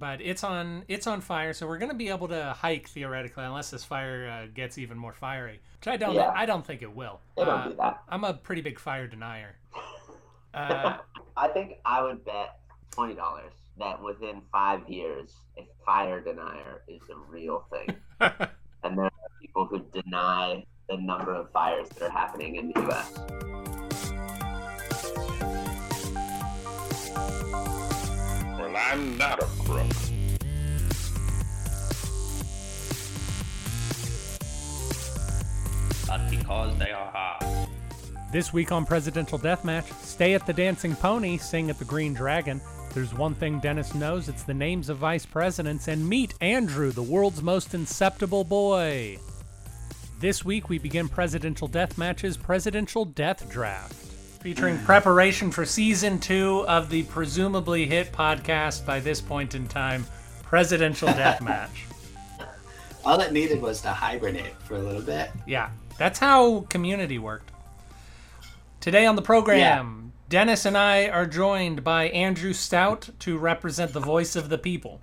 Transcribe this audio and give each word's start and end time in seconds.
but 0.00 0.20
it's 0.22 0.42
on 0.42 0.84
it's 0.88 1.06
on 1.06 1.20
fire. 1.20 1.52
So 1.52 1.66
we're 1.68 1.78
gonna 1.78 1.94
be 1.94 2.08
able 2.08 2.26
to 2.28 2.54
hike 2.58 2.88
theoretically, 2.88 3.44
unless 3.44 3.70
this 3.70 3.84
fire 3.84 4.28
uh, 4.28 4.46
gets 4.52 4.78
even 4.78 4.98
more 4.98 5.12
fiery, 5.12 5.60
which 5.78 5.86
I 5.86 5.96
don't 5.96 6.14
Yeah. 6.14 6.32
I 6.34 6.46
don't 6.46 6.66
think 6.66 6.82
it 6.82 6.92
will. 6.96 7.20
Don't 7.36 7.48
Uh, 7.48 7.68
do 7.68 7.74
that. 7.76 8.02
I'm 8.08 8.24
a 8.24 8.34
pretty 8.34 8.62
big 8.62 8.80
fire 8.80 9.06
denier. 9.06 9.54
Uh, 10.52 10.96
I 11.36 11.46
think 11.46 11.74
I 11.84 12.02
would 12.02 12.24
bet 12.24 12.58
twenty 12.90 13.14
dollars 13.14 13.52
that 13.78 14.02
within 14.02 14.42
five 14.50 14.80
years, 14.88 15.32
a 15.56 15.64
fire 15.86 16.20
denier 16.20 16.82
is 16.88 17.00
a 17.08 17.16
real 17.30 17.64
thing, 17.70 17.94
and 18.82 18.98
there 18.98 19.04
are 19.04 19.10
people 19.40 19.64
who 19.66 19.78
deny 19.92 20.64
the 20.88 20.96
number 20.96 21.32
of 21.32 21.52
fires 21.52 21.88
that 21.90 22.02
are 22.02 22.10
happening 22.10 22.56
in 22.56 22.72
the 22.72 22.80
U.S. 22.80 23.12
I'm 28.80 29.18
not 29.18 29.42
a 29.42 29.46
crook. 29.64 29.86
but 36.10 36.28
because 36.28 36.76
they 36.76 36.90
are 36.90 37.08
hard. 37.12 37.68
This 38.32 38.52
week 38.52 38.72
on 38.72 38.84
Presidential 38.84 39.38
Deathmatch, 39.38 39.92
stay 40.02 40.34
at 40.34 40.44
the 40.44 40.52
Dancing 40.52 40.96
Pony, 40.96 41.38
sing 41.38 41.70
at 41.70 41.78
the 41.78 41.84
Green 41.84 42.14
Dragon. 42.14 42.60
There's 42.94 43.14
one 43.14 43.34
thing 43.36 43.60
Dennis 43.60 43.94
knows 43.94 44.28
it's 44.28 44.42
the 44.42 44.52
names 44.52 44.88
of 44.88 44.98
vice 44.98 45.24
presidents, 45.24 45.86
and 45.86 46.08
meet 46.08 46.34
Andrew, 46.40 46.90
the 46.90 47.02
world's 47.02 47.44
most 47.44 47.74
inceptible 47.74 48.42
boy. 48.48 49.18
This 50.18 50.44
week, 50.44 50.68
we 50.68 50.78
begin 50.78 51.08
Presidential 51.08 51.68
Deathmatch's 51.68 52.36
Presidential 52.36 53.04
Death 53.04 53.48
Draft, 53.48 53.94
featuring 54.40 54.78
preparation 54.78 55.50
for 55.50 55.66
season 55.66 56.18
two 56.18 56.64
of 56.66 56.88
the 56.88 57.02
presumably 57.04 57.86
hit 57.86 58.10
podcast 58.10 58.86
by 58.86 58.98
this 58.98 59.20
point 59.20 59.54
in 59.54 59.68
time, 59.68 60.06
Presidential 60.42 61.08
Deathmatch. 61.08 61.68
All 63.04 63.20
it 63.20 63.32
needed 63.32 63.60
was 63.60 63.82
to 63.82 63.90
hibernate 63.90 64.54
for 64.62 64.76
a 64.76 64.78
little 64.78 65.02
bit. 65.02 65.30
Yeah, 65.46 65.70
that's 65.98 66.18
how 66.18 66.60
community 66.70 67.18
worked. 67.18 67.50
Today 68.80 69.04
on 69.04 69.14
the 69.14 69.22
program, 69.22 70.12
Dennis 70.30 70.64
and 70.64 70.76
I 70.76 71.08
are 71.08 71.26
joined 71.26 71.84
by 71.84 72.04
Andrew 72.08 72.54
Stout 72.54 73.10
to 73.20 73.36
represent 73.36 73.92
the 73.92 74.00
voice 74.00 74.36
of 74.36 74.48
the 74.48 74.58
people. 74.58 75.02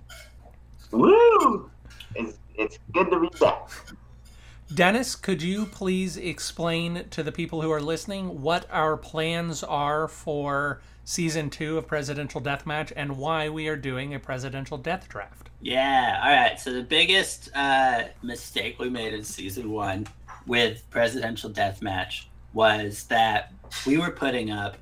Woo! 0.90 1.70
It's 2.16 2.38
it's 2.56 2.78
good 2.92 3.08
to 3.10 3.20
be 3.20 3.28
back. 3.38 3.68
Dennis, 4.72 5.16
could 5.16 5.40
you 5.40 5.64
please 5.64 6.16
explain 6.18 7.06
to 7.10 7.22
the 7.22 7.32
people 7.32 7.62
who 7.62 7.70
are 7.70 7.80
listening 7.80 8.42
what 8.42 8.66
our 8.70 8.96
plans 8.98 9.64
are 9.64 10.08
for 10.08 10.82
season 11.04 11.48
two 11.48 11.78
of 11.78 11.86
Presidential 11.86 12.40
Deathmatch 12.40 12.92
and 12.94 13.16
why 13.16 13.48
we 13.48 13.68
are 13.68 13.76
doing 13.76 14.14
a 14.14 14.18
presidential 14.18 14.76
death 14.76 15.08
draft? 15.08 15.48
Yeah. 15.62 16.20
All 16.22 16.30
right. 16.30 16.60
So 16.60 16.72
the 16.72 16.82
biggest 16.82 17.48
uh, 17.54 18.04
mistake 18.22 18.78
we 18.78 18.90
made 18.90 19.14
in 19.14 19.24
season 19.24 19.70
one 19.70 20.06
with 20.46 20.88
presidential 20.90 21.50
deathmatch 21.50 22.24
was 22.52 23.04
that 23.04 23.52
we 23.86 23.96
were 23.96 24.10
putting 24.10 24.50
up 24.50 24.76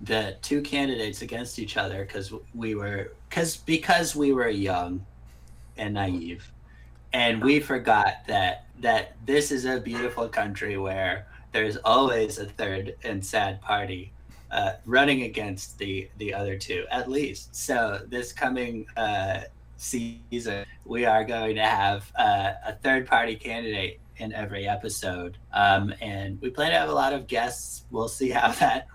the 0.00 0.36
two 0.42 0.60
candidates 0.62 1.22
against 1.22 1.58
each 1.58 1.76
other 1.76 2.04
because 2.04 2.32
we 2.54 2.74
were 2.74 3.12
because 3.28 3.56
because 3.56 4.14
we 4.16 4.32
were 4.32 4.48
young 4.48 5.04
and 5.76 5.94
naive, 5.94 6.51
and 7.12 7.42
we 7.42 7.60
forgot 7.60 8.26
that 8.26 8.66
that 8.80 9.14
this 9.24 9.52
is 9.52 9.64
a 9.64 9.78
beautiful 9.78 10.28
country 10.28 10.76
where 10.76 11.26
there's 11.52 11.76
always 11.78 12.38
a 12.38 12.46
third 12.46 12.96
and 13.04 13.24
sad 13.24 13.60
party 13.60 14.12
uh, 14.50 14.72
running 14.84 15.22
against 15.22 15.78
the 15.78 16.08
the 16.18 16.32
other 16.34 16.56
two 16.56 16.84
at 16.90 17.10
least. 17.10 17.54
So 17.54 18.00
this 18.08 18.32
coming 18.32 18.86
uh, 18.96 19.42
season, 19.76 20.64
we 20.84 21.04
are 21.04 21.24
going 21.24 21.56
to 21.56 21.64
have 21.64 22.10
uh, 22.16 22.52
a 22.66 22.74
third 22.82 23.06
party 23.06 23.36
candidate 23.36 24.00
in 24.18 24.32
every 24.32 24.68
episode, 24.68 25.38
um, 25.52 25.94
and 26.00 26.40
we 26.40 26.50
plan 26.50 26.70
to 26.70 26.78
have 26.78 26.88
a 26.88 26.94
lot 26.94 27.12
of 27.12 27.26
guests. 27.26 27.84
We'll 27.90 28.08
see 28.08 28.30
how 28.30 28.52
that 28.60 28.88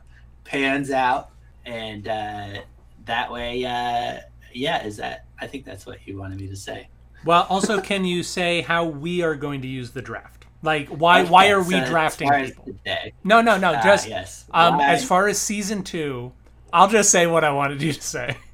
pans 0.44 0.91
out, 0.91 1.31
and 1.66 2.08
uh, 2.08 2.62
that 3.06 3.31
way, 3.31 3.66
uh, 3.66 4.22
yeah, 4.53 4.86
is 4.86 4.97
that? 4.97 5.25
I 5.40 5.47
think 5.47 5.66
that's 5.66 5.86
what 5.86 6.06
you 6.08 6.18
wanted 6.18 6.40
me 6.40 6.47
to 6.47 6.56
say. 6.56 6.88
Well, 7.25 7.45
also, 7.50 7.81
can 7.91 8.05
you 8.05 8.23
say 8.23 8.61
how 8.61 8.85
we 8.85 9.22
are 9.22 9.35
going 9.35 9.61
to 9.61 9.67
use 9.67 9.91
the 9.91 10.01
draft? 10.01 10.45
Like, 10.63 10.88
why 10.89 11.23
why 11.23 11.45
Okay, 11.45 11.51
are 11.53 11.61
we 11.63 11.73
so 11.75 11.79
as 11.79 11.89
drafting 11.89 12.28
far 12.28 12.38
as 12.38 12.51
people? 12.51 12.75
No, 13.23 13.41
no, 13.41 13.57
no. 13.57 13.73
Ah, 13.75 13.83
Just 13.83 14.07
yes. 14.07 14.45
Um, 14.51 14.78
Why- 14.78 14.88
as 14.94 15.05
far 15.05 15.28
as 15.28 15.39
season 15.39 15.83
two, 15.83 16.31
I'll 16.73 16.88
just 16.88 17.11
say 17.11 17.28
what 17.28 17.44
I 17.44 17.51
wanted 17.51 17.81
you 17.81 17.94
to 17.94 18.01
say. 18.01 18.38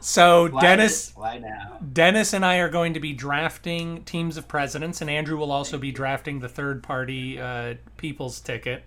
So 0.00 0.48
why 0.48 0.60
Dennis, 0.60 1.12
why 1.14 1.38
now? 1.38 1.78
Dennis 1.92 2.32
and 2.32 2.44
I 2.44 2.56
are 2.56 2.68
going 2.68 2.94
to 2.94 3.00
be 3.00 3.12
drafting 3.12 4.02
teams 4.04 4.36
of 4.36 4.48
presidents, 4.48 5.00
and 5.00 5.08
Andrew 5.08 5.36
will 5.36 5.52
also 5.52 5.78
be 5.78 5.92
drafting 5.92 6.40
the 6.40 6.48
third 6.48 6.82
party 6.82 7.38
uh, 7.40 7.74
people's 7.96 8.40
ticket. 8.40 8.82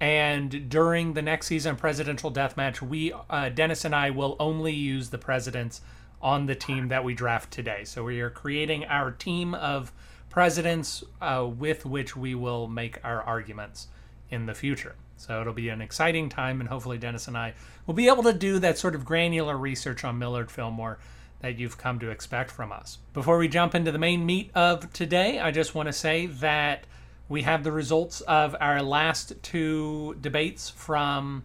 And 0.00 0.70
during 0.70 1.12
the 1.12 1.20
next 1.20 1.46
season 1.48 1.76
presidential 1.76 2.32
deathmatch, 2.32 2.80
we 2.80 3.12
uh, 3.28 3.50
Dennis 3.50 3.84
and 3.84 3.94
I 3.94 4.08
will 4.10 4.34
only 4.40 4.72
use 4.72 5.10
the 5.10 5.18
presidents 5.18 5.82
on 6.20 6.46
the 6.46 6.54
team 6.54 6.88
that 6.88 7.04
we 7.04 7.14
draft 7.14 7.50
today. 7.50 7.84
So 7.84 8.04
we 8.04 8.20
are 8.20 8.30
creating 8.30 8.84
our 8.84 9.10
team 9.10 9.54
of 9.54 9.92
presidents 10.28 11.02
uh, 11.20 11.46
with 11.46 11.84
which 11.84 12.16
we 12.16 12.34
will 12.34 12.68
make 12.68 13.02
our 13.04 13.22
arguments 13.22 13.88
in 14.30 14.46
the 14.46 14.54
future. 14.54 14.94
So 15.16 15.40
it'll 15.40 15.52
be 15.52 15.68
an 15.68 15.82
exciting 15.82 16.30
time, 16.30 16.60
and 16.60 16.68
hopefully 16.68 16.96
Dennis 16.96 17.28
and 17.28 17.36
I 17.36 17.54
will 17.86 17.94
be 17.94 18.08
able 18.08 18.22
to 18.22 18.32
do 18.32 18.58
that 18.60 18.78
sort 18.78 18.94
of 18.94 19.04
granular 19.04 19.56
research 19.56 20.04
on 20.04 20.18
Millard 20.18 20.50
Fillmore 20.50 20.98
that 21.40 21.58
you've 21.58 21.76
come 21.76 21.98
to 21.98 22.10
expect 22.10 22.50
from 22.50 22.72
us. 22.72 22.98
Before 23.12 23.38
we 23.38 23.48
jump 23.48 23.74
into 23.74 23.92
the 23.92 23.98
main 23.98 24.24
meat 24.24 24.50
of 24.54 24.92
today, 24.92 25.38
I 25.38 25.50
just 25.50 25.74
want 25.74 25.88
to 25.88 25.92
say 25.92 26.26
that 26.26 26.84
we 27.28 27.42
have 27.42 27.64
the 27.64 27.72
results 27.72 28.20
of 28.22 28.56
our 28.60 28.82
last 28.82 29.34
two 29.42 30.16
debates 30.20 30.70
from 30.70 31.44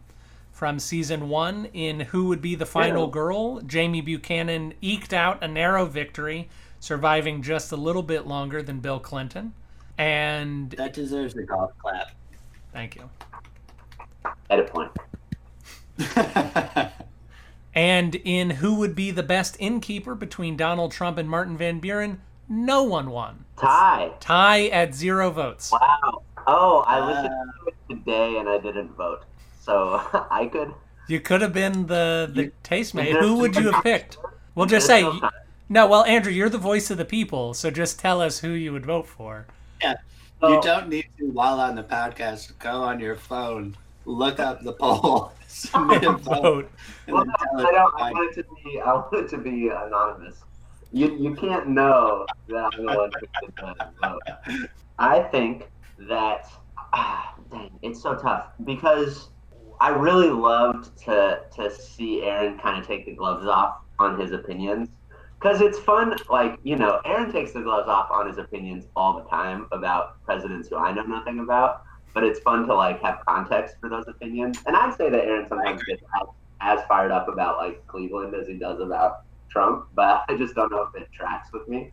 from 0.56 0.80
season 0.80 1.28
one 1.28 1.66
in 1.74 2.00
who 2.00 2.28
would 2.30 2.42
be 2.42 2.56
the 2.56 2.66
final 2.66 3.08
Yeah. 3.08 3.12
girl. 3.12 3.60
Jamie 3.60 4.00
Buchanan 4.00 4.74
eked 4.82 5.14
out 5.14 5.44
a 5.44 5.50
narrow 5.50 5.86
victory, 5.86 6.48
surviving 6.80 7.42
just 7.42 7.74
a 7.74 7.76
little 7.76 8.04
bit 8.04 8.26
longer 8.26 8.64
than 8.64 8.80
Bill 8.80 9.00
Clinton. 9.02 9.54
And 9.98 10.72
That 10.72 10.94
deserves 10.94 11.36
a 11.36 11.44
golf 11.44 11.72
clap. 11.78 12.12
thank 12.72 12.96
you. 12.96 13.10
Edit 14.50 14.72
point. 14.72 14.92
And 17.78 18.16
in 18.16 18.52
who 18.52 18.76
would 18.76 18.96
be 18.96 19.12
the 19.12 19.22
best 19.22 19.58
innkeeper 19.60 20.16
between 20.16 20.56
Donald 20.56 20.94
Trump 20.94 21.18
and 21.18 21.30
Martin 21.30 21.58
Van 21.58 21.80
Buren, 21.82 22.22
no 22.48 22.84
one 22.84 23.10
won. 23.12 23.44
Tie. 23.60 24.14
Tie 24.22 24.68
at 24.68 24.96
zero 24.96 25.30
votes. 25.30 25.74
Wow. 25.74 26.22
Oh, 26.48 26.86
I 26.88 27.00
Uh, 27.02 27.06
listened 27.08 27.34
to 27.60 27.68
it 27.68 27.76
today 27.90 28.38
and 28.38 28.48
I 28.48 28.60
didn't 28.60 28.96
vote, 28.96 29.26
so 29.66 30.00
I 30.32 30.46
could. 30.52 30.74
You 31.08 31.20
could 31.20 31.42
have 31.42 31.54
been 31.54 31.88
the 31.88 32.30
the 32.34 32.44
You- 32.46 32.52
tastemate. 32.64 33.14
There's 33.14 33.26
Who 33.26 33.38
would 33.40 33.56
you 33.56 33.72
have 33.72 33.84
picked? 33.84 34.18
We'll 34.56 34.68
just 34.68 34.88
There's 34.88 35.04
say 35.04 35.20
no 35.20 35.30
no. 35.68 35.86
Well, 35.88 36.06
Andrew, 36.06 36.32
you're 36.32 36.48
the 36.50 36.58
voice 36.58 36.90
of 36.90 36.98
the 36.98 37.04
people, 37.04 37.54
so 37.54 37.70
just 37.70 38.00
tell 38.00 38.22
us 38.22 38.40
who 38.40 38.52
you 38.52 38.72
would 38.72 38.86
vote 38.86 39.06
for. 39.06 39.48
Yeah. 39.82 39.96
You 40.42 40.62
don't 40.62 40.88
need 40.88 41.08
to, 41.18 41.26
while 41.32 41.60
on 41.60 41.76
the 41.76 41.84
podcast, 41.84 42.58
go 42.60 42.70
on 42.70 43.02
your 43.02 43.16
phone, 43.16 43.76
look 44.06 44.40
up 44.40 44.64
the 44.64 44.72
poll, 44.72 45.34
submit 45.48 46.04
a 46.06 46.14
vote, 46.14 46.42
Vote. 46.42 46.72
Well, 47.10 47.26
no, 47.26 47.34
I 47.58 47.72
don't. 47.72 48.02
I 48.02 48.12
want 48.12 48.38
it 48.38 48.44
to 48.44 48.56
be. 48.64 48.80
I 48.80 48.94
want 48.94 49.14
it 49.14 49.30
to 49.30 49.38
be 49.38 49.68
anonymous. 49.68 50.38
You 50.94 51.14
you 51.18 51.36
can't 51.36 51.68
know 51.68 52.26
that 52.48 52.70
I'm 52.74 52.86
the 52.86 52.94
one 52.96 53.12
who 53.20 53.46
did 53.46 53.56
the 53.58 53.92
vote. 54.02 54.70
I 55.00 55.20
think 55.20 55.68
that. 56.08 56.50
Ah, 56.94 57.36
dang, 57.52 57.72
it's 57.82 58.02
so 58.02 58.16
tough 58.16 58.48
because 58.64 59.30
I 59.80 59.90
really 59.90 60.30
loved 60.30 60.98
to 61.04 61.42
to 61.56 61.72
see 61.72 62.24
Aaron 62.24 62.58
kind 62.60 62.80
of 62.80 62.88
take 62.88 63.06
the 63.06 63.14
gloves 63.14 63.46
off 63.46 63.78
on 64.00 64.20
his 64.20 64.32
opinions. 64.32 64.90
Because 65.40 65.62
it's 65.62 65.78
fun, 65.78 66.16
like, 66.30 66.58
you 66.64 66.76
know, 66.76 67.02
Aaron 67.06 67.32
takes 67.32 67.52
the 67.52 67.62
gloves 67.62 67.88
off 67.88 68.10
on 68.10 68.28
his 68.28 68.38
opinions 68.38 68.86
all 68.96 69.22
the 69.22 69.30
time 69.30 69.68
about 69.72 70.24
presidents 70.24 70.70
who 70.70 70.78
I 70.78 70.94
know 70.94 71.04
nothing 71.04 71.40
about. 71.40 71.84
But 72.14 72.24
it's 72.24 72.40
fun 72.40 72.66
to, 72.68 72.74
like, 72.74 73.02
have 73.04 73.20
context 73.28 73.76
for 73.82 73.90
those 73.90 74.06
opinions. 74.08 74.58
And 74.66 74.76
I'd 74.76 74.96
say 74.96 75.10
that 75.10 75.26
Aaron 75.26 75.48
sometimes 75.48 75.84
gets 75.84 76.02
as, 76.02 76.28
as 76.62 76.80
fired 76.88 77.12
up 77.12 77.28
about, 77.28 77.58
like, 77.58 77.86
Cleveland 77.88 78.34
as 78.34 78.48
he 78.48 78.54
does 78.54 78.80
about 78.80 79.24
Trump. 79.50 79.88
But 79.94 80.24
I 80.30 80.38
just 80.38 80.56
don't 80.56 80.72
know 80.72 80.84
if 80.84 81.00
it 81.00 81.10
tracks 81.12 81.50
with 81.52 81.68
me. 81.68 81.92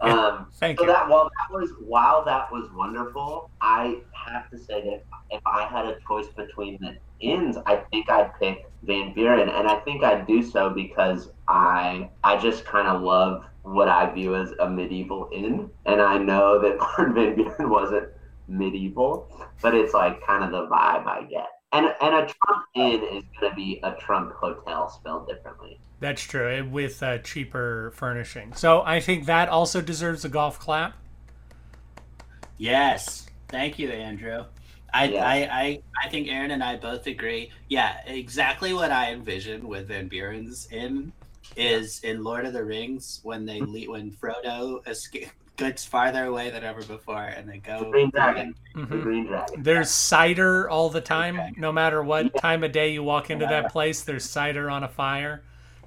Um, 0.00 0.46
Thank 0.54 0.78
so 0.78 0.86
you. 0.86 0.92
that 0.92 1.08
while 1.08 1.24
that 1.24 1.54
was 1.54 1.72
while 1.84 2.24
that 2.24 2.50
was 2.50 2.70
wonderful, 2.72 3.50
I 3.60 4.00
have 4.12 4.48
to 4.50 4.58
say 4.58 4.82
that 4.82 5.04
if 5.30 5.42
I 5.44 5.66
had 5.66 5.84
a 5.84 5.98
choice 6.08 6.28
between 6.28 6.78
the 6.80 6.96
ends, 7.22 7.58
I 7.66 7.76
think 7.90 8.10
I'd 8.10 8.32
pick 8.38 8.70
Van 8.82 9.12
Buren, 9.14 9.48
and 9.48 9.68
I 9.68 9.80
think 9.80 10.02
I'd 10.02 10.26
do 10.26 10.42
so 10.42 10.70
because 10.70 11.30
I 11.48 12.10
I 12.24 12.36
just 12.38 12.64
kind 12.64 12.88
of 12.88 13.02
love 13.02 13.44
what 13.62 13.88
I 13.88 14.12
view 14.12 14.34
as 14.34 14.52
a 14.60 14.68
medieval 14.68 15.28
inn, 15.32 15.70
and 15.86 16.00
I 16.00 16.18
know 16.18 16.60
that 16.60 16.78
Martin 16.78 17.14
Van 17.14 17.34
Buren 17.34 17.70
wasn't 17.70 18.08
medieval, 18.48 19.28
but 19.62 19.74
it's 19.74 19.94
like 19.94 20.24
kind 20.26 20.44
of 20.44 20.50
the 20.50 20.66
vibe 20.66 21.06
I 21.06 21.26
get. 21.28 21.46
And 21.72 21.86
and 22.00 22.14
a 22.14 22.26
Trump 22.26 22.66
Inn 22.74 23.02
is 23.12 23.24
gonna 23.40 23.54
be 23.54 23.80
a 23.82 23.92
Trump 23.92 24.32
hotel 24.32 24.88
spelled 24.88 25.28
differently. 25.28 25.78
That's 26.00 26.22
true, 26.22 26.50
eh, 26.50 26.62
with 26.62 27.02
uh, 27.02 27.18
cheaper 27.18 27.92
furnishing. 27.94 28.54
So 28.54 28.82
I 28.82 29.00
think 29.00 29.26
that 29.26 29.48
also 29.48 29.80
deserves 29.80 30.24
a 30.24 30.30
golf 30.30 30.58
clap. 30.58 30.94
Yes. 32.56 33.26
Thank 33.48 33.78
you, 33.78 33.90
Andrew. 33.90 34.44
I, 34.92 35.04
Yeah. 35.04 35.24
I, 35.24 35.34
I, 35.36 35.82
I 36.04 36.08
think 36.08 36.28
Aaron 36.28 36.50
and 36.50 36.62
I 36.62 36.76
both 36.76 37.06
agree. 37.06 37.50
Yeah, 37.68 37.96
exactly 38.06 38.72
what 38.72 38.90
I 38.90 39.12
envision 39.12 39.66
with 39.68 39.88
Van 39.88 40.08
Buren's 40.08 40.66
in 40.70 41.12
is 41.56 42.00
in 42.04 42.22
Lord 42.22 42.44
of 42.46 42.52
the 42.52 42.64
Rings 42.64 43.20
when 43.22 43.44
they 43.44 43.60
le- 43.60 43.90
when 43.90 44.12
Frodo 44.12 44.86
escape, 44.88 45.28
gets 45.56 45.84
farther 45.84 46.24
away 46.24 46.48
than 46.50 46.64
ever 46.64 46.82
before 46.84 47.24
and 47.24 47.48
they 47.48 47.58
go. 47.58 47.80
The 47.80 47.90
Green 47.90 48.10
Dragon. 48.10 48.54
The 48.74 48.80
Mhm. 48.82 49.02
Green 49.02 49.26
Dragon. 49.26 49.62
There's 49.62 49.90
cider 49.90 50.70
all 50.70 50.88
the 50.90 51.00
time, 51.00 51.38
Okay. 51.38 51.52
no 51.56 51.70
matter 51.72 52.02
what 52.02 52.26
Yeah. 52.26 52.40
time 52.40 52.64
of 52.64 52.72
day 52.72 52.92
you 52.92 53.02
walk 53.02 53.30
into 53.30 53.46
that 53.46 53.70
place. 53.72 54.02
There's 54.02 54.24
cider 54.24 54.70
on 54.70 54.84
a 54.84 54.88
fire 54.88 55.42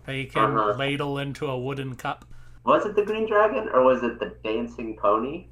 that 0.06 0.16
you 0.16 0.28
can 0.28 0.44
Uh-huh. 0.58 0.74
ladle 0.78 1.18
into 1.18 1.48
a 1.48 1.58
wooden 1.58 1.96
cup. 1.96 2.26
Was 2.66 2.86
it 2.86 2.96
the 2.96 3.04
Green 3.04 3.28
Dragon 3.28 3.70
or 3.74 3.84
was 3.84 4.04
it 4.04 4.20
the 4.20 4.36
Dancing 4.44 4.96
Pony? 4.96 5.48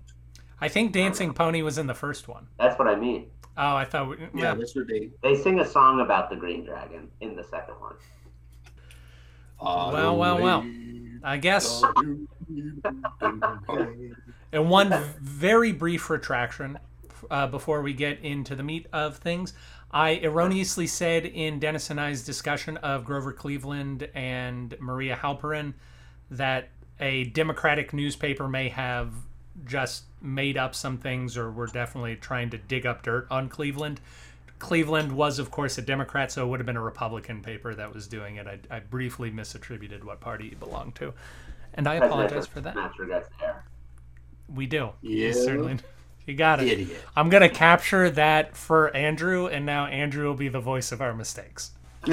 I 0.60 0.68
think 0.68 0.92
Dancing 0.92 1.34
Pony 1.34 1.62
was 1.64 1.78
in 1.80 1.88
the 1.88 1.96
first 1.96 2.28
one. 2.28 2.48
That's 2.60 2.78
what 2.78 2.88
I 2.88 2.96
mean. 2.96 3.26
Oh, 3.62 3.76
I 3.76 3.86
thought. 3.86 4.10
We, 4.10 4.18
Yeah, 4.18 4.28
yeah. 4.34 4.54
this 4.56 4.74
would 4.76 4.88
be. 4.88 5.12
They 5.22 5.36
sing 5.36 5.60
a 5.60 5.66
song 5.66 6.02
about 6.02 6.32
the 6.32 6.36
Green 6.36 6.66
Dragon 6.66 7.10
in 7.22 7.36
the 7.36 7.44
second 7.44 7.76
one. 7.76 7.94
Well, 9.62 10.18
well, 10.18 10.42
well. 10.42 10.66
I 11.24 11.38
guess. 11.38 11.84
And 14.52 14.70
one 14.70 14.92
very 15.22 15.72
brief 15.72 16.10
retraction 16.10 16.80
uh, 17.30 17.48
before 17.48 17.84
we 17.84 17.94
get 17.94 18.20
into 18.22 18.56
the 18.56 18.64
meat 18.64 18.88
of 18.92 19.18
things. 19.18 19.54
I 19.92 20.20
erroneously 20.24 20.88
said 20.88 21.26
in 21.26 21.60
Dennis 21.60 21.90
and 21.90 22.02
I's 22.02 22.24
discussion 22.24 22.78
of 22.78 23.06
Grover 23.06 23.32
Cleveland 23.32 24.10
and 24.16 24.76
Maria 24.80 25.16
Halpin 25.16 25.76
that 26.32 26.70
a 27.00 27.26
Democratic 27.26 27.94
newspaper 27.94 28.48
may 28.48 28.70
have 28.70 29.14
just 29.66 30.04
made 30.22 30.58
up 30.58 30.76
some 30.76 30.98
things 30.98 31.38
or 31.38 31.52
were 31.52 31.68
definitely 31.68 32.16
trying 32.16 32.50
to 32.52 32.58
dig 32.58 32.86
up 32.86 33.04
dirt 33.04 33.28
on 33.30 33.50
Cleveland. 33.50 34.00
Cleveland 34.60 35.12
was, 35.12 35.40
of 35.40 35.50
course, 35.50 35.78
a 35.78 35.82
Democrat, 35.82 36.32
so 36.32 36.46
it 36.46 36.50
would 36.50 36.60
have 36.60 36.68
been 36.68 36.78
a 36.78 36.82
Republican 36.82 37.42
paper 37.42 37.74
that 37.74 37.94
was 37.94 38.08
doing 38.08 38.36
it. 38.36 38.48
I, 38.48 38.60
I 38.76 38.80
briefly 38.80 39.32
misattributed 39.32 40.04
what 40.04 40.20
party 40.20 40.50
he 40.50 40.56
belonged 40.56 40.96
to. 40.96 41.14
And 41.74 41.88
I 41.88 41.96
apologize 41.96 42.46
for 42.46 42.62
that. 42.62 42.76
Match 42.76 43.00
regrets 43.00 43.30
there. 43.40 43.64
We 44.54 44.68
do. 44.68 44.92
Yeah. 45.02 45.32
Certainly. 45.34 45.80
You 46.28 46.36
got 46.36 46.62
it. 46.62 46.68
Idiot. 46.68 47.04
I'm 47.16 47.30
going 47.30 47.42
to 47.42 47.50
capture 47.50 48.10
that 48.12 48.56
for 48.56 48.96
Andrew, 48.96 49.48
and 49.48 49.66
now 49.66 49.88
Andrew 49.88 50.28
will 50.28 50.36
be 50.36 50.50
the 50.50 50.60
voice 50.60 50.92
of 50.92 51.02
our 51.02 51.16
mistakes. 51.16 51.72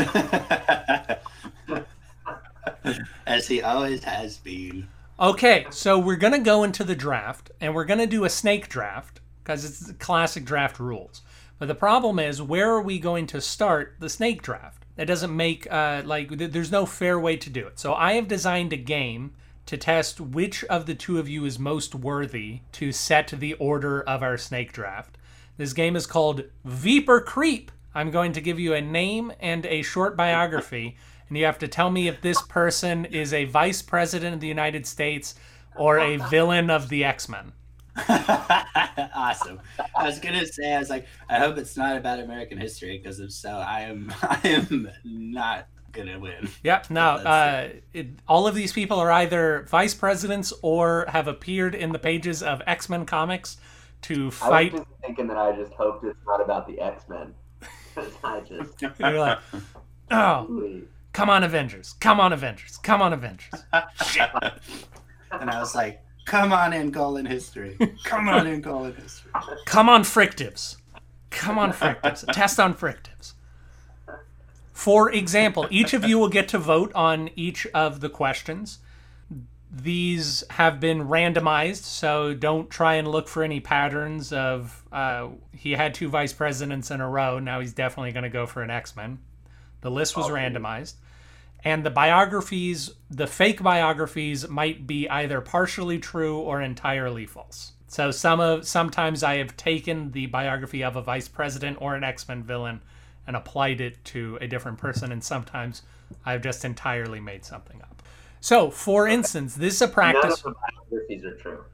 As 3.27 3.47
he 3.47 3.61
always 3.61 4.03
has 4.05 4.39
been. 4.39 4.89
Okay, 5.21 5.67
so 5.71 5.99
we're 5.99 6.15
going 6.15 6.33
to 6.33 6.39
go 6.39 6.63
into 6.63 6.85
the 6.85 6.95
draft, 6.95 7.51
and 7.61 7.75
we're 7.75 7.85
going 7.85 7.99
to 7.99 8.07
do 8.07 8.25
a 8.25 8.31
snake 8.31 8.69
draft 8.69 9.19
because 9.43 9.65
it's 9.65 9.81
the 9.81 9.95
classic 9.95 10.45
draft 10.45 10.79
rules. 10.79 11.23
But 11.59 11.67
the 11.67 11.75
problem 11.75 12.21
is, 12.21 12.41
where 12.41 12.71
are 12.71 12.83
we 12.83 13.01
going 13.01 13.27
to 13.29 13.41
start 13.41 13.97
the 13.99 14.09
snake 14.09 14.43
draft? 14.43 14.85
That 14.95 15.09
doesn't 15.09 15.35
make, 15.35 15.67
uh, 15.73 16.03
like, 16.05 16.39
th- 16.39 16.53
there's 16.53 16.71
no 16.71 16.87
fair 16.87 17.19
way 17.19 17.37
to 17.37 17.51
do 17.51 17.67
it. 17.67 17.81
So 17.81 17.95
I 17.95 18.13
have 18.13 18.29
designed 18.29 18.73
a 18.73 18.77
game 18.77 19.33
to 19.67 19.77
test 19.77 20.21
which 20.21 20.63
of 20.65 20.87
the 20.87 20.95
two 20.95 21.19
of 21.19 21.29
you 21.29 21.45
is 21.45 21.59
most 21.59 21.97
worthy 21.97 22.61
to 22.73 22.93
set 22.93 23.27
the 23.27 23.55
order 23.55 24.01
of 24.03 24.23
our 24.23 24.39
snake 24.39 24.73
draft. 24.73 25.19
This 25.57 25.73
game 25.73 25.97
is 25.97 26.07
called 26.07 26.45
Veep 26.65 27.09
or 27.09 27.21
Creep. 27.21 27.73
I'm 27.93 28.13
going 28.13 28.33
to 28.35 28.41
give 28.41 28.61
you 28.61 28.73
a 28.73 28.81
name 28.81 29.33
and 29.41 29.67
a 29.67 29.83
short 29.83 30.17
biography, 30.17 30.97
and 31.29 31.39
you 31.39 31.45
have 31.45 31.59
to 31.59 31.69
tell 31.69 31.91
me 31.91 32.09
if 32.09 32.21
this 32.21 32.41
person 32.43 33.05
is 33.05 33.33
a 33.33 33.45
vice 33.45 33.83
president 33.83 34.35
of 34.35 34.41
the 34.41 34.49
United 34.49 34.87
States 34.87 35.35
or 35.77 35.99
a 35.99 36.17
villain 36.17 36.71
of 36.71 36.89
the 36.89 37.05
X 37.05 37.29
Men. 37.29 37.53
awesome. 39.15 39.61
I 39.97 40.05
was 40.05 40.19
gonna 40.19 40.47
say, 40.47 40.75
I 40.75 40.79
was 40.79 40.91
like, 40.91 41.07
I 41.29 41.39
hope 41.39 41.59
it's 41.59 41.77
not 41.77 41.97
about 41.97 42.21
American 42.21 42.59
history, 42.59 42.99
because 42.99 43.21
if 43.21 43.33
so, 43.33 43.51
I 43.51 43.83
am, 43.83 44.13
I 44.23 44.41
am 44.45 44.91
not 45.05 45.67
gonna 45.93 46.19
win. 46.19 46.49
Yep. 46.63 46.91
No, 46.91 47.03
uh, 47.03 47.69
it, 47.93 48.09
all 48.29 48.47
of 48.47 48.55
these 48.55 48.73
people 48.73 48.99
are 48.99 49.11
either 49.11 49.67
vice 49.69 49.95
presidents 49.95 50.53
or 50.63 51.07
have 51.09 51.29
appeared 51.29 51.75
in 51.75 51.93
the 51.93 51.99
pages 51.99 52.43
of 52.43 52.63
X 52.67 52.89
Men 52.89 53.05
comics 53.05 53.57
to 54.03 54.31
fight. 54.31 54.47
I 54.47 54.51
fight. 54.51 54.73
was 54.73 54.81
just 54.83 55.01
thinking 55.01 55.27
that 55.29 55.37
I 55.37 55.57
just 55.57 55.73
hoped 55.73 56.05
it's 56.05 56.19
not 56.27 56.41
about 56.41 56.67
the 56.67 56.81
X 56.81 57.05
Men. 57.09 57.35
I 58.25 58.41
just. 58.41 58.81
You're 58.81 59.19
like, 59.19 59.39
oh, 60.11 60.47
Ooh. 60.51 60.87
Come 61.13 61.31
on, 61.31 61.45
Avengers! 61.45 61.95
Come 62.01 62.21
on, 62.21 62.33
Avengers! 62.33 62.77
Come 62.79 63.03
on, 63.03 63.13
Avengers! 63.13 63.65
and 63.73 65.51
I 65.51 65.61
was 65.61 65.75
like, 65.75 66.03
come 66.25 66.53
on 66.53 66.73
in, 66.73 66.91
Golden 66.91 67.27
History. 67.27 67.77
Come 68.05 68.29
on 68.29 68.47
in, 68.47 68.61
Golden 68.61 68.95
History. 68.95 69.31
Come 69.67 69.89
on, 69.89 70.03
Frictives! 70.03 70.77
Come 71.31 71.59
on, 71.59 71.73
Frictives! 71.73 72.25
Test 72.33 72.59
on 72.59 72.75
Frictives. 72.75 73.35
For 74.79 75.11
example, 75.11 75.67
each 75.71 75.93
of 75.93 76.05
you 76.05 76.21
will 76.21 76.29
get 76.29 76.47
to 76.51 76.59
vote 76.59 76.93
on 76.95 77.31
each 77.35 77.67
of 77.75 77.99
the 77.99 78.09
questions. 78.09 78.79
These 79.71 80.45
have 80.51 80.79
been 80.79 81.09
randomized, 81.09 81.83
so 81.83 82.33
don't 82.33 82.71
try 82.71 82.95
and 82.95 83.09
look 83.09 83.27
for 83.27 83.43
any 83.43 83.59
patterns 83.59 84.33
of 84.33 84.85
uh, 84.93 85.31
he 85.53 85.73
had 85.73 85.95
two 85.95 86.09
vice 86.09 86.33
presidents 86.33 86.93
in 86.93 87.01
a 87.01 87.09
row. 87.11 87.41
Now 87.41 87.59
he's 87.59 87.73
definitely 87.73 88.13
going 88.13 88.23
to 88.23 88.31
go 88.31 88.47
for 88.47 88.63
an 88.63 88.71
X 88.71 88.95
Men. 88.95 89.19
The 89.81 89.91
list 89.91 90.17
was 90.17 90.27
randomized. 90.27 90.95
And 91.65 91.85
the 91.85 91.91
biographies, 91.91 92.93
the 93.11 93.27
fake 93.27 93.63
biographies, 93.63 94.49
might 94.49 94.87
be 94.87 95.09
either 95.09 95.41
partially 95.41 95.99
true 95.99 96.39
or 96.39 96.63
entirely 96.63 97.27
false. 97.27 97.73
So 97.89 98.11
some 98.11 98.39
of 98.39 98.67
sometimes 98.67 99.23
I 99.23 99.37
have 99.37 99.57
taken 99.57 100.13
the 100.13 100.27
biography 100.27 100.85
of 100.85 100.97
a 100.97 101.03
vice 101.03 101.27
president 101.27 101.79
or 101.81 101.95
an 101.95 102.05
X 102.05 102.29
Men 102.29 102.43
villain 102.43 102.83
and 103.27 103.35
applied 103.35 103.81
it 103.81 104.05
to 104.07 104.39
a 104.41 104.47
different 104.47 104.79
person, 104.79 105.11
and 105.11 105.23
sometimes 105.23 105.83
I've 106.25 106.43
just 106.43 106.65
entirely 106.65 107.21
made 107.21 107.45
something 107.45 107.81
up. 107.83 108.03
So, 108.41 108.71
for 108.71 109.09
instance, 109.09 109.55
this 109.55 109.75
is 109.75 109.83
a 109.83 109.89
practice. 109.89 110.45
None 110.45 110.53
of 110.53 110.59
the 110.91 110.91
biographies 110.91 111.25
are 111.25 111.35
true. 111.37 111.65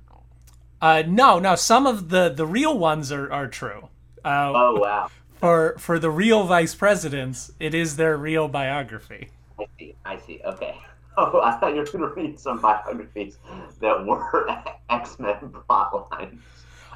Uh, 0.81 1.03
no, 1.07 1.39
no, 1.39 1.55
some 1.57 1.87
of 1.87 2.09
the 2.09 2.29
the 2.29 2.47
real 2.47 2.79
ones 2.79 3.13
are 3.13 3.31
are 3.33 3.49
true. 3.49 3.89
Uh, 4.25 4.53
Oh 4.55 4.81
wow. 4.81 5.11
For 5.37 5.77
for 5.79 5.99
the 5.99 6.11
real 6.11 6.45
vice 6.45 6.75
presidents, 6.75 7.53
it 7.61 7.75
is 7.75 7.97
their 7.97 8.17
real 8.17 8.49
biography. 8.49 9.31
I 9.59 9.67
see. 9.79 9.95
I 10.05 10.19
see. 10.19 10.41
Okay. 10.45 10.77
Oh, 11.17 11.41
I 11.43 11.53
thought 11.59 11.75
you 11.75 11.77
were 11.77 11.85
going 11.85 12.01
to 12.01 12.09
read 12.09 12.41
some 12.41 12.61
biographies 12.61 13.39
that 13.79 14.05
were 14.05 14.49
X 14.91 15.21
Men 15.21 15.37
plot 15.69 16.11
lines. 16.11 16.43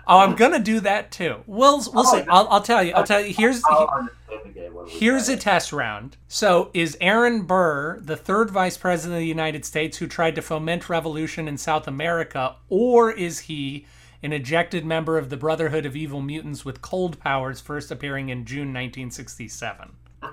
Oh, 0.09 0.18
I'm 0.18 0.35
gonna 0.35 0.59
do 0.59 0.80
that 0.80 1.12
too. 1.12 1.37
We'll 1.47 1.76
we'll 1.92 2.04
Oh, 2.04 2.16
see. 2.18 2.25
I'll, 2.28 2.49
I'll 2.49 2.61
tell 2.61 2.83
you. 2.83 2.95
I'll 2.95 3.04
tell 3.04 3.21
you. 3.21 3.33
Here's 3.33 3.62
I'll 3.66 3.87
understand 3.88 4.40
the 4.45 4.49
game 4.49 4.75
when 4.75 4.87
we 4.87 4.90
here's 4.90 5.28
a 5.28 5.37
test 5.37 5.73
round. 5.73 6.16
So, 6.26 6.73
is 6.75 6.99
Aaron 7.00 7.42
Burr 7.42 8.00
the 8.00 8.16
third 8.16 8.50
vice 8.50 8.76
president 8.76 9.18
of 9.18 9.21
the 9.21 9.26
United 9.26 9.64
States 9.64 9.99
who 9.99 10.09
tried 10.09 10.35
to 10.35 10.42
foment 10.42 10.88
revolution 10.88 11.47
in 11.47 11.57
South 11.57 11.87
America, 11.87 12.57
or 12.68 13.12
is 13.12 13.38
he 13.38 13.87
an 14.22 14.32
ejected 14.32 14.84
member 14.84 15.18
of 15.18 15.30
the 15.30 15.37
Brotherhood 15.37 15.87
of 15.87 15.94
Evil 15.96 16.20
Mutants 16.20 16.64
with 16.64 16.82
cold 16.82 17.20
powers, 17.20 17.60
first 17.60 17.90
appearing 17.90 18.28
in 18.28 18.44
June 18.44 18.68
1967? 18.75 19.92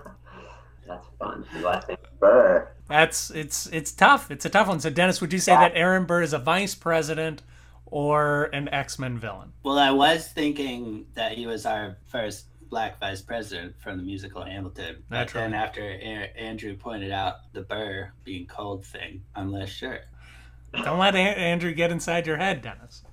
That's 0.88 1.08
fun. 1.20 1.46
Do 1.54 1.68
I 1.68 1.82
Burr? 2.20 2.68
That's 2.88 3.32
it's 3.32 3.66
it's 3.68 3.92
tough. 3.92 4.30
It's 4.30 4.46
a 4.46 4.50
tough 4.50 4.68
one. 4.68 4.80
So, 4.80 4.90
Dennis, 4.92 5.20
would 5.20 5.34
you 5.34 5.40
say 5.40 5.54
that 5.54 5.72
Aaron 5.74 6.06
Burr 6.06 6.22
is 6.22 6.34
a 6.34 6.38
vice 6.40 6.76
president 6.76 7.42
or 7.88 8.46
an 8.54 8.70
X 8.70 9.00
Men 9.00 9.18
villain? 9.18 9.54
Well, 9.64 9.80
I 9.80 9.90
was 9.92 10.28
thinking 10.28 11.08
that 11.16 11.32
he 11.32 11.48
was 11.48 11.66
our 11.66 11.98
first 12.06 12.46
black 12.70 13.00
vice 13.00 13.22
president 13.22 13.80
from 13.80 13.98
the 13.98 14.04
musical 14.04 14.44
Hamilton. 14.44 15.04
But 15.10 15.16
Naturally. 15.16 15.44
then 15.46 15.54
after 15.56 15.82
A- 15.82 16.34
Andrew 16.38 16.76
pointed 16.76 17.12
out 17.12 17.52
the 17.54 17.62
Burr 17.62 18.12
being 18.24 18.46
cold 18.46 18.86
thing, 18.86 19.24
I'm 19.36 19.52
less 19.52 19.70
sure. 19.70 20.02
Don't 20.84 21.00
let 21.00 21.16
An- 21.16 21.36
Andrew 21.38 21.74
get 21.74 21.92
inside 21.92 22.28
your 22.28 22.38
head, 22.38 22.62
Dennis. 22.62 23.04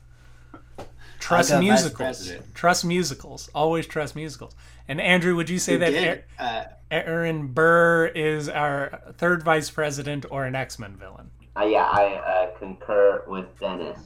Trust 1.23 1.51
go 1.51 1.57
vice 1.57 1.63
musicals. 1.63 2.33
Trust 2.55 2.85
musicals. 2.85 3.51
Always 3.55 3.87
trust 3.87 4.17
musicals. 4.17 4.55
And 4.89 5.01
Andrew, 5.01 5.37
would 5.37 5.49
you 5.49 5.59
say 5.59 5.73
You 5.75 5.79
that 5.79 5.91
did, 5.91 6.25
uh, 6.39 6.65
Aaron 6.91 7.49
Burr 7.49 8.07
is 8.07 8.49
our 8.49 9.01
third 9.17 9.43
vice 9.43 9.71
president 9.71 10.27
or 10.31 10.45
an 10.45 10.55
X 10.55 10.79
Men 10.79 10.97
villain? 10.97 11.31
Uh, 11.57 11.65
yeah, 11.65 11.85
I 11.85 12.15
uh, 12.15 12.59
concur 12.59 13.23
with 13.27 13.47
Dennis. 13.61 13.99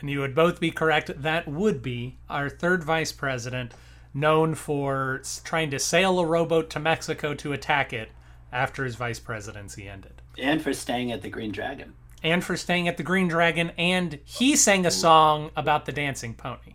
And 0.00 0.10
you 0.10 0.20
would 0.20 0.34
both 0.34 0.60
be 0.60 0.70
correct. 0.70 1.10
That 1.22 1.48
would 1.48 1.82
be 1.82 2.18
our 2.28 2.48
third 2.48 2.84
vice 2.84 3.10
president, 3.12 3.72
known 4.14 4.54
for 4.54 5.22
trying 5.44 5.70
to 5.70 5.78
sail 5.78 6.18
a 6.20 6.24
rowboat 6.26 6.70
to 6.70 6.78
Mexico 6.78 7.34
to 7.34 7.52
attack 7.52 7.92
it 7.92 8.10
after 8.52 8.84
his 8.84 8.94
vice 8.94 9.18
presidency 9.18 9.88
ended. 9.88 10.22
and 10.38 10.62
for 10.62 10.72
staying 10.72 11.10
at 11.12 11.22
the 11.22 11.28
Green 11.28 11.50
Dragon. 11.50 11.94
And 12.22 12.42
for 12.42 12.56
staying 12.56 12.88
at 12.88 12.96
the 12.96 13.02
Green 13.02 13.28
Dragon, 13.28 13.70
and 13.78 14.18
he 14.24 14.56
sang 14.56 14.84
a 14.84 14.90
song 14.90 15.50
about 15.56 15.86
the 15.86 15.92
dancing 15.92 16.34
pony. 16.34 16.74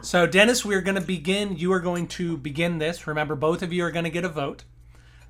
So, 0.00 0.26
Dennis, 0.26 0.64
we're 0.64 0.80
going 0.80 0.94
to 0.94 1.00
begin. 1.00 1.56
You 1.56 1.72
are 1.72 1.80
going 1.80 2.08
to 2.08 2.36
begin 2.38 2.78
this. 2.78 3.06
Remember, 3.06 3.34
both 3.34 3.62
of 3.62 3.72
you 3.72 3.84
are 3.84 3.90
going 3.90 4.04
to 4.04 4.10
get 4.10 4.24
a 4.24 4.28
vote. 4.30 4.64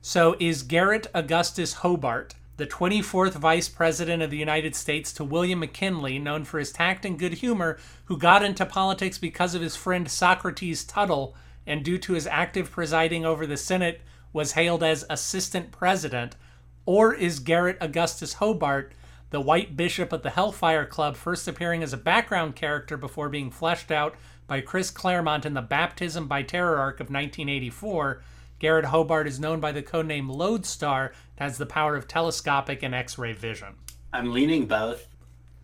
So, 0.01 0.37
is 0.39 0.63
Garrett 0.63 1.09
Augustus 1.15 1.75
Hobart 1.75 2.35
the 2.57 2.67
24th 2.67 3.33
Vice 3.33 3.69
President 3.69 4.23
of 4.23 4.31
the 4.31 4.37
United 4.37 4.77
States 4.77 5.13
to 5.13 5.25
William 5.25 5.59
McKinley, 5.59 6.21
known 6.21 6.45
for 6.45 6.61
his 6.61 6.71
tact 6.71 7.05
and 7.05 7.19
good 7.19 7.35
humor, 7.35 7.79
who 8.05 8.17
got 8.17 8.45
into 8.45 8.65
politics 8.65 9.19
because 9.19 9.57
of 9.57 9.63
his 9.63 9.75
friend 9.75 10.09
Socrates 10.09 10.85
Tuttle 10.85 11.35
and 11.67 11.85
due 11.85 11.99
to 11.99 12.13
his 12.13 12.29
active 12.29 12.71
presiding 12.71 13.25
over 13.25 13.45
the 13.47 13.57
Senate 13.57 14.03
was 14.33 14.53
hailed 14.53 14.85
as 14.85 15.05
Assistant 15.11 15.73
President? 15.73 16.37
Or 16.87 17.13
is 17.13 17.41
Garrett 17.41 17.79
Augustus 17.81 18.35
Hobart 18.35 18.93
the 19.35 19.41
White 19.41 19.77
Bishop 19.77 20.13
of 20.13 20.23
the 20.23 20.31
Hellfire 20.31 20.87
Club, 20.87 21.17
first 21.17 21.49
appearing 21.49 21.83
as 21.83 21.93
a 21.93 21.97
background 21.97 22.55
character 22.55 22.97
before 22.97 23.29
being 23.29 23.51
fleshed 23.51 23.91
out 23.91 24.15
by 24.47 24.61
Chris 24.61 24.93
Claremont 24.93 25.45
in 25.45 25.55
the 25.55 25.61
Baptism 25.61 26.29
by 26.29 26.45
Terror 26.45 26.77
arc 26.77 27.01
of 27.01 27.07
1984? 27.07 28.23
Garrett 28.61 28.85
Hobart 28.85 29.27
is 29.27 29.41
known 29.41 29.59
by 29.59 29.73
the 29.73 29.83
codename 29.83 30.31
Lodestar 30.31 31.07
and 31.37 31.49
has 31.49 31.59
the 31.59 31.67
power 31.67 31.97
of 31.97 32.07
telescopic 32.07 32.85
and 32.85 32.95
X 32.95 33.19
ray 33.19 33.33
vision. 33.33 33.75
I'm 34.13 34.33
leaning 34.33 34.67
both, 34.67 35.09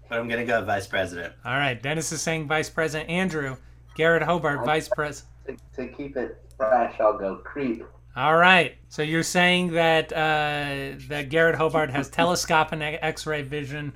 but 0.08 0.18
I'm 0.18 0.26
gonna 0.26 0.44
go 0.44 0.64
vice 0.64 0.88
president. 0.88 1.32
All 1.44 1.56
right, 1.56 1.80
Dennis 1.80 2.10
is 2.10 2.20
saying 2.20 2.48
Vice 2.48 2.68
President 2.68 3.08
Andrew. 3.08 3.56
Garrett 3.94 4.24
Hobart, 4.24 4.66
Vice 4.66 4.88
President. 4.88 5.30
To, 5.46 5.56
to 5.76 5.92
keep 5.92 6.16
it 6.16 6.42
fresh, 6.56 6.98
I'll 6.98 7.16
go 7.16 7.36
creep. 7.36 7.84
All 8.16 8.36
right, 8.36 8.76
so 8.88 9.02
you're 9.02 9.22
saying 9.22 9.72
that 9.74 10.12
uh, 10.12 10.98
that 11.08 11.28
Garrett 11.28 11.54
Hobart 11.56 11.90
has 11.90 12.08
telescopic 12.08 12.98
X 13.00 13.24
ray 13.26 13.42
vision, 13.42 13.92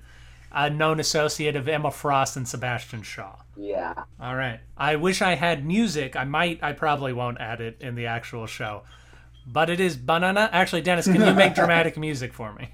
a 0.52 0.70
known 0.70 1.00
associate 1.00 1.56
of 1.56 1.66
Emma 1.68 1.90
Frost 1.90 2.36
and 2.36 2.46
Sebastian 2.46 3.02
Shaw. 3.02 3.36
Yeah. 3.56 3.94
All 4.20 4.36
right. 4.36 4.60
I 4.76 4.96
wish 4.96 5.20
I 5.20 5.34
had 5.34 5.66
music. 5.66 6.14
I 6.16 6.24
might. 6.24 6.62
I 6.62 6.72
probably 6.72 7.12
won't 7.12 7.40
add 7.40 7.60
it 7.60 7.76
in 7.80 7.96
the 7.96 8.06
actual 8.06 8.46
show. 8.46 8.82
But 9.46 9.68
it 9.68 9.80
is 9.80 9.96
banana. 9.96 10.48
Actually, 10.52 10.82
Dennis, 10.82 11.06
can 11.06 11.20
you 11.20 11.34
make 11.34 11.54
dramatic 11.56 11.98
music 11.98 12.32
for 12.32 12.52
me? 12.54 12.70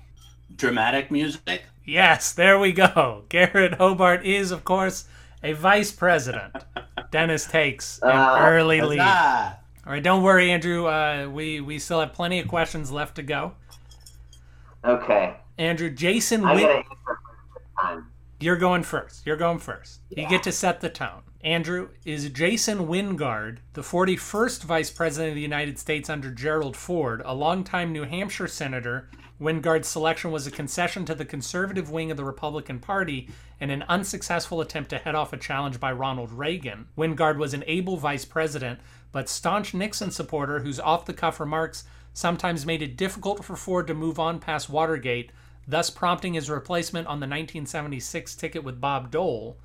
Dramatic 0.54 1.10
music. 1.10 1.62
Yes, 1.84 2.32
there 2.32 2.58
we 2.58 2.72
go. 2.72 3.24
Garrett 3.28 3.74
Hobart 3.74 4.24
is, 4.24 4.50
of 4.52 4.62
course, 4.64 5.06
a 5.42 5.54
vice 5.54 5.90
president. 5.90 6.54
Dennis 7.10 7.46
takes 7.46 7.98
an 8.02 8.10
Uh, 8.10 8.36
early 8.40 8.80
lead. 8.82 9.56
All 9.90 9.94
right, 9.94 10.04
don't 10.04 10.22
worry, 10.22 10.52
Andrew. 10.52 10.86
Uh, 10.86 11.28
we 11.28 11.60
we 11.60 11.80
still 11.80 11.98
have 11.98 12.12
plenty 12.12 12.38
of 12.38 12.46
questions 12.46 12.92
left 12.92 13.16
to 13.16 13.24
go. 13.24 13.54
Okay. 14.84 15.34
Andrew, 15.58 15.90
Jason, 15.90 16.44
I 16.44 16.54
Win- 16.54 16.62
gotta 16.62 16.74
answer 16.76 16.90
first 17.04 17.20
this 17.54 17.62
time. 17.82 18.06
you're 18.38 18.56
going 18.56 18.84
first. 18.84 19.26
You're 19.26 19.36
going 19.36 19.58
first. 19.58 19.98
You 20.10 20.28
get 20.28 20.44
to 20.44 20.52
set 20.52 20.80
the 20.80 20.90
tone. 20.90 21.22
Andrew, 21.42 21.88
is 22.04 22.28
Jason 22.28 22.86
Wyngarde 22.86 23.58
the 23.72 23.80
41st 23.82 24.62
Vice 24.62 24.90
President 24.90 25.30
of 25.30 25.34
the 25.34 25.40
United 25.40 25.76
States 25.76 26.08
under 26.08 26.30
Gerald 26.30 26.76
Ford, 26.76 27.20
a 27.24 27.34
longtime 27.34 27.92
New 27.92 28.04
Hampshire 28.04 28.46
senator? 28.46 29.08
Wyngarde's 29.40 29.88
selection 29.88 30.30
was 30.30 30.46
a 30.46 30.50
concession 30.52 31.04
to 31.06 31.14
the 31.16 31.24
conservative 31.24 31.90
wing 31.90 32.10
of 32.12 32.16
the 32.18 32.24
Republican 32.24 32.78
Party 32.78 33.28
and 33.58 33.70
an 33.70 33.84
unsuccessful 33.88 34.60
attempt 34.60 34.90
to 34.90 34.98
head 34.98 35.14
off 35.14 35.32
a 35.32 35.38
challenge 35.38 35.80
by 35.80 35.90
Ronald 35.90 36.30
Reagan. 36.30 36.86
Wyngarde 36.96 37.38
was 37.38 37.54
an 37.54 37.64
able 37.66 37.96
vice 37.96 38.26
president, 38.26 38.80
but 39.12 39.28
staunch 39.28 39.74
Nixon 39.74 40.10
supporter 40.10 40.60
whose 40.60 40.80
off 40.80 41.06
the 41.06 41.12
cuff 41.12 41.40
remarks 41.40 41.84
sometimes 42.12 42.66
made 42.66 42.82
it 42.82 42.96
difficult 42.96 43.44
for 43.44 43.56
Ford 43.56 43.86
to 43.86 43.94
move 43.94 44.18
on 44.18 44.38
past 44.38 44.68
Watergate, 44.68 45.30
thus 45.66 45.90
prompting 45.90 46.34
his 46.34 46.50
replacement 46.50 47.06
on 47.06 47.20
the 47.20 47.26
1976 47.26 48.34
ticket 48.34 48.64
with 48.64 48.80
Bob 48.80 49.10
Dole. 49.10 49.56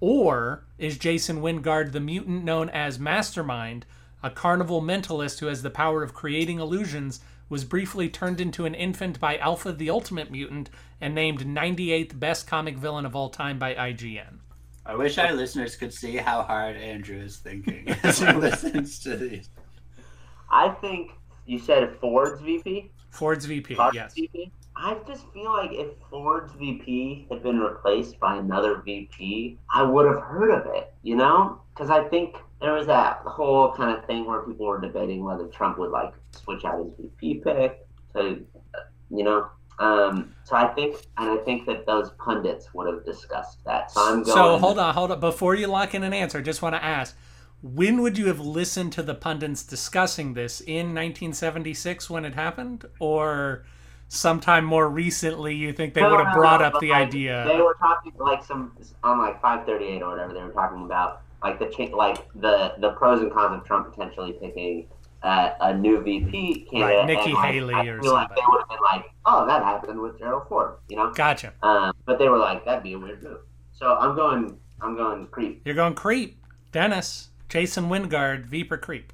Or 0.00 0.64
is 0.78 0.98
Jason 0.98 1.40
Wyngarde 1.40 1.92
the 1.92 2.00
mutant 2.00 2.44
known 2.44 2.70
as 2.70 2.98
Mastermind, 2.98 3.84
a 4.22 4.30
carnival 4.30 4.80
mentalist 4.80 5.40
who 5.40 5.46
has 5.46 5.62
the 5.62 5.70
power 5.70 6.02
of 6.02 6.14
creating 6.14 6.60
illusions, 6.60 7.20
was 7.48 7.64
briefly 7.64 8.08
turned 8.08 8.40
into 8.40 8.66
an 8.66 8.74
infant 8.74 9.18
by 9.18 9.38
Alpha 9.38 9.72
the 9.72 9.90
Ultimate 9.90 10.30
Mutant 10.30 10.70
and 11.00 11.14
named 11.14 11.40
98th 11.40 12.18
best 12.18 12.46
comic 12.46 12.76
villain 12.76 13.06
of 13.06 13.16
all 13.16 13.30
time 13.30 13.58
by 13.58 13.74
IGN? 13.74 14.38
I 14.88 14.94
wish 14.94 15.18
our 15.18 15.34
listeners 15.34 15.76
could 15.76 15.92
see 15.92 16.16
how 16.16 16.42
hard 16.42 16.74
Andrew 16.76 17.18
is 17.18 17.36
thinking 17.36 17.88
as 18.02 18.20
he 18.20 18.32
listens 18.32 18.98
to 19.00 19.18
these. 19.18 19.50
I 20.50 20.70
think 20.70 21.10
you 21.44 21.58
said 21.58 21.94
Ford's 22.00 22.40
VP. 22.40 22.90
Ford's 23.10 23.44
VP, 23.44 23.74
Fox 23.74 23.94
yes. 23.94 24.14
VP. 24.14 24.50
I 24.74 24.96
just 25.06 25.30
feel 25.34 25.52
like 25.52 25.72
if 25.72 25.88
Ford's 26.08 26.54
VP 26.54 27.26
had 27.30 27.42
been 27.42 27.58
replaced 27.58 28.18
by 28.18 28.38
another 28.38 28.80
VP, 28.82 29.58
I 29.74 29.82
would 29.82 30.06
have 30.06 30.22
heard 30.22 30.52
of 30.52 30.74
it. 30.74 30.94
You 31.02 31.16
know, 31.16 31.60
because 31.74 31.90
I 31.90 32.08
think 32.08 32.36
there 32.62 32.72
was 32.72 32.86
that 32.86 33.18
whole 33.26 33.74
kind 33.74 33.94
of 33.94 34.06
thing 34.06 34.24
where 34.24 34.40
people 34.40 34.64
were 34.64 34.80
debating 34.80 35.22
whether 35.22 35.48
Trump 35.48 35.78
would 35.78 35.90
like 35.90 36.14
switch 36.30 36.64
out 36.64 36.78
his 36.78 37.10
VP 37.20 37.42
pick 37.44 37.86
to, 38.14 38.42
uh, 38.74 38.78
you 39.10 39.22
know. 39.22 39.48
Um, 39.78 40.34
so 40.44 40.56
I 40.56 40.68
think, 40.74 40.96
and 41.18 41.30
I 41.30 41.42
think 41.44 41.66
that 41.66 41.86
those 41.86 42.10
pundits 42.18 42.68
would 42.74 42.92
have 42.92 43.04
discussed 43.04 43.58
that. 43.64 43.90
So 43.90 44.00
I'm 44.02 44.24
going. 44.24 44.34
So 44.34 44.58
hold 44.58 44.78
on, 44.78 44.94
hold 44.94 45.10
on. 45.12 45.20
Before 45.20 45.54
you 45.54 45.66
lock 45.68 45.94
in 45.94 46.02
an 46.02 46.12
answer, 46.12 46.38
I 46.38 46.42
just 46.42 46.62
want 46.62 46.74
to 46.74 46.84
ask 46.84 47.16
when 47.62 48.02
would 48.02 48.16
you 48.18 48.26
have 48.28 48.38
listened 48.40 48.92
to 48.92 49.02
the 49.02 49.14
pundits 49.14 49.64
discussing 49.64 50.34
this 50.34 50.60
in 50.60 50.94
1976 50.94 52.08
when 52.08 52.24
it 52.24 52.34
happened 52.34 52.84
or 53.00 53.64
sometime 54.08 54.64
more 54.64 54.88
recently 54.88 55.54
you 55.54 55.72
think 55.72 55.92
they 55.94 56.00
No, 56.02 56.10
would 56.10 56.20
have 56.20 56.30
no, 56.30 56.32
brought 56.32 56.60
no, 56.60 56.66
up 56.66 56.78
the 56.78 56.90
like, 56.90 57.08
idea 57.08 57.44
They 57.44 57.60
were 57.60 57.74
talking 57.74 58.12
like 58.18 58.44
some 58.44 58.76
on 59.02 59.18
like 59.18 59.40
538 59.40 60.02
or 60.02 60.10
whatever. 60.10 60.32
They 60.34 60.42
were 60.42 60.52
talking 60.52 60.84
about 60.84 61.22
like 61.42 61.58
the 61.58 61.66
cha- 61.66 61.96
like 61.96 62.18
the 62.34 62.74
the 62.78 62.92
pros 62.92 63.20
and 63.20 63.32
cons 63.32 63.60
of 63.60 63.64
Trump 63.66 63.90
potentially 63.94 64.32
picking 64.40 64.88
uh, 65.22 65.50
a 65.60 65.74
new 65.76 66.00
VP 66.02 66.68
candidate. 66.70 66.96
Right, 66.98 67.06
Nikki 67.06 67.24
and, 67.26 67.34
like, 67.34 67.52
Haley 67.52 67.74
I 67.74 67.86
or 67.86 68.00
feel 68.02 68.12
like 68.12 68.28
somebody. 68.28 68.40
they 68.40 68.46
would 68.48 68.60
have 68.60 68.68
been 68.68 68.78
like, 68.92 69.04
oh, 69.26 69.46
that 69.46 69.62
happened 69.64 70.00
with 70.00 70.18
Gerald 70.18 70.48
Ford, 70.48 70.76
you 70.88 70.96
know. 70.96 71.12
gotcha 71.12 71.52
Um, 71.62 71.92
but 72.06 72.18
they 72.18 72.28
were 72.28 72.38
like, 72.38 72.64
that'd 72.64 72.82
be 72.82 72.92
a 72.94 72.98
weird 72.98 73.22
move. 73.22 73.38
So 73.72 73.96
I'm 73.96 74.14
going. 74.14 74.58
I'm 74.80 74.94
going 74.94 75.26
creep. 75.26 75.62
you're 75.64 75.74
going 75.74 75.94
creep 75.94 76.40
dennis 76.70 77.30
jason 77.48 77.88
wyngarde 77.88 78.46
viper 78.46 78.76
creep 78.76 79.12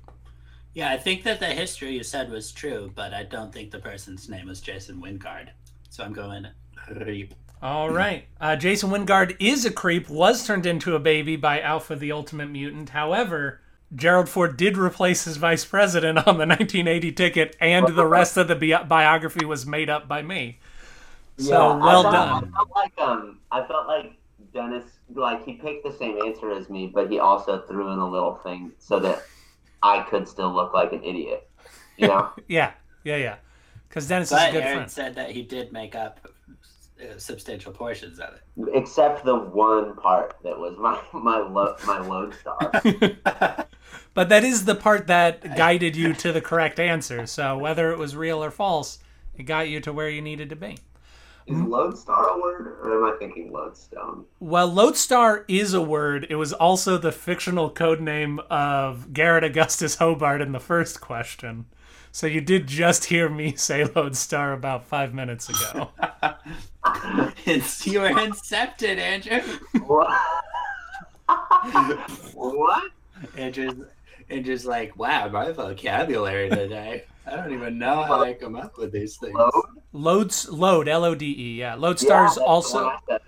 Yeah, 0.75 0.91
I 0.93 0.99
think 0.99 1.23
that 1.23 1.41
the 1.41 1.47
history 1.47 1.95
you 1.97 2.03
said 2.03 2.31
was 2.31 2.53
true, 2.53 2.93
but 2.95 3.15
I 3.15 3.23
don't 3.23 3.51
think 3.51 3.71
the 3.71 3.79
person's 3.79 4.29
name 4.29 4.49
was 4.49 4.61
Jason 4.61 5.01
Wyngarde. 5.01 5.49
So 5.89 6.05
I'm 6.05 6.13
going 6.13 6.49
creep. 6.77 7.33
all 7.63 7.89
right 7.89 8.27
uh, 8.43 8.57
jason 8.57 8.91
wyngarde 8.91 9.35
is 9.41 9.65
a 9.65 9.71
creep 9.71 10.11
was 10.11 10.47
turned 10.47 10.67
into 10.67 10.95
a 10.95 11.01
baby 11.01 11.37
by 11.37 11.63
alpha 11.63 11.97
the 11.97 12.13
ultimate 12.13 12.51
mutant 12.51 12.91
however 12.91 13.63
Gerald 13.95 14.29
Ford 14.29 14.57
did 14.57 14.77
replace 14.77 15.25
his 15.25 15.37
vice 15.37 15.65
president 15.65 16.19
on 16.19 16.39
the 16.39 16.47
1980 16.47 17.13
ticket, 17.13 17.57
and 17.61 17.89
the 17.95 18.07
rest 18.07 18.37
of 18.37 18.49
the 18.49 18.57
bi- 18.57 18.83
biography 18.83 19.45
was 19.45 19.67
made 19.67 19.89
up 19.91 20.09
by 20.09 20.23
me. 20.23 20.59
So 21.39 21.55
I 21.57 21.77
well 21.77 22.03
felt- 22.03 22.15
done. 22.15 22.53
I 22.55 22.57
felt 22.57 22.71
like 22.75 22.93
um, 22.99 23.39
I 23.51 23.67
felt 23.67 23.87
like 23.87 24.13
Dennis, 24.53 24.85
like 25.15 25.45
he 25.45 25.55
picked 25.55 25.85
the 25.85 25.93
same 25.93 26.21
answer 26.23 26.51
as 26.53 26.69
me, 26.71 26.91
but 26.93 27.11
he 27.11 27.19
also 27.19 27.61
threw 27.63 27.91
in 27.93 27.99
a 27.99 28.09
little 28.09 28.37
thing 28.37 28.73
so 28.79 28.99
that 29.01 29.23
I 29.83 30.03
could 30.03 30.29
still 30.29 30.53
look 30.55 30.73
like 30.75 30.93
an 30.93 31.03
idiot. 31.05 31.49
You 31.97 32.09
know. 32.09 32.31
Yeah, 32.49 32.73
yeah, 33.05 33.17
yeah. 33.17 33.37
Because 33.89 34.09
Dennis 34.09 34.29
is 34.33 34.39
a 34.39 34.41
But 34.41 34.53
good 34.53 34.63
Aaron 34.65 34.77
friend. 34.79 34.91
said 34.91 35.15
that 35.17 35.31
he 35.31 35.43
did 35.43 35.73
make 35.73 35.95
up 35.95 36.21
uh, 37.01 37.19
substantial 37.19 37.73
portions 37.73 38.19
of 38.19 38.35
it. 38.35 38.69
except 38.73 39.25
the 39.25 39.35
one 39.37 39.95
part 39.97 40.37
that 40.43 40.57
was 40.59 40.77
my 40.79 41.01
my 41.21 41.39
lo- 41.39 41.77
my 41.87 41.99
lodestar. 42.01 42.73
But 44.15 44.29
that 44.29 44.45
is 44.45 44.65
the 44.65 44.77
part 44.77 45.09
that 45.09 45.57
guided 45.57 45.97
you 45.97 46.15
to 46.15 46.33
the 46.33 46.41
correct 46.41 46.79
answer. 46.79 47.27
So 47.27 47.59
whether 47.59 47.93
it 47.93 47.99
was 47.99 48.17
real 48.17 48.43
or 48.43 48.51
false, 48.51 49.01
it 49.37 49.43
got 49.43 49.69
you 49.69 49.81
to 49.81 49.93
where 49.93 50.09
you 50.09 50.23
needed 50.23 50.51
to 50.51 50.57
be. 50.57 50.79
Is 51.47 51.61
lodestar 51.61 52.31
a 52.31 52.41
word, 52.41 52.79
or 52.81 53.07
am 53.07 53.15
I 53.15 53.19
thinking 53.19 53.53
lodestone? 53.53 54.25
Well, 54.41 54.67
Lodestar 54.67 55.45
is 55.47 55.75
a 55.75 55.83
word. 55.83 56.27
It 56.31 56.37
was 56.37 56.55
also 56.55 56.97
the 56.97 57.13
fictional 57.13 57.69
code 57.69 58.01
name 58.01 58.41
of 58.49 59.13
Garrett 59.13 59.45
Augustus 59.45 59.97
Hobart 59.97 60.41
in 60.41 60.53
the 60.53 60.61
first 60.61 61.03
question. 61.03 61.67
So 62.13 62.27
you 62.27 62.41
did 62.41 62.67
just 62.67 63.07
hear 63.07 63.29
me 63.29 63.55
say 63.57 63.85
Lodestar 63.85 64.55
about 64.55 64.87
five 64.87 65.13
minutes 65.13 65.51
ago. 65.51 65.91
it's 67.45 67.87
you 67.87 68.01
were 68.01 68.09
incepted, 68.09 68.97
Andrew. 68.97 69.43
What? 69.85 70.17
what? 72.33 72.91
Andrew's, 73.37 73.75
Andrew's 74.35 74.67
like, 74.67 74.97
wow, 74.99 75.29
my 75.29 75.53
vocabulary 75.53 76.51
today. 76.51 77.05
I 77.27 77.37
don't 77.37 77.53
even 77.53 77.79
know 77.79 78.03
how 78.03 78.23
I 78.23 78.35
come 78.35 78.57
up 78.57 78.77
with 78.77 78.93
these 78.93 79.17
things. 79.17 79.35
Load? 79.35 79.53
Loads, 79.93 80.49
load, 80.51 80.89
L 80.89 81.05
O 81.05 81.15
D 81.15 81.27
E. 81.39 81.59
Yeah, 81.61 81.75
Lodestar 81.77 82.27
is 82.27 82.37
Yeah, 82.37 82.43
also. 82.43 82.79
the 82.79 82.85
one 82.85 82.93
I 82.93 82.99
said. 83.09 83.21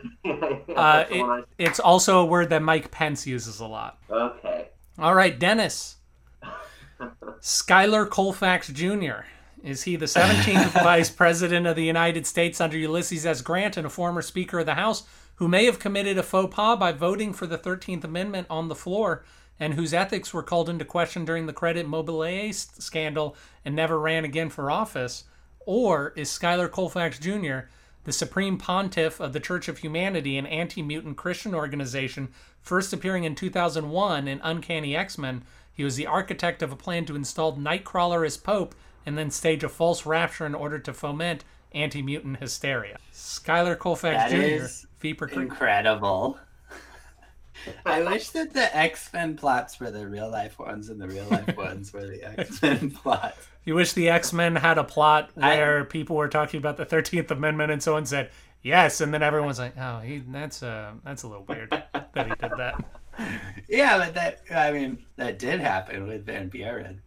Yeah, 0.68 0.74
Uh, 0.74 0.96
that's 0.98 1.10
the 1.10 1.20
one 1.22 1.40
I 1.40 1.44
It's 1.58 1.80
also 1.80 2.18
a 2.20 2.26
word 2.26 2.50
that 2.50 2.62
Mike 2.62 2.90
Pence 2.90 3.26
uses 3.26 3.60
a 3.60 3.66
lot. 3.66 3.98
Okay. 4.10 4.68
All 4.98 5.14
right, 5.14 5.38
Dennis. 5.38 5.96
Schuyler 7.40 8.06
Colfax 8.06 8.68
Jr. 8.68 9.24
Is 9.62 9.82
he 9.84 9.96
the 9.96 10.06
17th 10.06 10.72
Vice 10.82 11.10
President 11.10 11.66
of 11.66 11.76
the 11.76 11.84
United 11.84 12.26
States 12.26 12.60
under 12.60 12.76
Ulysses 12.76 13.24
S. 13.26 13.40
Grant 13.42 13.76
and 13.76 13.86
a 13.86 13.90
former 13.90 14.22
Speaker 14.22 14.58
of 14.60 14.66
the 14.66 14.74
House 14.74 15.04
who 15.36 15.48
may 15.48 15.64
have 15.66 15.78
committed 15.78 16.18
a 16.18 16.22
faux 16.22 16.54
pas 16.54 16.78
by 16.78 16.92
voting 16.92 17.32
for 17.32 17.46
the 17.46 17.58
13th 17.58 18.04
Amendment 18.04 18.46
on 18.50 18.68
the 18.68 18.74
floor 18.74 19.24
and 19.58 19.74
whose 19.74 19.94
ethics 19.94 20.32
were 20.34 20.42
called 20.42 20.68
into 20.68 20.84
question 20.84 21.24
during 21.24 21.46
the 21.46 21.52
Credit 21.52 21.86
Mobilier 21.86 22.52
scandal 22.52 23.36
and 23.64 23.74
never 23.74 23.98
ran 23.98 24.24
again 24.24 24.50
for 24.50 24.70
office? 24.70 25.24
Or 25.60 26.12
is 26.16 26.30
Schuyler 26.30 26.68
Colfax 26.68 27.18
Jr., 27.18 27.60
the 28.04 28.12
supreme 28.12 28.56
pontiff 28.56 29.18
of 29.18 29.32
the 29.32 29.40
Church 29.40 29.66
of 29.66 29.78
Humanity, 29.78 30.38
an 30.38 30.46
anti 30.46 30.82
mutant 30.82 31.16
Christian 31.16 31.54
organization, 31.54 32.28
first 32.60 32.92
appearing 32.92 33.24
in 33.24 33.34
2001 33.34 34.28
in 34.28 34.40
Uncanny 34.42 34.96
X 34.96 35.18
Men? 35.18 35.42
He 35.72 35.84
was 35.84 35.96
the 35.96 36.06
architect 36.06 36.62
of 36.62 36.72
a 36.72 36.76
plan 36.76 37.04
to 37.06 37.16
install 37.16 37.56
Nightcrawler 37.56 38.24
as 38.24 38.36
Pope 38.36 38.74
and 39.04 39.18
then 39.18 39.30
stage 39.30 39.62
a 39.62 39.68
false 39.68 40.06
rapture 40.06 40.46
in 40.46 40.54
order 40.54 40.78
to 40.78 40.92
foment 40.92 41.44
anti 41.72 42.02
mutant 42.02 42.38
hysteria. 42.38 42.98
Schuyler 43.12 43.76
Colfax 43.76 44.30
That 44.30 44.30
Jr., 44.30 44.64
is. 44.64 44.86
Incredible. 45.42 46.38
I 47.84 48.02
wish 48.02 48.30
that 48.30 48.52
the 48.52 48.74
X 48.76 49.12
Men 49.12 49.36
plots 49.36 49.78
were 49.80 49.90
the 49.90 50.06
real 50.06 50.30
life 50.30 50.58
ones 50.58 50.88
and 50.88 51.00
the 51.00 51.08
real 51.08 51.26
life 51.26 51.56
ones 51.56 51.92
were 51.92 52.06
the 52.06 52.22
X 52.40 52.60
Men 52.62 52.90
plots. 53.02 53.46
You 53.64 53.74
wish 53.74 53.92
the 53.92 54.08
X 54.08 54.32
Men 54.32 54.56
had 54.56 54.78
a 54.78 54.84
plot 54.84 55.30
I- 55.36 55.56
where 55.56 55.84
people 55.84 56.16
were 56.16 56.28
talking 56.28 56.58
about 56.58 56.76
the 56.76 56.84
Thirteenth 56.84 57.30
Amendment, 57.30 57.72
and 57.72 57.82
someone 57.82 58.06
said 58.06 58.30
yes, 58.62 59.00
and 59.00 59.12
then 59.12 59.22
everyone's 59.22 59.58
like, 59.58 59.76
"Oh, 59.78 59.98
he, 60.00 60.18
that's 60.28 60.62
uh, 60.62 60.92
that's 61.04 61.22
a 61.24 61.28
little 61.28 61.44
weird 61.44 61.70
that 61.70 62.14
he 62.14 62.22
did 62.34 62.52
that." 62.58 62.84
Yeah, 63.66 63.96
but 63.96 64.12
that 64.14 64.42
I 64.54 64.72
mean 64.72 64.98
that 65.16 65.38
did 65.38 65.58
happen 65.58 66.06
with 66.06 66.26
Van 66.26 66.48
Buren. 66.48 67.00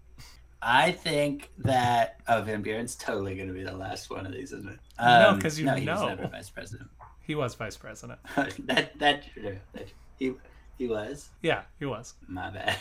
I 0.60 0.92
think 0.92 1.52
that 1.60 2.18
oh 2.28 2.42
Van 2.42 2.64
Buren's 2.64 2.96
totally 2.96 3.36
going 3.36 3.48
to 3.48 3.54
be 3.54 3.64
the 3.64 3.78
last 3.78 4.10
one 4.10 4.26
of 4.26 4.32
these, 4.34 4.52
isn't 4.52 4.68
it? 4.70 4.80
No, 5.00 5.30
Um, 5.30 5.40
'cause 5.40 5.60
you 5.60 5.66
no, 5.66 5.76
he 5.76 5.86
know. 5.86 5.94
was 5.94 6.02
never 6.18 6.28
vice 6.28 6.50
president. 6.50 6.90
He 7.22 7.36
was 7.36 7.54
vice 7.54 7.78
president. 7.78 8.20
that 8.66 8.98
that 8.98 9.24
true. 9.36 9.58
That, 9.74 9.88
he 10.20 10.34
he 10.78 10.88
was. 10.88 11.30
Yeah, 11.42 11.64
he 11.80 11.86
was. 11.86 12.14
My 12.28 12.50
bad. 12.50 12.78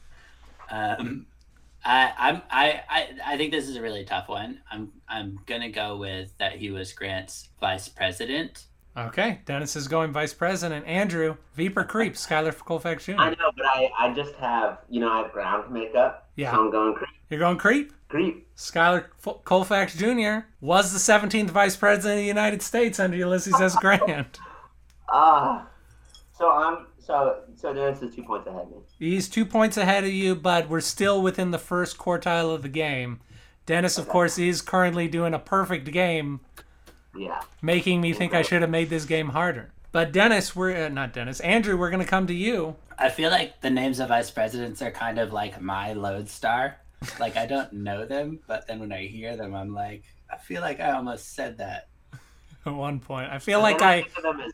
um, 0.70 1.26
I 1.84 2.12
I'm 2.18 2.42
I, 2.50 2.80
I 2.88 3.08
I 3.26 3.36
think 3.36 3.52
this 3.52 3.68
is 3.68 3.76
a 3.76 3.82
really 3.82 4.04
tough 4.04 4.28
one. 4.28 4.60
I'm 4.70 4.92
I'm 5.08 5.40
gonna 5.46 5.70
go 5.70 5.96
with 5.96 6.36
that 6.38 6.56
he 6.56 6.70
was 6.70 6.92
Grant's 6.92 7.48
vice 7.60 7.88
president. 7.88 8.64
Okay, 8.94 9.40
Dennis 9.46 9.74
is 9.74 9.88
going 9.88 10.12
vice 10.12 10.34
president. 10.34 10.86
Andrew, 10.86 11.36
Viper 11.54 11.82
Creep, 11.82 12.14
Schuyler 12.14 12.52
Colfax 12.52 13.06
Jr. 13.06 13.14
I 13.16 13.30
know, 13.30 13.50
but 13.56 13.64
I, 13.64 13.90
I 13.98 14.12
just 14.12 14.34
have, 14.34 14.80
you 14.90 15.00
know, 15.00 15.10
I 15.10 15.22
have 15.22 15.32
ground 15.32 15.72
makeup. 15.72 16.28
Yeah. 16.36 16.52
So 16.52 16.60
I'm 16.64 16.70
going 16.70 16.94
creep. 16.94 17.08
You're 17.30 17.40
going 17.40 17.56
Creep. 17.56 17.94
Creep. 18.10 18.46
Schuyler 18.54 19.10
F- 19.26 19.42
Colfax 19.44 19.94
Jr. 19.96 20.40
was 20.60 20.92
the 20.92 20.98
17th 20.98 21.48
vice 21.48 21.74
president 21.74 22.18
of 22.18 22.18
the 22.18 22.26
United 22.26 22.60
States 22.60 23.00
under 23.00 23.16
Ulysses 23.16 23.58
S. 23.60 23.76
Grant. 23.76 24.38
Ah. 25.14 25.68
So 26.42 26.50
I'm, 26.50 26.86
so, 26.98 27.36
so 27.54 27.72
Dennis 27.72 28.02
is 28.02 28.12
two 28.12 28.24
points 28.24 28.48
ahead 28.48 28.62
of 28.62 28.70
me. 28.70 28.76
He's 28.98 29.28
two 29.28 29.46
points 29.46 29.76
ahead 29.76 30.02
of 30.02 30.10
you, 30.10 30.34
but 30.34 30.68
we're 30.68 30.80
still 30.80 31.22
within 31.22 31.52
the 31.52 31.58
first 31.58 31.98
quartile 31.98 32.52
of 32.52 32.62
the 32.62 32.68
game. 32.68 33.20
Dennis, 33.64 33.96
of 33.96 34.08
course, 34.08 34.38
is 34.38 34.60
currently 34.60 35.06
doing 35.06 35.34
a 35.34 35.38
perfect 35.38 35.90
game, 35.92 36.40
Yeah. 37.16 37.42
making 37.62 38.00
me 38.00 38.12
think 38.12 38.34
I 38.34 38.42
should 38.42 38.60
have 38.60 38.70
made 38.70 38.90
this 38.90 39.04
game 39.04 39.28
harder. 39.28 39.70
But 39.92 40.10
Dennis, 40.10 40.56
we're 40.56 40.86
uh, 40.86 40.88
not 40.88 41.12
Dennis. 41.12 41.38
Andrew, 41.40 41.76
we're 41.76 41.90
going 41.90 42.02
to 42.02 42.10
come 42.10 42.26
to 42.26 42.34
you. 42.34 42.74
I 42.98 43.08
feel 43.08 43.30
like 43.30 43.60
the 43.60 43.70
names 43.70 44.00
of 44.00 44.08
vice 44.08 44.32
presidents 44.32 44.82
are 44.82 44.90
kind 44.90 45.20
of 45.20 45.32
like 45.32 45.60
my 45.60 45.92
lodestar. 45.92 46.78
Like 47.20 47.36
I 47.36 47.46
don't 47.46 47.72
know 47.72 48.04
them, 48.04 48.40
but 48.48 48.66
then 48.66 48.80
when 48.80 48.92
I 48.92 49.06
hear 49.06 49.36
them, 49.36 49.54
I'm 49.54 49.72
like, 49.72 50.02
I 50.28 50.38
feel 50.38 50.60
like 50.60 50.80
I 50.80 50.90
almost 50.90 51.34
said 51.36 51.58
that. 51.58 51.88
At 52.66 52.74
one 52.74 52.98
point, 52.98 53.30
I 53.30 53.38
feel 53.38 53.60
like 53.60 53.80
I 53.80 54.02
think 54.02 54.16
of 54.16 54.22
them 54.22 54.40
as, 54.40 54.52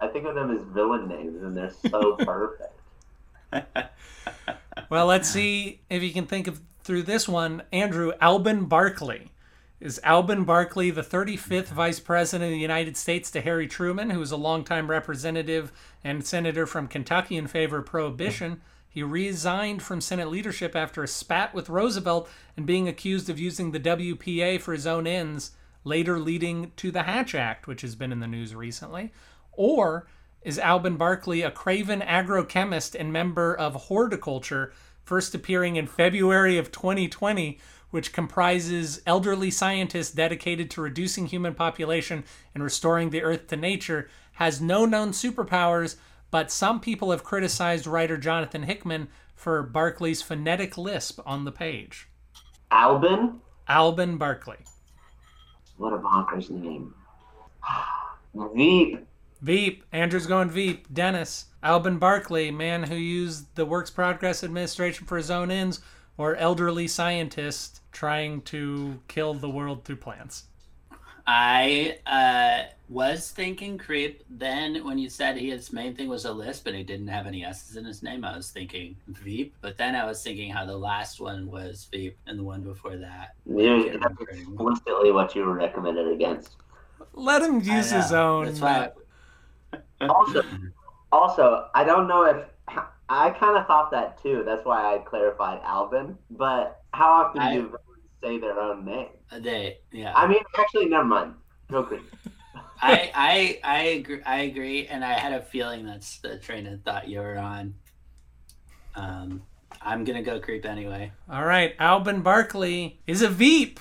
I 0.00 0.08
think 0.08 0.26
of 0.26 0.34
them 0.34 0.50
as 0.56 0.62
villain 0.72 1.08
names, 1.08 1.42
and 1.42 1.56
they're 1.56 1.72
so 1.90 2.16
perfect. 2.16 2.72
Well, 4.88 5.06
let's 5.06 5.28
see 5.28 5.80
if 5.90 6.02
you 6.02 6.12
can 6.12 6.26
think 6.26 6.46
of 6.46 6.60
through 6.84 7.02
this 7.02 7.28
one. 7.28 7.62
Andrew, 7.72 8.12
Alben 8.22 8.68
Barkley. 8.68 9.32
Is 9.80 10.00
Alben 10.04 10.46
Barkley 10.46 10.90
the 10.90 11.02
35th 11.02 11.66
Vice 11.66 12.00
President 12.00 12.48
of 12.48 12.54
the 12.54 12.60
United 12.60 12.96
States 12.96 13.30
to 13.32 13.40
Harry 13.40 13.66
Truman, 13.66 14.10
who 14.10 14.20
was 14.20 14.30
a 14.30 14.36
longtime 14.36 14.88
representative 14.88 15.72
and 16.02 16.24
senator 16.24 16.66
from 16.66 16.86
Kentucky 16.86 17.36
in 17.36 17.46
favor 17.46 17.78
of 17.78 17.86
prohibition? 17.86 18.62
He 18.88 19.02
resigned 19.02 19.82
from 19.82 20.00
Senate 20.00 20.28
leadership 20.28 20.74
after 20.74 21.02
a 21.02 21.08
spat 21.08 21.52
with 21.52 21.68
Roosevelt 21.68 22.30
and 22.56 22.64
being 22.64 22.88
accused 22.88 23.28
of 23.28 23.38
using 23.38 23.72
the 23.72 23.80
WPA 23.80 24.60
for 24.60 24.72
his 24.72 24.86
own 24.86 25.06
ends, 25.06 25.50
later 25.84 26.18
leading 26.18 26.72
to 26.76 26.90
the 26.90 27.02
Hatch 27.02 27.34
Act, 27.34 27.66
which 27.66 27.82
has 27.82 27.94
been 27.94 28.12
in 28.12 28.20
the 28.20 28.26
news 28.26 28.54
recently. 28.54 29.12
Or 29.56 30.06
is 30.42 30.58
Alben 30.58 30.96
Barkley 30.96 31.42
a 31.42 31.50
craven 31.50 32.00
agrochemist 32.00 32.94
and 32.98 33.12
member 33.12 33.54
of 33.54 33.88
Hordeculture, 33.88 34.70
first 35.02 35.34
appearing 35.34 35.76
in 35.76 35.86
February 35.86 36.56
of 36.56 36.70
2020, 36.70 37.58
which 37.90 38.12
comprises 38.12 39.00
elderly 39.06 39.50
scientists 39.50 40.12
dedicated 40.12 40.70
to 40.70 40.80
reducing 40.80 41.26
human 41.26 41.54
population 41.54 42.24
and 42.54 42.62
restoring 42.62 43.10
the 43.10 43.22
earth 43.22 43.46
to 43.48 43.56
nature, 43.56 44.08
has 44.34 44.60
no 44.60 44.84
known 44.84 45.10
superpowers, 45.10 45.96
but 46.30 46.50
some 46.50 46.78
people 46.78 47.10
have 47.10 47.24
criticized 47.24 47.86
writer 47.86 48.16
Jonathan 48.16 48.64
Hickman 48.64 49.08
for 49.34 49.62
Barkley's 49.62 50.22
phonetic 50.22 50.76
lisp 50.76 51.20
on 51.24 51.44
the 51.44 51.52
page. 51.52 52.08
Albin? 52.70 53.40
Alben 53.68 54.18
Barkley. 54.18 54.58
What 55.76 55.92
a 55.92 55.98
bonkers 55.98 56.50
name. 56.50 56.94
Veep. 58.54 59.06
Veep. 59.40 59.84
Andrew's 59.92 60.26
going 60.26 60.50
Veep. 60.50 60.92
Dennis. 60.92 61.46
Alben 61.62 61.98
Barkley, 61.98 62.50
man 62.50 62.84
who 62.84 62.94
used 62.94 63.54
the 63.56 63.66
Works 63.66 63.90
Progress 63.90 64.44
Administration 64.44 65.06
for 65.06 65.16
his 65.16 65.30
own 65.30 65.50
ends, 65.50 65.80
or 66.16 66.36
elderly 66.36 66.86
scientist 66.86 67.80
trying 67.92 68.40
to 68.42 69.00
kill 69.08 69.34
the 69.34 69.50
world 69.50 69.84
through 69.84 69.96
plants. 69.96 70.44
I 71.26 71.98
uh, 72.06 72.70
was 72.88 73.30
thinking 73.30 73.78
creep. 73.78 74.22
Then 74.30 74.84
when 74.84 74.96
you 74.96 75.10
said 75.10 75.36
his 75.36 75.72
main 75.72 75.96
thing 75.96 76.08
was 76.08 76.24
a 76.24 76.32
lisp 76.32 76.68
and 76.68 76.76
he 76.76 76.84
didn't 76.84 77.08
have 77.08 77.26
any 77.26 77.44
S's 77.44 77.76
in 77.76 77.84
his 77.84 78.02
name, 78.02 78.24
I 78.24 78.36
was 78.36 78.50
thinking 78.50 78.96
Veep. 79.08 79.56
But 79.60 79.76
then 79.76 79.96
I 79.96 80.04
was 80.04 80.22
thinking 80.22 80.50
how 80.50 80.64
the 80.64 80.76
last 80.76 81.20
one 81.20 81.50
was 81.50 81.88
Veep 81.90 82.16
and 82.26 82.38
the 82.38 82.44
one 82.44 82.62
before 82.62 82.96
that. 82.96 83.34
You're, 83.44 83.82
that's 83.84 83.94
remember 83.94 84.28
explicitly 84.30 85.10
what 85.10 85.34
you 85.34 85.44
were 85.44 85.54
recommended 85.54 86.12
against. 86.12 86.56
Let 87.12 87.42
him 87.42 87.60
use 87.60 87.90
his 87.90 88.12
own. 88.12 88.46
That's 88.46 88.60
why. 88.60 88.90
Also, 90.00 90.42
also, 91.12 91.68
I 91.74 91.84
don't 91.84 92.06
know 92.08 92.24
if 92.24 92.36
I 93.08 93.30
kind 93.30 93.56
of 93.56 93.66
thought 93.66 93.90
that 93.92 94.22
too. 94.22 94.42
That's 94.44 94.64
why 94.64 94.94
I 94.94 94.98
clarified 94.98 95.60
Alvin. 95.64 96.16
But 96.30 96.82
how 96.92 97.10
often 97.24 97.42
I- 97.42 97.54
do 97.54 97.62
villains 97.62 97.80
say 98.22 98.38
their 98.38 98.58
own 98.58 98.84
name? 98.84 99.08
they, 99.40 99.78
yeah. 99.92 100.12
I 100.14 100.26
mean, 100.26 100.40
actually, 100.58 100.86
never 100.86 101.04
mind. 101.04 101.34
Go 101.70 101.82
creep. 101.82 102.02
I 102.80 103.10
I 103.14 103.60
I 103.64 103.82
agree, 103.84 104.22
I 104.24 104.40
agree, 104.40 104.86
and 104.86 105.04
I 105.04 105.14
had 105.14 105.32
a 105.32 105.42
feeling 105.42 105.86
that's 105.86 106.18
the 106.18 106.38
train 106.38 106.66
of 106.66 106.82
thought 106.82 107.08
you 107.08 107.20
were 107.20 107.38
on. 107.38 107.74
Um, 108.94 109.42
I'm 109.80 110.04
gonna 110.04 110.22
go 110.22 110.40
creep 110.40 110.64
anyway. 110.66 111.12
All 111.30 111.44
right, 111.44 111.76
Alben 111.78 112.22
Barkley 112.22 113.00
is 113.06 113.22
a 113.22 113.28
Veep. 113.28 113.80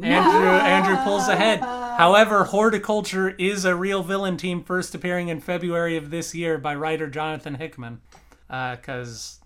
Andrew 0.00 0.48
Andrew 0.48 0.96
pulls 1.04 1.28
ahead. 1.28 1.60
However, 1.60 2.46
Hordeculture 2.46 3.34
is 3.38 3.64
a 3.64 3.74
real 3.76 4.02
villain 4.02 4.36
team, 4.36 4.62
first 4.64 4.94
appearing 4.94 5.28
in 5.28 5.40
February 5.40 5.96
of 5.96 6.10
this 6.10 6.34
year 6.34 6.56
by 6.58 6.74
writer 6.74 7.08
Jonathan 7.08 7.56
Hickman. 7.56 8.00
Uh, 8.48 8.76
because, 8.76 9.40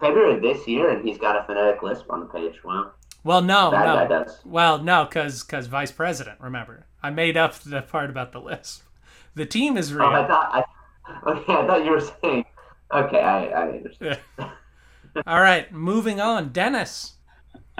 February 0.00 0.36
of 0.36 0.42
this 0.42 0.66
year, 0.66 0.90
and 0.90 1.06
he's 1.06 1.18
got 1.18 1.36
a 1.36 1.44
phonetic 1.44 1.82
lisp 1.82 2.06
on 2.10 2.20
the 2.20 2.26
page. 2.26 2.62
Wow. 2.64 2.92
well, 3.24 3.42
no, 3.42 3.70
That 3.70 3.84
guy 3.84 4.02
no, 4.04 4.24
does. 4.24 4.40
well, 4.44 4.78
no, 4.82 5.04
because 5.04 5.42
because 5.42 5.66
vice 5.66 5.92
president. 5.92 6.40
Remember, 6.40 6.86
I 7.02 7.10
made 7.10 7.36
up 7.36 7.54
the 7.60 7.82
part 7.82 8.10
about 8.10 8.32
the 8.32 8.40
lisp. 8.40 8.82
The 9.34 9.46
team 9.46 9.76
is 9.76 9.92
real. 9.92 10.04
Oh, 10.06 10.12
I 10.12 10.26
thought. 10.26 10.66
I, 11.06 11.30
okay, 11.30 11.52
I 11.54 11.66
thought 11.66 11.84
you 11.84 11.90
were 11.90 12.00
saying. 12.22 12.44
Okay, 12.92 13.20
I, 13.20 13.46
I 13.46 13.68
understand. 13.70 14.18
All 15.26 15.40
right, 15.40 15.72
moving 15.72 16.20
on. 16.20 16.50
Dennis, 16.50 17.14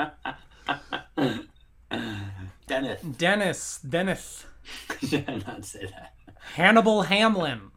Dennis, 2.67 3.01
Dennis, 3.03 3.81
Dennis. 3.89 4.47
should 5.07 5.25
I 5.29 5.37
not 5.47 5.65
say 5.65 5.87
that? 5.87 6.15
Hannibal 6.55 7.03
Hamlin. 7.03 7.71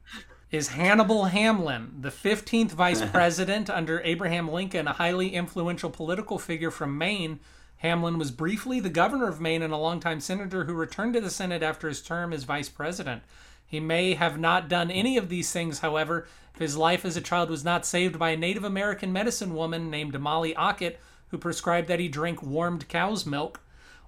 Is 0.52 0.70
Hannibal 0.70 1.26
Hamlin 1.26 1.96
the 2.02 2.10
15th 2.10 2.72
vice 2.72 3.04
president 3.12 3.70
under 3.70 4.02
Abraham 4.02 4.48
Lincoln, 4.52 4.88
a 4.88 4.94
highly 4.94 5.34
influential 5.34 5.90
political 5.90 6.38
figure 6.38 6.70
from 6.70 6.98
Maine? 6.98 7.40
Hamlin 7.78 8.18
was 8.18 8.32
briefly 8.32 8.80
the 8.80 8.90
governor 8.90 9.28
of 9.28 9.42
Maine 9.42 9.62
and 9.62 9.74
a 9.74 9.78
longtime 9.78 10.20
senator 10.20 10.66
who 10.66 10.74
returned 10.74 11.16
to 11.16 11.22
the 11.22 11.30
Senate 11.30 11.64
after 11.64 11.88
his 11.88 12.02
term 12.02 12.32
as 12.32 12.44
vice 12.44 12.70
president. 12.70 13.24
He 13.66 13.80
may 13.80 14.14
have 14.14 14.40
not 14.40 14.70
done 14.70 14.92
any 14.92 15.18
of 15.18 15.28
these 15.28 15.52
things, 15.52 15.80
however, 15.80 16.28
if 16.54 16.60
his 16.60 16.78
life 16.78 17.04
as 17.04 17.18
a 17.18 17.22
child 17.22 17.50
was 17.50 17.66
not 17.66 17.86
saved 17.86 18.20
by 18.20 18.30
a 18.30 18.38
Native 18.38 18.64
American 18.64 19.12
medicine 19.12 19.56
woman 19.56 19.90
named 19.90 20.18
Molly 20.20 20.56
Ockett, 20.56 21.00
who 21.30 21.38
prescribed 21.40 21.88
that 21.88 22.00
he 22.00 22.08
drink 22.08 22.44
warmed 22.44 22.88
cow's 22.88 23.26
milk. 23.26 23.60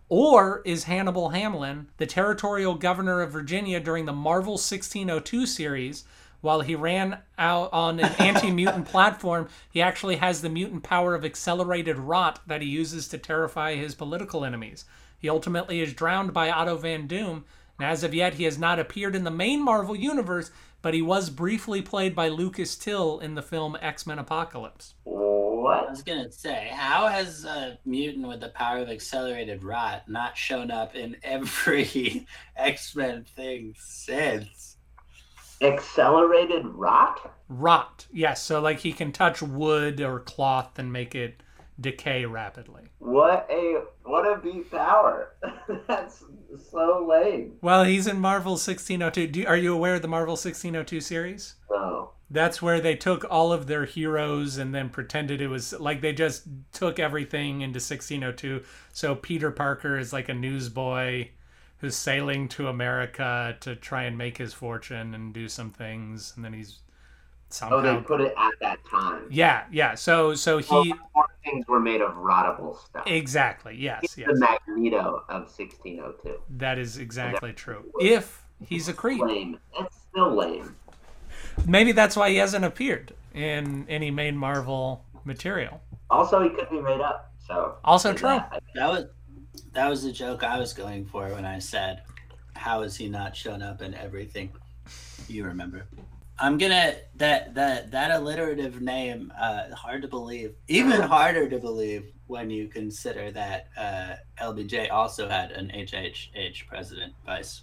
Or 0.08 0.62
is 0.66 0.84
Hannibal 0.84 1.30
Hamlin 1.30 1.88
the 1.98 2.06
territorial 2.06 2.76
governor 2.76 3.22
of 3.22 3.32
Virginia 3.32 3.80
during 3.80 4.06
the 4.06 4.14
Marvel 4.14 4.54
1602 4.54 5.46
series, 5.48 6.04
while 6.42 6.62
he 6.62 6.76
ran 6.76 7.20
out 7.40 7.74
on 7.74 8.00
an 8.00 8.14
anti-mutant 8.20 8.86
platform, 8.90 9.50
he 9.72 9.82
actually 9.82 10.18
has 10.18 10.42
the 10.42 10.50
mutant 10.50 10.84
power 10.84 11.16
of 11.16 11.26
accelerated 11.26 11.98
rot 11.98 12.40
that 12.46 12.62
he 12.62 12.68
uses 12.68 13.08
to 13.08 13.18
terrify 13.18 13.74
his 13.74 13.96
political 13.96 14.46
enemies. 14.46 14.86
He 15.18 15.28
ultimately 15.28 15.82
is 15.82 15.94
drowned 15.94 16.34
by 16.34 16.52
Otto 16.52 16.78
von 16.78 17.08
Doom, 17.08 17.46
and 17.80 17.90
as 17.90 18.04
of 18.04 18.14
yet, 18.14 18.36
he 18.36 18.44
has 18.44 18.60
not 18.60 18.78
appeared 18.78 19.16
in 19.16 19.24
the 19.24 19.32
main 19.32 19.64
Marvel 19.64 19.96
universe, 19.96 20.52
but 20.86 20.94
he 20.94 21.02
was 21.02 21.32
briefly 21.32 21.82
played 21.82 22.14
by 22.14 22.28
Lucas 22.28 22.76
Till 22.76 23.18
in 23.18 23.34
the 23.34 23.42
film 23.42 23.76
X-Men 23.82 24.20
Apocalypse. 24.20 24.94
What? 25.04 25.88
I 25.88 25.90
What? 25.90 25.90
was 25.90 26.04
gonna 26.04 26.32
say, 26.32 26.70
how 26.72 27.08
has 27.08 27.44
a 27.44 27.80
mutant 27.86 28.28
with 28.28 28.40
the 28.40 28.50
power 28.50 28.78
of 28.78 28.90
accelerated 28.90 29.64
rot 29.64 30.08
not 30.08 30.38
shown 30.38 30.70
up 30.70 30.94
in 30.96 31.18
every 31.24 32.28
X 32.56 32.96
Men 32.96 33.24
thing 33.24 33.74
since? 33.80 34.78
Accelerated 35.60 36.68
rot? 36.68 37.34
Rot, 37.50 38.06
yes. 38.12 38.44
So 38.44 38.62
like 38.62 38.82
he 38.82 38.94
can 38.94 39.12
touch 39.12 39.42
wood 39.42 40.00
or 40.02 40.20
cloth 40.20 40.78
and 40.78 40.94
make 40.94 41.16
it 41.16 41.42
decay 41.80 42.26
rapidly. 42.26 42.84
What 43.00 43.48
a 43.50 43.84
what 44.04 44.26
a 44.26 44.40
beat 44.40 44.72
power. 44.72 45.34
That's 45.88 46.24
so 46.72 47.06
lame. 47.08 47.58
Well, 47.62 47.84
he's 47.84 48.08
in 48.08 48.20
Marvel 48.20 48.54
1602. 48.54 49.28
Do, 49.28 49.46
are 49.46 49.58
you 49.58 49.74
aware 49.74 49.96
of 49.96 50.02
the 50.02 50.08
Marvel 50.08 50.34
1602 50.34 51.02
series? 51.02 51.56
So 51.68 52.12
That's 52.30 52.62
where 52.62 52.80
they 52.80 52.96
took 52.96 53.26
all 53.30 53.52
of 53.52 53.68
their 53.68 53.86
heroes 53.86 54.58
and 54.58 54.74
then 54.74 54.90
pretended 54.90 55.42
it 55.42 55.48
was 55.48 55.74
like 55.74 56.02
they 56.02 56.14
just 56.14 56.44
took 56.72 57.00
everything 57.00 57.62
into 57.62 57.78
1602. 57.78 58.64
So 58.94 59.16
Peter 59.16 59.52
Parker 59.52 59.98
is 59.98 60.14
like 60.14 60.30
a 60.30 60.34
newsboy 60.34 61.30
who's 61.80 61.96
sailing 61.96 62.48
to 62.48 62.68
America 62.68 63.58
to 63.60 63.76
try 63.76 64.04
and 64.04 64.18
make 64.18 64.38
his 64.38 64.54
fortune 64.54 65.14
and 65.14 65.34
do 65.34 65.50
some 65.50 65.70
things, 65.70 66.34
and 66.36 66.44
then 66.44 66.54
he's 66.54 66.80
somehow. 67.56 67.78
oh, 67.78 67.82
they 67.82 68.02
put 68.02 68.22
it 68.22 68.34
at 68.38 68.52
that 68.62 68.80
time. 68.90 69.24
yeah, 69.32 69.64
yeah. 69.72 69.96
So 69.96 70.34
so 70.36 70.58
he 70.60 70.92
before 70.94 71.26
things 71.44 71.68
were 71.68 71.80
made 71.80 72.02
of 72.02 72.14
rottable 72.16 72.78
stuff. 72.86 73.04
exactly 73.08 73.76
yes 73.78 74.02
He's 74.02 74.18
yes 74.18 74.30
the 74.32 74.40
Magneto 74.40 75.24
of 75.30 75.42
1602. 75.58 76.40
that 76.58 76.78
is 76.78 76.98
exactly 76.98 77.54
true. 77.54 77.84
If 78.00 78.44
he's 78.66 78.88
a 78.90 78.94
creep, 78.94 79.22
Lame. 79.22 79.60
It's 79.80 79.96
still 80.10 80.36
lame. 80.36 80.76
maybe 81.68 81.92
that's 81.92 82.16
why 82.16 82.30
he 82.30 82.38
hasn't 82.38 82.66
appeared 82.66 83.14
in 83.34 83.86
any 83.90 84.10
main 84.12 84.36
Marvel 84.38 85.04
material. 85.26 85.82
Also, 86.10 86.42
he 86.44 86.50
could 86.50 86.70
be 86.70 86.80
made 86.82 87.02
up. 87.02 87.32
So 87.48 87.76
Also 87.84 88.14
true. 88.14 88.30
that. 88.30 88.62
That 88.76 88.90
was 88.90 89.06
that 89.74 89.90
was 89.90 90.04
the 90.04 90.12
joke 90.12 90.44
I 90.44 90.58
was 90.58 90.74
going 90.74 91.06
for 91.06 91.28
when 91.30 91.46
I 91.46 91.60
said, 91.60 92.02
"How 92.56 92.82
has 92.82 92.96
he 92.96 93.08
not 93.10 93.36
shown 93.36 93.62
up 93.62 93.82
in 93.82 93.94
everything?" 93.94 94.52
You 95.28 95.46
remember? 95.46 95.86
I'm 96.38 96.58
gonna 96.58 96.96
that 97.16 97.54
that 97.56 97.92
that 97.92 98.12
alliterative 98.12 98.82
name. 98.82 99.32
Uh, 99.40 99.74
hard 99.74 100.02
to 100.02 100.08
believe. 100.08 100.54
Even 100.68 101.02
harder 101.02 101.50
to 101.50 101.60
believe 101.60 102.12
when 102.28 102.50
you 102.50 102.68
consider 102.68 103.32
that 103.32 103.68
uh, 103.78 104.16
LBJ 104.44 104.92
also 104.92 105.30
had 105.30 105.52
an 105.52 105.72
HHH 105.74 106.68
president 106.68 107.14
vice. 107.26 107.62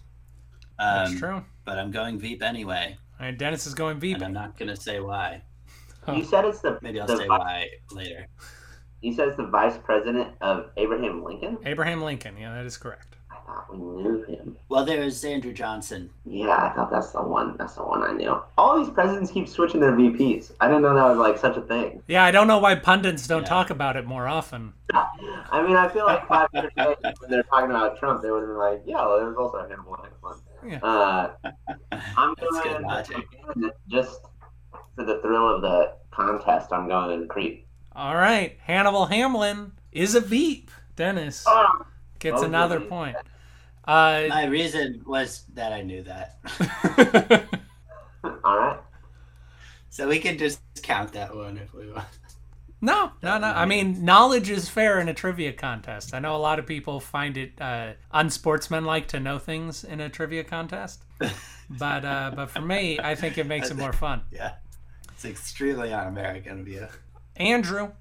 Um, 0.79 1.05
That's 1.05 1.19
true. 1.19 1.45
But 1.65 1.79
I'm 1.79 1.91
going 1.91 2.19
Veep 2.19 2.43
anyway, 2.43 2.97
And 3.21 3.37
Dennis 3.39 3.67
is 3.67 3.75
going 3.75 4.01
Veep. 4.01 4.17
and 4.17 4.25
I'm 4.25 4.33
not 4.33 4.59
gonna 4.59 4.77
say 4.77 5.01
why. 5.01 5.43
You 6.09 6.25
said 6.25 6.45
it's 6.45 6.61
the 6.61 6.79
Maybe 6.83 7.01
I'll 7.01 7.07
the 7.07 7.19
say 7.19 7.27
vi- 7.27 7.39
why 7.39 7.69
later. 7.93 8.27
You 9.03 9.13
said 9.13 9.29
it's 9.29 9.37
the 9.37 9.47
vice 9.49 9.79
president 9.85 10.29
of 10.41 10.71
Abraham 10.77 11.23
Lincoln. 11.25 11.59
Abraham 11.67 12.03
Lincoln. 12.03 12.37
Yeah, 12.39 12.55
that 12.55 12.65
is 12.65 12.77
correct. 12.77 13.17
I 13.43 13.53
thought 13.53 13.71
we 13.73 13.79
knew 13.79 14.23
him. 14.25 14.57
Well, 14.69 14.85
there's 14.85 15.25
Andrew 15.25 15.53
Johnson. 15.53 16.11
Yeah, 16.25 16.51
I 16.57 16.71
thought 16.75 16.91
that's 16.91 17.11
the 17.11 17.23
one. 17.23 17.57
That's 17.59 17.75
the 17.75 17.83
one 17.83 18.03
I 18.03 18.13
knew. 18.13 18.41
All 18.57 18.79
these 18.83 18.93
presidents 18.93 19.31
keep 19.31 19.49
switching 19.49 19.81
their 19.81 19.93
VPs. 19.93 20.53
I 20.61 20.69
didn't 20.69 20.83
know 20.83 20.95
that 20.95 21.05
was 21.09 21.19
like 21.19 21.39
such 21.39 21.57
a 21.57 21.63
thing. 21.63 22.03
Yeah, 22.07 22.25
I 22.25 22.31
don't 22.31 22.47
know 22.47 22.59
why 22.59 22.75
pundits 22.77 23.27
don't 23.27 23.43
Yeah. 23.43 23.49
talk 23.49 23.71
about 23.71 23.97
it 23.97 24.07
more 24.07 24.27
often. 24.29 24.73
I 24.95 25.63
mean, 25.67 25.77
I 25.77 25.89
feel 25.89 26.07
like 26.07 26.27
five 26.29 26.49
years 26.55 26.71
ago 26.77 26.97
when 27.19 27.31
they're 27.31 27.43
talking 27.45 27.71
about 27.71 27.99
Trump, 27.99 28.23
they 28.23 28.31
would 28.31 28.41
have 28.41 28.49
been 28.49 28.59
like, 28.59 28.83
"Yeah, 28.87 29.05
well, 29.07 29.19
there 29.19 29.29
was 29.29 29.37
also 29.37 29.61
Hannibal 29.69 29.97
Lecter." 29.97 30.41
Yeah. 30.65 30.79
Uh, 30.79 31.33
I'm 32.17 32.35
That's 32.41 32.61
good 32.63 32.73
going 32.73 32.83
logic. 32.85 33.27
just 33.89 34.21
for 34.95 35.05
the 35.05 35.21
thrill 35.21 35.55
of 35.57 35.63
the 35.63 35.95
contest. 36.11 36.73
I'm 36.73 36.89
going 36.89 37.21
to 37.21 37.27
creep. 37.27 37.67
All 37.95 38.15
right, 38.17 38.57
Hannibal 38.63 39.07
Hamlin 39.07 39.73
is 39.91 40.15
a 40.15 40.21
Veep. 40.21 40.71
Dennis 40.95 41.45
Oh, 41.49 41.85
gets 42.19 42.43
Oh, 42.43 42.45
another 42.45 42.79
point. 42.81 43.17
Uh, 43.87 44.27
My 44.29 44.45
reason 44.47 45.03
was 45.07 45.45
that 45.55 45.73
I 45.73 45.83
knew 45.83 46.03
that. 46.05 46.39
all 48.45 48.59
right. 48.59 48.79
So 49.91 50.09
we 50.09 50.19
can 50.21 50.39
just 50.39 50.61
count 50.83 51.13
that 51.13 51.35
one 51.35 51.59
if 51.59 51.75
we 51.75 51.91
want. 51.91 52.07
no, 52.81 53.13
no, 53.23 53.39
no. 53.39 53.47
I 53.47 53.67
mean, 53.67 54.05
knowledge 54.05 54.49
is 54.51 54.69
fair 54.69 55.01
in 55.01 55.09
a 55.09 55.15
trivia 55.15 55.53
contest. 55.53 56.15
I 56.15 56.19
know 56.19 56.35
a 56.35 56.39
lot 56.39 56.59
of 56.59 56.67
people 56.67 56.99
find 57.01 57.37
it 57.37 57.53
uh, 57.61 57.93
unsportsmanlike 58.13 59.09
to 59.09 59.21
know 59.21 59.39
things 59.39 59.85
in 59.85 60.01
a 60.01 60.09
trivia 60.09 60.45
contest, 60.45 61.03
but 61.71 62.05
uh, 62.05 62.33
but 62.35 62.51
for 62.51 62.61
me, 62.63 62.99
I 62.99 63.15
think 63.15 63.37
it 63.39 63.47
makes 63.47 63.71
it 63.71 63.77
more 63.77 63.93
fun. 63.93 64.23
Yeah. 64.31 64.53
It's 65.13 65.25
extremely 65.25 65.93
un-American 65.93 66.61
of 66.61 66.69
you. 66.69 66.89
Andrew, 67.37 67.93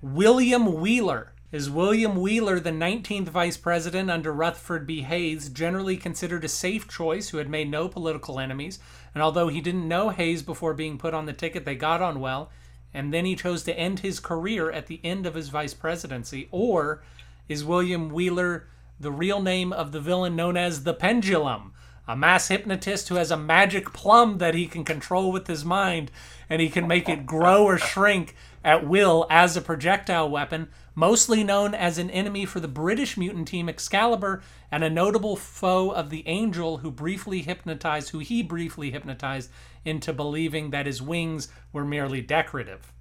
William 0.00 0.80
Wheeler. 0.80 1.31
Is 1.52 1.68
William 1.68 2.16
Wheeler 2.16 2.58
the 2.60 2.70
19th 2.70 3.28
vice 3.28 3.58
president 3.58 4.10
under 4.10 4.32
Rutherford 4.32 4.86
B. 4.86 5.02
Hayes, 5.02 5.50
generally 5.50 5.98
considered 5.98 6.44
a 6.44 6.48
safe 6.48 6.88
choice 6.88 7.28
who 7.28 7.36
had 7.36 7.50
made 7.50 7.70
no 7.70 7.88
political 7.88 8.40
enemies? 8.40 8.78
And 9.14 9.22
although 9.22 9.48
he 9.48 9.60
didn't 9.60 9.86
know 9.86 10.08
Hayes 10.08 10.42
before 10.42 10.72
being 10.72 10.96
put 10.96 11.12
on 11.12 11.26
the 11.26 11.34
ticket, 11.34 11.66
they 11.66 11.74
got 11.74 12.00
on 12.00 12.20
well. 12.20 12.50
And 12.94 13.12
then 13.12 13.26
he 13.26 13.36
chose 13.36 13.64
to 13.64 13.78
end 13.78 14.00
his 14.00 14.18
career 14.18 14.70
at 14.70 14.86
the 14.86 14.98
end 15.04 15.26
of 15.26 15.34
his 15.34 15.50
vice 15.50 15.74
presidency. 15.74 16.48
Or 16.50 17.02
is 17.50 17.66
William 17.66 18.08
Wheeler 18.08 18.66
the 18.98 19.12
real 19.12 19.42
name 19.42 19.74
of 19.74 19.92
the 19.92 20.00
villain 20.00 20.34
known 20.34 20.56
as 20.56 20.84
the 20.84 20.94
Pendulum? 20.94 21.74
A 22.08 22.16
mass 22.16 22.48
hypnotist 22.48 23.10
who 23.10 23.16
has 23.16 23.30
a 23.30 23.36
magic 23.36 23.92
plum 23.92 24.38
that 24.38 24.54
he 24.54 24.66
can 24.66 24.84
control 24.84 25.30
with 25.30 25.48
his 25.48 25.66
mind, 25.66 26.10
and 26.48 26.62
he 26.62 26.70
can 26.70 26.88
make 26.88 27.10
it 27.10 27.26
grow 27.26 27.62
or 27.62 27.76
shrink 27.76 28.34
at 28.64 28.86
will 28.86 29.26
as 29.30 29.56
a 29.56 29.60
projectile 29.60 30.28
weapon, 30.28 30.68
mostly 30.94 31.42
known 31.42 31.74
as 31.74 31.98
an 31.98 32.10
enemy 32.10 32.44
for 32.44 32.60
the 32.60 32.68
British 32.68 33.16
mutant 33.16 33.48
team 33.48 33.68
Excalibur 33.68 34.42
and 34.70 34.84
a 34.84 34.90
notable 34.90 35.36
foe 35.36 35.90
of 35.90 36.10
the 36.10 36.26
Angel 36.26 36.78
who 36.78 36.90
briefly 36.90 37.42
hypnotized 37.42 38.10
who 38.10 38.18
he 38.18 38.42
briefly 38.42 38.90
hypnotized 38.90 39.50
into 39.84 40.12
believing 40.12 40.70
that 40.70 40.86
his 40.86 41.02
wings 41.02 41.48
were 41.72 41.84
merely 41.84 42.20
decorative. 42.20 42.92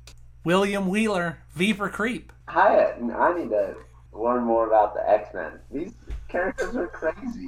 William 0.44 0.88
Wheeler, 0.88 1.38
Viper 1.52 1.90
Creep. 1.90 2.34
Hi, 2.48 2.94
I 2.94 3.38
need 3.38 3.50
to 3.50 3.76
learn 4.12 4.44
more 4.44 4.68
about 4.68 4.96
the 4.96 5.08
X 5.10 5.34
Men. 5.34 5.60
These 5.72 5.94
characters 6.28 6.76
are 6.76 6.88
crazy. 6.88 7.48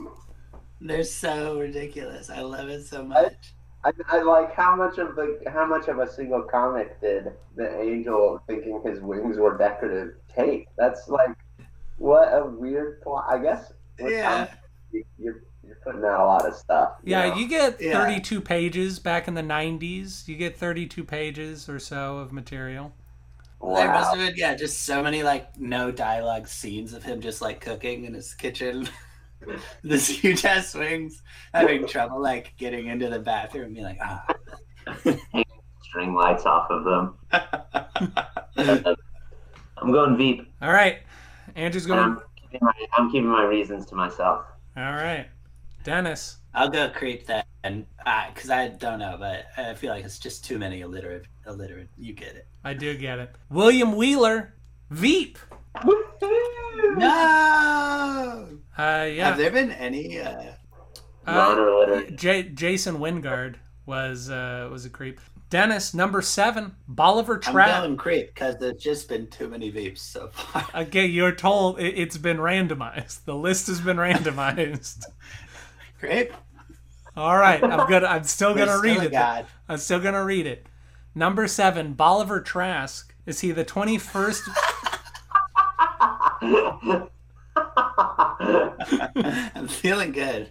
They're 0.80 1.04
so 1.04 1.60
ridiculous. 1.60 2.30
I 2.30 2.42
love 2.42 2.70
it 2.70 2.86
so 2.86 3.04
much. 3.04 3.34
I, 3.34 3.63
I 3.86 4.22
like 4.22 4.54
how 4.54 4.76
much 4.76 4.98
of 4.98 5.16
the 5.16 5.40
how 5.48 5.66
much 5.66 5.88
of 5.90 6.00
a 6.00 6.10
single 6.10 6.42
comic 6.44 7.00
did 7.02 7.34
the 7.56 7.80
angel 7.82 8.42
thinking 8.48 8.82
his 8.86 9.02
wings 9.02 9.38
were 9.38 9.58
decorative 9.58 10.16
take? 10.34 10.68
That's 10.78 11.10
like 11.10 11.36
what 11.98 12.30
a 12.30 12.46
weird 12.46 13.02
plot. 13.02 13.26
I 13.30 13.40
guess 13.40 13.74
Yeah. 14.00 14.48
you, 14.92 15.04
you're 15.18 15.44
you're 15.64 15.78
putting 15.84 16.04
out 16.04 16.20
a 16.22 16.26
lot 16.26 16.46
of 16.48 16.56
stuff. 16.56 16.94
you 17.04 17.12
Yeah, 17.12 17.30
know? 17.30 17.36
you 17.36 17.48
get 17.48 17.80
Yeah. 17.82 17.92
32 17.92 18.42
pages 18.42 19.00
back 19.00 19.28
in 19.28 19.34
the 19.34 19.42
90s. 19.44 20.28
You 20.28 20.36
get 20.38 20.58
32 20.58 21.04
pages 21.04 21.70
or 21.70 21.80
so 21.80 22.18
of 22.18 22.32
material. 22.32 22.94
There 23.74 23.90
must 23.92 24.12
wow. 24.12 24.16
have 24.16 24.20
been, 24.20 24.36
yeah, 24.38 24.56
just 24.56 24.84
so 24.84 25.02
many 25.04 25.24
like 25.24 25.58
no 25.60 25.92
dialogue 25.92 26.48
scenes 26.48 26.94
of 26.94 27.04
him 27.04 27.22
just 27.22 27.42
like 27.42 27.62
cooking 27.62 28.06
in 28.06 28.14
his 28.14 28.34
kitchen. 28.34 28.90
this 29.84 30.08
huge 30.08 30.46
ass 30.46 30.74
wings, 30.74 31.22
having 31.54 31.88
trouble 31.88 32.22
like 32.22 32.54
getting 32.58 32.88
into 32.88 33.10
the 33.10 33.20
bathroom 33.20 33.66
and 33.66 33.76
being 33.76 33.86
like, 33.86 34.00
ah. 34.02 34.26
String 35.84 36.16
lights 36.16 36.46
off 36.46 36.70
of 36.72 36.84
them. 36.84 37.16
I'm 39.78 39.92
going 39.92 40.18
Veep. 40.18 40.52
All 40.62 40.72
right. 40.72 41.00
Andrew's 41.56 41.86
going. 41.86 42.00
I'm 42.00 42.20
keeping, 42.42 42.60
my, 42.62 42.74
I'm 42.98 43.12
keeping 43.12 43.30
my 43.30 43.44
reasons 43.44 43.86
to 43.88 43.96
myself. 43.96 44.46
All 44.76 44.94
right. 44.94 45.28
Dennis. 45.84 46.38
I'll 46.56 46.70
go 46.70 46.90
creep 46.90 47.28
then, 47.28 47.86
because 48.34 48.50
I 48.50 48.70
don't 48.70 49.00
know, 49.00 49.18
but 49.20 49.48
I 49.58 49.74
feel 49.74 49.92
like 49.92 50.06
it's 50.06 50.20
just 50.20 50.46
too 50.46 50.60
many 50.60 50.82
illiterate. 50.82 51.26
Illiterate, 51.48 51.90
you 51.98 52.14
get 52.14 52.36
it. 52.36 52.48
I 52.64 52.74
do 52.74 52.96
get 52.96 53.20
it. 53.20 53.36
William 53.50 53.96
Wheeler. 53.96 54.54
Veep. 54.92 55.40
No. 56.96 58.60
Uh, 58.78 59.06
Have 59.08 59.38
there 59.38 59.52
been 59.52 59.72
any? 59.72 60.20
Uh, 60.20 60.42
Uh, 61.26 61.34
Non-related. 61.34 62.18
J- 62.18 62.50
Jason 62.50 62.98
Wyngarde 62.98 63.56
was 63.86 64.30
uh, 64.30 64.68
was 64.72 64.84
a 64.86 64.90
creep. 64.90 65.22
Dennis, 65.50 65.94
number 65.94 66.22
seven. 66.22 66.76
Bolivar 66.88 67.38
Trask. 67.38 67.50
I'm 67.50 67.54
Trap. 67.54 67.84
going 67.84 67.98
creep 67.98 68.34
because 68.34 68.58
there's 68.58 68.82
just 68.82 69.08
been 69.08 69.28
too 69.28 69.48
many 69.48 69.72
Veeps 69.72 70.00
so 70.00 70.28
far. 70.30 70.66
Okay, 70.88 71.06
you're 71.06 71.32
told 71.32 71.80
it, 71.80 71.94
it's 71.98 72.18
been 72.18 72.38
randomized. 72.38 73.24
The 73.26 73.36
list 73.36 73.68
has 73.68 73.80
been 73.80 73.98
randomized. 73.98 75.06
creep. 76.00 76.34
All 77.16 77.38
right, 77.38 77.64
I'm 77.64 77.88
gonna. 77.90 78.08
I'm 78.08 78.24
still 78.24 78.54
gonna 78.56 78.66
There's 78.66 78.82
read 78.82 78.96
still 78.98 79.06
it. 79.08 79.12
God. 79.12 79.46
I'm 79.70 79.78
still 79.78 80.00
gonna 80.00 80.26
read 80.26 80.48
it. 80.48 80.66
Number 81.16 81.48
seven, 81.48 81.94
Bolivar 81.94 82.42
Trask. 82.42 83.14
Is 83.28 83.40
he 83.42 83.52
the 83.52 83.64
21st? 83.64 84.42
I'm 89.16 89.68
feeling 89.68 90.12
good. 90.12 90.50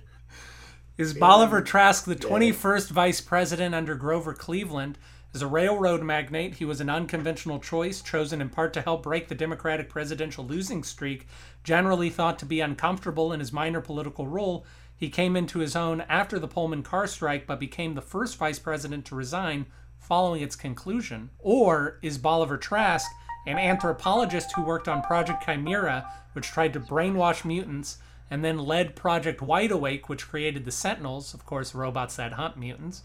Is 0.99 1.15
Bolivar 1.15 1.63
Trask 1.63 2.05
the 2.05 2.17
21st 2.17 2.91
vice 2.91 3.21
president 3.21 3.75
under 3.75 3.95
Grover 3.95 4.35
Cleveland? 4.35 4.99
As 5.35 5.41
a 5.41 5.47
railroad 5.47 6.03
magnate, 6.03 6.57
he 6.57 6.67
was 6.67 6.83
an 6.83 6.91
unconventional 6.91 7.59
choice, 7.59 8.03
chosen 8.03 8.43
in 8.43 8.51
part 8.51 8.75
to 8.75 8.83
help 8.83 9.03
break 9.03 9.29
the 9.29 9.35
Democratic 9.35 9.89
presidential 9.89 10.45
losing 10.45 10.83
streak. 10.83 11.27
Generally 11.65 12.11
thought 12.11 12.39
to 12.41 12.47
be 12.47 12.61
uncomfortable 12.61 13.33
in 13.33 13.41
his 13.41 13.53
minor 13.53 13.81
political 13.81 14.27
role, 14.27 14.67
he 14.95 15.09
came 15.09 15.35
into 15.35 15.61
his 15.61 15.75
own 15.75 16.03
after 16.03 16.39
the 16.39 16.47
Pullman 16.47 16.83
car 16.83 17.07
strike, 17.07 17.47
but 17.47 17.59
became 17.59 17.95
the 17.95 18.03
first 18.03 18.37
vice 18.37 18.59
president 18.59 19.07
to 19.07 19.15
resign 19.15 19.67
following 19.99 20.43
its 20.43 20.55
conclusion. 20.55 21.31
Or 21.39 21.99
is 22.03 22.19
Bolivar 22.19 22.59
Trask 22.59 23.11
an 23.47 23.59
anthropologist 23.59 24.53
who 24.53 24.63
worked 24.63 24.89
on 24.89 25.03
Project 25.03 25.45
Chimera, 25.45 26.09
which 26.33 26.49
tried 26.49 26.73
to 26.73 26.81
brainwash 26.81 27.45
mutants, 27.45 27.99
and 28.31 28.45
then 28.45 28.59
led 28.59 28.97
Project 28.97 29.43
Wide 29.43 29.71
Awake, 29.71 30.09
which 30.09 30.29
created 30.29 30.65
the 30.65 30.73
Sentinels, 30.73 31.35
of 31.35 31.45
course, 31.45 31.75
robots 31.75 32.17
that 32.17 32.35
hunt 32.35 32.57
mutants, 32.57 33.03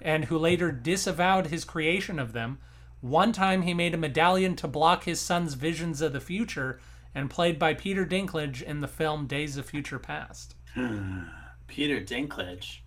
and 0.00 0.26
who 0.26 0.38
later 0.38 0.72
disavowed 0.72 1.48
his 1.48 1.64
creation 1.64 2.18
of 2.18 2.32
them. 2.32 2.58
One 3.00 3.32
time 3.32 3.62
he 3.62 3.74
made 3.74 3.94
a 3.94 3.98
medallion 3.98 4.56
to 4.56 4.68
block 4.68 5.04
his 5.04 5.20
son's 5.20 5.54
visions 5.54 6.00
of 6.00 6.12
the 6.12 6.20
future, 6.20 6.80
and 7.14 7.28
played 7.28 7.58
by 7.58 7.74
Peter 7.74 8.06
Dinklage 8.06 8.62
in 8.62 8.80
the 8.80 8.88
film 8.88 9.26
Days 9.26 9.56
of 9.56 9.66
Future 9.66 9.98
Past. 9.98 10.54
Peter 11.66 12.00
Dinklage. 12.00 12.78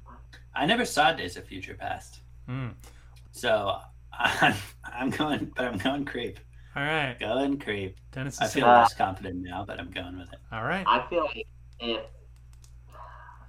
I 0.56 0.66
never 0.66 0.86
saw 0.86 1.12
Days 1.14 1.36
of 1.36 1.46
Future 1.46 1.74
Past. 1.74 2.20
Hmm. 2.48 2.70
So 3.32 3.80
I'm, 4.14 4.56
I'm 4.84 5.10
going, 5.10 5.52
but 5.56 5.66
I'm 5.66 5.78
going 5.78 6.06
creep. 6.06 6.40
All 6.76 6.82
right, 6.84 7.16
Go 7.20 7.38
and 7.38 7.62
creep. 7.62 7.98
Dennis 8.12 8.42
I 8.42 8.48
feel 8.48 8.66
less 8.66 8.94
confident 8.96 9.44
now, 9.44 9.64
but 9.66 9.80
I'm 9.80 9.92
going 9.92 10.18
with 10.18 10.34
it. 10.34 10.40
All 10.52 10.64
right. 10.64 10.84
I 10.88 11.06
feel 11.08 11.26
like 11.26 11.48
if 11.80 12.02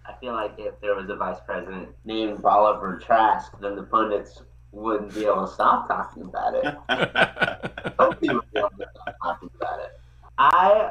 I 0.06 0.12
feel 0.20 0.34
like 0.34 0.54
if 0.58 0.78
there 0.82 0.94
was 0.94 1.08
a 1.08 1.16
vice 1.16 1.38
president 1.46 1.88
named 2.04 2.42
Bolivar 2.42 2.98
Trask, 2.98 3.50
then 3.60 3.76
the 3.76 3.84
pundits 3.84 4.42
wouldn't 4.72 5.14
be 5.14 5.24
able 5.24 5.46
to 5.46 5.52
stop 5.52 5.88
talking 5.88 6.24
about 6.24 6.54
it. 6.54 6.64
Nobody 7.98 8.28
would 8.34 8.52
be 8.52 8.58
able 8.58 8.70
to 8.70 8.87
stop 8.94 9.16
talking 9.22 9.50
about 9.56 9.80
it. 9.80 10.00
I 10.37 10.90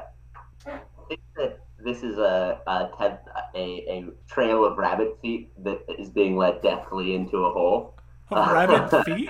think 1.07 1.21
that 1.35 1.59
this 1.77 2.01
is 2.01 2.17
a 2.17 2.61
a, 2.65 2.89
te- 2.97 3.59
a 3.59 3.91
a 3.91 4.05
trail 4.27 4.65
of 4.65 4.77
rabbit 4.79 5.19
feet 5.21 5.51
that 5.63 5.83
is 5.99 6.09
being 6.09 6.35
led 6.35 6.61
deftly 6.63 7.13
into 7.13 7.45
a 7.45 7.51
hole. 7.51 7.93
rabbit 8.31 9.05
feet? 9.05 9.29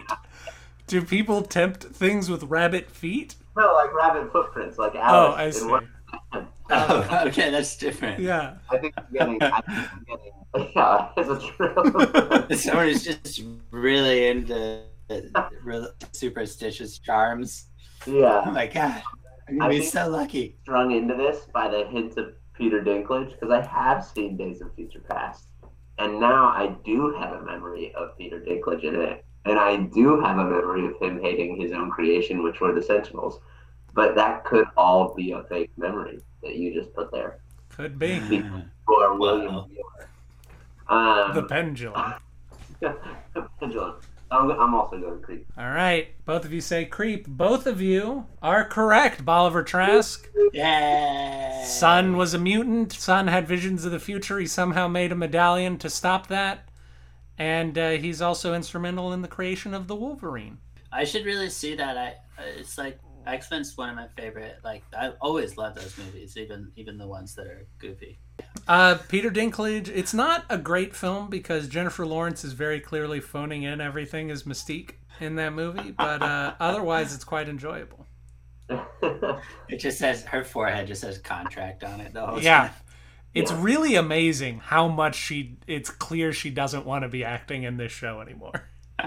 Do 0.93 1.01
people 1.01 1.41
tempt 1.41 1.85
things 1.85 2.29
with 2.29 2.43
rabbit 2.43 2.87
feet? 2.87 3.33
No, 3.57 3.73
like 3.73 3.91
rabbit 3.95 4.31
footprints, 4.31 4.77
like 4.77 4.91
Oh, 4.93 5.31
I 5.35 5.49
see. 5.49 5.65
What- 5.65 5.85
Oh, 6.69 7.23
okay, 7.29 7.49
that's 7.49 7.75
different. 7.77 8.19
Yeah. 8.19 8.57
I 8.69 8.77
think 8.77 8.93
I'm 8.95 9.05
getting. 9.11 9.41
I 9.41 9.61
think 9.61 9.89
I'm 9.91 10.05
getting. 10.07 10.71
Yeah, 10.75 11.09
it's 11.17 11.29
a 11.29 11.39
trail. 11.39 12.47
Someone 12.59 12.85
who's 12.89 13.03
just 13.03 13.41
really 13.71 14.27
into 14.27 14.81
superstitious 16.11 16.99
charms. 16.99 17.69
yeah. 18.05 18.43
Oh 18.45 18.51
my 18.51 18.67
god, 18.67 19.01
I'm 19.49 19.57
gonna 19.57 19.71
be 19.71 19.79
think- 19.79 19.91
so 19.93 20.07
lucky. 20.09 20.57
strung 20.61 20.91
into 20.91 21.15
this 21.15 21.47
by 21.51 21.69
the 21.69 21.85
hints 21.87 22.17
of 22.17 22.33
Peter 22.55 22.83
Dinklage 22.83 23.31
because 23.31 23.49
I 23.49 23.65
have 23.65 24.05
seen 24.05 24.37
Days 24.37 24.61
of 24.61 24.71
Future 24.75 25.01
Past, 25.09 25.47
and 25.97 26.19
now 26.19 26.49
I 26.49 26.75
do 26.85 27.15
have 27.19 27.33
a 27.33 27.41
memory 27.43 27.91
of 27.97 28.15
Peter 28.15 28.39
Dinklage 28.39 28.83
in 28.83 28.93
it, 28.93 29.25
and 29.45 29.59
I 29.59 29.77
do 29.77 30.19
have 30.21 30.37
a 30.37 30.43
memory 30.43 30.85
of 30.87 30.99
him 31.01 31.21
hating 31.21 31.59
his 31.59 31.71
own 31.71 31.89
creation, 31.91 32.43
which 32.43 32.59
were 32.61 32.73
the 32.73 32.81
Sentinels. 32.81 33.39
But 33.93 34.15
that 34.15 34.43
could 34.45 34.65
all 34.75 35.13
be 35.13 35.31
a 35.33 35.43
fake 35.43 35.71
memory 35.77 36.19
that 36.41 36.55
you 36.55 36.73
just 36.73 36.93
put 36.95 37.11
there 37.11 37.39
Could 37.69 37.99
be. 37.99 38.19
for 38.85 39.17
William. 39.19 39.53
Wow. 39.55 39.67
Wheeler. 39.69 40.09
Um, 41.29 41.33
The 41.35 41.43
pendulum. 41.43 42.13
pendulum. 43.59 43.95
I'm, 44.31 44.49
I'm 44.51 44.73
also 44.73 44.97
going 44.99 45.21
creep. 45.21 45.45
All 45.57 45.69
right. 45.69 46.07
Both 46.25 46.43
of 46.43 46.51
you 46.51 46.59
say 46.59 46.85
creep. 46.85 47.27
Both 47.27 47.67
of 47.67 47.79
you 47.81 48.25
are 48.41 48.65
correct. 48.65 49.23
Bolivar 49.23 49.61
Trask. 49.63 50.27
Yay! 50.53 51.63
Son 51.67 52.17
was 52.17 52.33
a 52.33 52.39
mutant. 52.39 52.93
Son 52.93 53.27
had 53.27 53.47
visions 53.47 53.85
of 53.85 53.91
the 53.91 53.99
future. 53.99 54.39
He 54.39 54.47
somehow 54.47 54.87
made 54.87 55.11
a 55.11 55.15
medallion 55.15 55.77
to 55.77 55.89
stop 55.89 56.27
that. 56.27 56.67
And 57.37 57.77
uh, 57.77 57.91
he's 57.91 58.21
also 58.21 58.53
instrumental 58.53 59.11
in 59.13 59.21
the 59.21 59.27
creation 59.27 59.73
of 59.73 59.87
the 59.87 59.95
Wolverine. 59.95 60.59
I 60.91 61.03
should 61.03 61.25
really 61.25 61.49
see 61.49 61.75
that. 61.75 61.97
I 61.97 62.15
it's 62.57 62.77
like 62.77 62.99
X 63.25 63.49
Men's 63.49 63.75
one 63.77 63.89
of 63.89 63.95
my 63.95 64.07
favorite. 64.15 64.57
Like 64.63 64.83
I 64.97 65.13
always 65.21 65.57
love 65.57 65.75
those 65.75 65.97
movies, 65.97 66.37
even 66.37 66.71
even 66.75 66.97
the 66.97 67.07
ones 67.07 67.33
that 67.35 67.47
are 67.47 67.65
goofy. 67.79 68.19
Uh, 68.67 68.97
Peter 69.07 69.31
Dinklage. 69.31 69.89
It's 69.89 70.13
not 70.13 70.45
a 70.49 70.57
great 70.57 70.95
film 70.95 71.29
because 71.29 71.67
Jennifer 71.67 72.05
Lawrence 72.05 72.43
is 72.43 72.53
very 72.53 72.79
clearly 72.79 73.19
phoning 73.19 73.63
in 73.63 73.81
everything 73.81 74.29
as 74.31 74.43
Mystique 74.43 74.91
in 75.19 75.35
that 75.35 75.53
movie, 75.53 75.91
but 75.91 76.21
uh, 76.21 76.53
otherwise 76.59 77.13
it's 77.13 77.23
quite 77.23 77.49
enjoyable. 77.49 78.05
It 79.69 79.77
just 79.77 79.97
says 79.99 80.23
her 80.25 80.43
forehead 80.43 80.87
just 80.87 81.01
says 81.01 81.17
contract 81.17 81.83
on 81.83 81.99
it. 82.01 82.13
The 82.13 82.25
whole 82.25 82.41
Yeah. 82.41 82.67
time. 82.67 82.73
It's 83.33 83.51
Yeah. 83.51 83.61
really 83.61 83.95
amazing 83.95 84.59
how 84.59 84.87
much 84.87 85.15
she 85.15 85.57
it's 85.67 85.89
clear 85.89 86.33
she 86.33 86.49
doesn't 86.49 86.85
want 86.85 87.03
to 87.03 87.09
be 87.09 87.23
acting 87.23 87.63
in 87.63 87.77
this 87.77 87.91
show 87.91 88.21
anymore. 88.21 88.63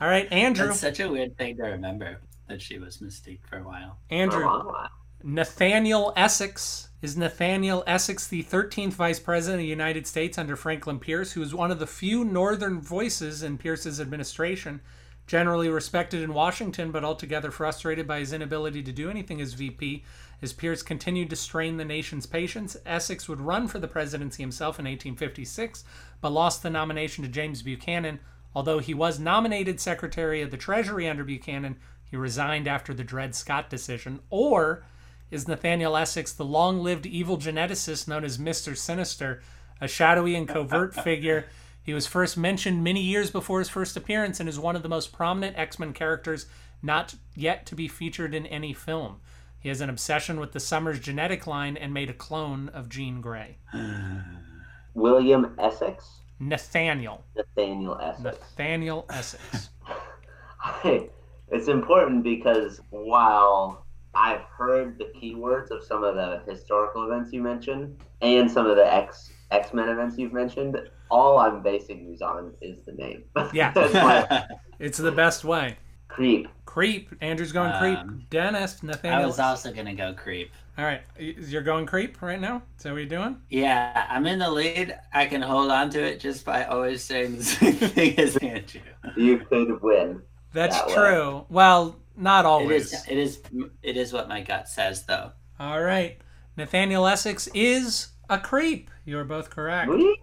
All 0.00 0.08
right, 0.08 0.30
Andrew. 0.32 0.68
That's 0.68 0.80
such 0.80 1.00
a 1.00 1.08
weird 1.10 1.36
thing 1.36 1.56
to 1.56 1.62
remember 1.64 2.20
that 2.48 2.60
she 2.60 2.78
was 2.78 2.98
Mystique 2.98 3.40
for 3.48 3.58
a 3.58 3.62
while. 3.62 3.98
For 4.08 4.14
a 4.14 4.18
Andrew. 4.18 4.44
long 4.44 4.66
while. 4.66 4.88
Nathaniel 5.22 6.12
Essex. 6.16 6.88
Is 7.00 7.16
Nathaniel 7.18 7.84
Essex 7.86 8.26
the 8.26 8.42
13th 8.42 8.94
Vice 8.94 9.20
President 9.20 9.60
of 9.60 9.64
the 9.64 9.68
United 9.68 10.06
States 10.06 10.38
under 10.38 10.56
Franklin 10.56 10.98
Pierce, 10.98 11.32
who 11.32 11.40
was 11.40 11.54
one 11.54 11.70
of 11.70 11.78
the 11.78 11.86
few 11.86 12.24
Northern 12.24 12.80
voices 12.80 13.42
in 13.42 13.58
Pierce's 13.58 14.00
administration, 14.00 14.80
generally 15.26 15.68
respected 15.68 16.22
in 16.22 16.32
Washington, 16.32 16.90
but 16.90 17.04
altogether 17.04 17.50
frustrated 17.50 18.06
by 18.08 18.20
his 18.20 18.32
inability 18.32 18.82
to 18.82 18.92
do 18.92 19.10
anything 19.10 19.38
as 19.42 19.52
VP? 19.52 20.02
As 20.44 20.52
Pierce 20.52 20.82
continued 20.82 21.30
to 21.30 21.36
strain 21.36 21.78
the 21.78 21.86
nation's 21.86 22.26
patience, 22.26 22.76
Essex 22.84 23.30
would 23.30 23.40
run 23.40 23.66
for 23.66 23.78
the 23.78 23.88
presidency 23.88 24.42
himself 24.42 24.78
in 24.78 24.84
1856, 24.84 25.84
but 26.20 26.32
lost 26.32 26.62
the 26.62 26.68
nomination 26.68 27.24
to 27.24 27.30
James 27.30 27.62
Buchanan. 27.62 28.20
Although 28.54 28.78
he 28.78 28.92
was 28.92 29.18
nominated 29.18 29.80
Secretary 29.80 30.42
of 30.42 30.50
the 30.50 30.58
Treasury 30.58 31.08
under 31.08 31.24
Buchanan, 31.24 31.76
he 32.10 32.18
resigned 32.18 32.68
after 32.68 32.92
the 32.92 33.02
Dred 33.02 33.34
Scott 33.34 33.70
decision. 33.70 34.20
Or 34.28 34.84
is 35.30 35.48
Nathaniel 35.48 35.96
Essex 35.96 36.30
the 36.34 36.44
long 36.44 36.82
lived 36.82 37.06
evil 37.06 37.38
geneticist 37.38 38.06
known 38.06 38.22
as 38.22 38.36
Mr. 38.36 38.76
Sinister, 38.76 39.40
a 39.80 39.88
shadowy 39.88 40.34
and 40.34 40.46
covert 40.46 40.94
figure? 41.04 41.46
He 41.82 41.94
was 41.94 42.06
first 42.06 42.36
mentioned 42.36 42.84
many 42.84 43.00
years 43.00 43.30
before 43.30 43.60
his 43.60 43.70
first 43.70 43.96
appearance 43.96 44.40
and 44.40 44.48
is 44.50 44.58
one 44.58 44.76
of 44.76 44.82
the 44.82 44.90
most 44.90 45.10
prominent 45.10 45.56
X 45.56 45.78
Men 45.78 45.94
characters 45.94 46.44
not 46.82 47.14
yet 47.34 47.64
to 47.64 47.74
be 47.74 47.88
featured 47.88 48.34
in 48.34 48.44
any 48.44 48.74
film. 48.74 49.20
He 49.64 49.70
has 49.70 49.80
an 49.80 49.88
obsession 49.88 50.38
with 50.38 50.52
the 50.52 50.60
Summers 50.60 51.00
genetic 51.00 51.46
line 51.46 51.78
and 51.78 51.94
made 51.94 52.10
a 52.10 52.12
clone 52.12 52.68
of 52.68 52.90
Jean 52.90 53.22
Grey. 53.22 53.56
William 54.94 55.56
Essex, 55.58 56.20
Nathaniel. 56.38 57.24
Nathaniel 57.34 57.98
Essex. 57.98 58.22
Nathaniel 58.22 59.06
Essex. 59.08 59.70
it's 60.84 61.68
important 61.68 62.22
because 62.22 62.82
while 62.90 63.86
I've 64.14 64.42
heard 64.42 64.98
the 64.98 65.10
keywords 65.18 65.70
of 65.70 65.82
some 65.82 66.04
of 66.04 66.14
the 66.14 66.42
historical 66.46 67.06
events 67.10 67.32
you 67.32 67.42
mentioned 67.42 67.96
and 68.20 68.50
some 68.50 68.66
of 68.66 68.76
the 68.76 68.94
X 68.94 69.32
X 69.50 69.72
Men 69.72 69.88
events 69.88 70.18
you've 70.18 70.34
mentioned, 70.34 70.76
all 71.10 71.38
I'm 71.38 71.62
basing 71.62 72.06
these 72.06 72.20
on 72.20 72.52
is 72.60 72.84
the 72.84 72.92
name. 72.92 73.24
Yeah. 73.54 74.46
It's 74.80 74.98
the 74.98 75.12
best 75.12 75.44
way. 75.44 75.78
Creep. 76.14 76.48
Creep. 76.64 77.10
Andrew's 77.20 77.52
going 77.52 77.70
Um, 77.72 77.78
creep. 77.78 78.30
Dennis, 78.30 78.82
Nathaniel. 78.82 78.88
I 78.92 78.96
Nathaniel. 78.96 79.26
was 79.28 79.38
also 79.38 79.72
gonna 79.72 79.94
go 79.94 80.12
creep. 80.14 80.50
All 80.76 80.84
right. 80.84 81.02
y- 81.18 81.34
You're 81.38 81.62
going 81.62 81.86
creep 81.86 82.20
right 82.20 82.40
now? 82.40 82.62
Is 82.76 82.82
that 82.82 82.90
what 82.92 82.98
you're 82.98 83.06
doing? 83.06 83.36
Yeah, 83.48 84.06
I'm 84.10 84.26
in 84.26 84.40
the 84.40 84.50
lead. 84.50 84.98
I 85.12 85.26
can 85.26 85.40
hold 85.40 85.70
on 85.70 85.90
to 85.90 86.02
it 86.02 86.18
just 86.20 86.44
by 86.44 86.64
always 86.64 87.02
saying 87.04 87.36
the 87.36 87.44
same 87.44 87.72
thing 87.74 88.18
as 88.18 88.36
Andrew. 88.38 88.80
You 89.16 89.38
could 89.38 89.80
win. 89.82 90.22
That's 90.52 90.76
That 90.78 90.88
way. 90.88 90.94
true. 90.94 91.46
Well, 91.48 91.96
not 92.16 92.44
always. 92.44 92.92
is. 92.92 93.06
It 93.08 93.18
is. 93.18 93.42
It 93.82 93.96
is 93.96 94.12
what 94.12 94.28
my 94.28 94.40
gut 94.40 94.68
says, 94.68 95.04
though. 95.04 95.30
All 95.60 95.80
right. 95.82 96.18
Nathaniel 96.56 97.06
Essex 97.06 97.48
is 97.54 98.08
a 98.30 98.38
creep. 98.38 98.90
You 99.04 99.18
are 99.18 99.24
both 99.24 99.50
correct. 99.50 99.88
Woo! 99.88 100.14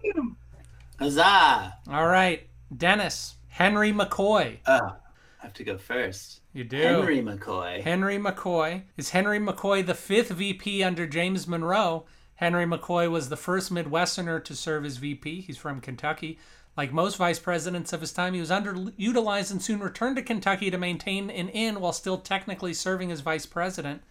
Huzzah! 0.98 1.74
All 1.90 2.06
right. 2.06 2.46
Dennis, 2.76 3.36
Henry 3.48 3.92
McCoy. 3.92 4.58
Oh, 4.66 4.96
I 5.42 5.46
have 5.46 5.54
to 5.54 5.64
go 5.64 5.76
first. 5.76 6.40
You 6.52 6.62
do. 6.62 6.76
Henry 6.76 7.20
McCoy. 7.20 7.82
Henry 7.82 8.16
McCoy. 8.16 8.82
Is 8.96 9.10
Henry 9.10 9.40
McCoy 9.40 9.84
the 9.84 9.92
fifth 9.92 10.30
VP 10.30 10.84
under 10.84 11.04
James 11.04 11.48
Monroe? 11.48 12.06
Henry 12.36 12.64
McCoy 12.64 13.10
was 13.10 13.28
the 13.28 13.36
first 13.36 13.72
Midwesterner 13.72 14.42
to 14.44 14.54
serve 14.54 14.84
as 14.84 14.98
VP. 14.98 15.40
He's 15.40 15.58
from 15.58 15.80
Kentucky. 15.80 16.38
Like 16.76 16.92
most 16.92 17.16
vice 17.16 17.40
presidents 17.40 17.92
of 17.92 18.00
his 18.00 18.12
time, 18.12 18.34
he 18.34 18.40
was 18.40 18.50
underutilized 18.50 19.50
and 19.50 19.60
soon 19.60 19.80
returned 19.80 20.14
to 20.14 20.22
Kentucky 20.22 20.70
to 20.70 20.78
maintain 20.78 21.28
an 21.28 21.48
inn 21.48 21.80
while 21.80 21.92
still 21.92 22.18
technically 22.18 22.72
serving 22.72 23.10
as 23.10 23.20
vice 23.20 23.44
president. 23.44 24.02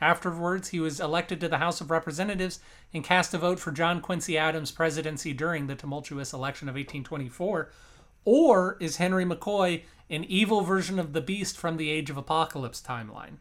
Afterwards, 0.00 0.68
he 0.68 0.80
was 0.80 1.00
elected 1.00 1.38
to 1.40 1.48
the 1.48 1.58
House 1.58 1.82
of 1.82 1.90
Representatives 1.90 2.60
and 2.94 3.04
cast 3.04 3.34
a 3.34 3.38
vote 3.38 3.60
for 3.60 3.72
John 3.72 4.00
Quincy 4.00 4.38
Adams' 4.38 4.70
presidency 4.70 5.34
during 5.34 5.66
the 5.66 5.74
tumultuous 5.74 6.32
election 6.32 6.68
of 6.68 6.76
1824. 6.76 7.70
Or 8.24 8.76
is 8.80 8.96
Henry 8.96 9.24
McCoy 9.24 9.82
an 10.10 10.24
evil 10.24 10.62
version 10.62 10.98
of 10.98 11.12
the 11.12 11.20
beast 11.20 11.56
from 11.58 11.76
the 11.76 11.90
Age 11.90 12.08
of 12.10 12.16
Apocalypse 12.16 12.80
timeline? 12.80 13.36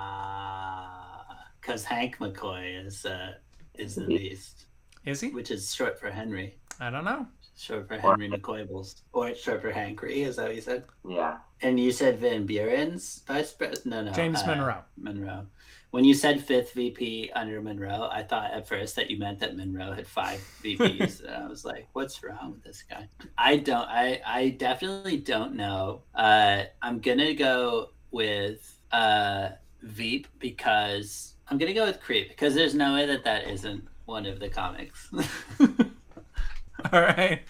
Ah, 0.00 1.46
because 1.60 1.84
Hank 1.84 2.18
McCoy 2.18 2.86
is 2.86 3.04
uh, 3.04 3.32
is 3.74 3.94
the 3.96 4.06
beast, 4.06 4.66
Is 5.04 5.20
he? 5.20 5.30
which 5.30 5.50
is 5.50 5.74
short 5.74 5.98
for 6.00 6.10
Henry, 6.10 6.56
I 6.80 6.90
don't 6.90 7.04
know. 7.04 7.26
short 7.56 7.88
for 7.88 7.98
Henry 7.98 8.28
McCoybles, 8.28 9.02
or 9.12 9.28
it's 9.28 9.40
short 9.40 9.62
for 9.62 9.72
Hankery, 9.72 10.26
is 10.26 10.36
that 10.36 10.46
what 10.46 10.54
you 10.54 10.60
said? 10.60 10.84
Yeah. 11.08 11.38
And 11.60 11.78
you 11.80 11.90
said 11.92 12.18
Van 12.20 12.46
Buren's 12.46 13.22
vice 13.26 13.52
president? 13.52 13.86
No, 13.86 14.02
no. 14.04 14.12
James 14.12 14.42
uh, 14.42 14.46
Monroe. 14.46 14.82
Monroe. 14.96 15.46
When 15.90 16.04
you 16.04 16.12
said 16.12 16.44
fifth 16.44 16.72
VP 16.72 17.30
under 17.34 17.62
Monroe, 17.62 18.08
I 18.12 18.22
thought 18.22 18.52
at 18.52 18.68
first 18.68 18.96
that 18.96 19.10
you 19.10 19.18
meant 19.18 19.38
that 19.40 19.56
Monroe 19.56 19.92
had 19.92 20.06
five 20.06 20.40
VPs. 20.62 21.24
and 21.24 21.44
I 21.44 21.48
was 21.48 21.64
like, 21.64 21.88
what's 21.94 22.22
wrong 22.22 22.52
with 22.52 22.62
this 22.62 22.84
guy? 22.88 23.08
I 23.38 23.56
don't, 23.56 23.88
I, 23.88 24.20
I 24.26 24.50
definitely 24.50 25.16
don't 25.16 25.54
know. 25.54 26.02
Uh, 26.14 26.64
I'm 26.82 26.98
going 26.98 27.18
to 27.18 27.34
go 27.34 27.90
with 28.10 28.78
uh, 28.92 29.50
Veep 29.82 30.26
because 30.38 31.34
I'm 31.48 31.56
going 31.56 31.72
to 31.72 31.78
go 31.78 31.86
with 31.86 32.00
Creep 32.00 32.28
because 32.28 32.54
there's 32.54 32.74
no 32.74 32.94
way 32.94 33.06
that 33.06 33.24
that 33.24 33.48
isn't 33.48 33.86
one 34.04 34.26
of 34.26 34.40
the 34.40 34.48
comics. 34.48 35.10
All 35.60 37.00
right. 37.00 37.42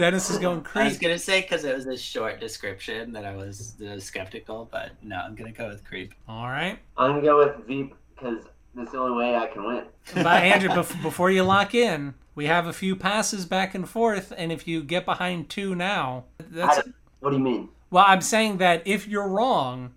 Dennis 0.00 0.30
is 0.30 0.38
going 0.38 0.62
crazy. 0.62 0.84
I 0.84 0.88
was 0.88 0.98
going 0.98 1.14
to 1.14 1.18
say 1.18 1.42
because 1.42 1.64
it 1.64 1.74
was 1.74 1.86
a 1.86 1.96
short 1.96 2.40
description 2.40 3.12
that 3.12 3.26
I 3.26 3.36
was, 3.36 3.74
that 3.74 3.90
I 3.90 3.94
was 3.96 4.04
skeptical, 4.04 4.66
but 4.72 4.92
no, 5.02 5.16
I'm 5.16 5.34
going 5.34 5.52
to 5.52 5.56
go 5.56 5.68
with 5.68 5.84
Creep. 5.84 6.14
All 6.26 6.46
right. 6.46 6.78
I'm 6.96 7.10
gonna 7.10 7.22
go 7.22 7.36
with 7.36 7.66
Veep 7.66 7.94
because 8.14 8.44
that's 8.74 8.92
the 8.92 8.98
only 8.98 9.18
way 9.18 9.36
I 9.36 9.46
can 9.46 9.62
win. 9.62 9.84
But 10.14 10.26
Andrew, 10.26 10.70
bef- 10.70 11.02
before 11.02 11.30
you 11.30 11.42
lock 11.42 11.74
in, 11.74 12.14
we 12.34 12.46
have 12.46 12.66
a 12.66 12.72
few 12.72 12.96
passes 12.96 13.44
back 13.44 13.74
and 13.74 13.86
forth, 13.86 14.32
and 14.36 14.50
if 14.50 14.66
you 14.66 14.82
get 14.82 15.04
behind 15.04 15.50
two 15.50 15.74
now, 15.74 16.24
that's 16.38 16.80
what 17.18 17.30
do 17.30 17.36
you 17.36 17.42
mean? 17.42 17.68
well. 17.90 18.04
I'm 18.06 18.22
saying 18.22 18.56
that 18.58 18.82
if 18.86 19.06
you're 19.06 19.28
wrong, 19.28 19.92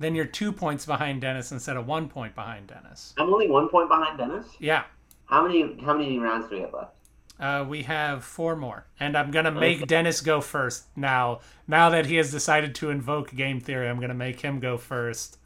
then 0.00 0.16
you're 0.16 0.24
two 0.24 0.50
points 0.50 0.84
behind 0.84 1.20
Dennis 1.20 1.52
instead 1.52 1.76
of 1.76 1.86
one 1.86 2.08
point 2.08 2.34
behind 2.34 2.66
Dennis. 2.66 3.14
I'm 3.18 3.32
only 3.32 3.48
one 3.48 3.68
point 3.68 3.88
behind 3.88 4.18
Dennis. 4.18 4.46
Yeah. 4.58 4.84
How 5.26 5.46
many 5.46 5.78
how 5.84 5.96
many 5.96 6.18
rounds 6.18 6.48
do 6.48 6.56
we 6.56 6.62
have 6.62 6.72
left? 6.72 6.94
Uh, 7.38 7.64
we 7.68 7.82
have 7.82 8.24
four 8.24 8.54
more, 8.54 8.86
and 9.00 9.16
I'm 9.16 9.30
gonna 9.30 9.50
make 9.50 9.86
Dennis 9.86 10.20
go 10.20 10.40
first 10.40 10.84
now. 10.96 11.40
Now 11.66 11.90
that 11.90 12.06
he 12.06 12.16
has 12.16 12.30
decided 12.30 12.74
to 12.76 12.90
invoke 12.90 13.34
game 13.34 13.60
theory, 13.60 13.88
I'm 13.88 14.00
gonna 14.00 14.14
make 14.14 14.40
him 14.40 14.60
go 14.60 14.78
first 14.78 15.38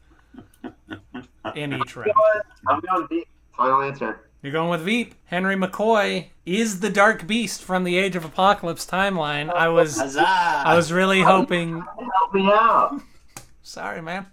in 1.55 1.73
each 1.73 1.95
round. 1.95 2.11
I'm 2.67 2.79
going 2.81 3.07
Veep. 3.07 3.27
Final 3.57 3.81
answer. 3.81 4.19
You're 4.41 4.53
going 4.53 4.69
with 4.69 4.81
Veep. 4.81 5.15
Henry 5.25 5.55
McCoy 5.55 6.27
is 6.45 6.79
the 6.79 6.89
Dark 6.89 7.27
Beast 7.27 7.61
from 7.63 7.83
the 7.83 7.97
Age 7.97 8.15
of 8.15 8.23
Apocalypse 8.23 8.85
timeline. 8.85 9.51
I 9.51 9.67
was 9.67 9.97
Huzzah! 9.97 10.21
I 10.25 10.75
was 10.75 10.93
really 10.93 11.21
hoping. 11.21 11.81
Help 11.81 12.33
me 12.33 12.45
out. 12.45 13.01
Sorry, 13.63 14.01
man. 14.01 14.27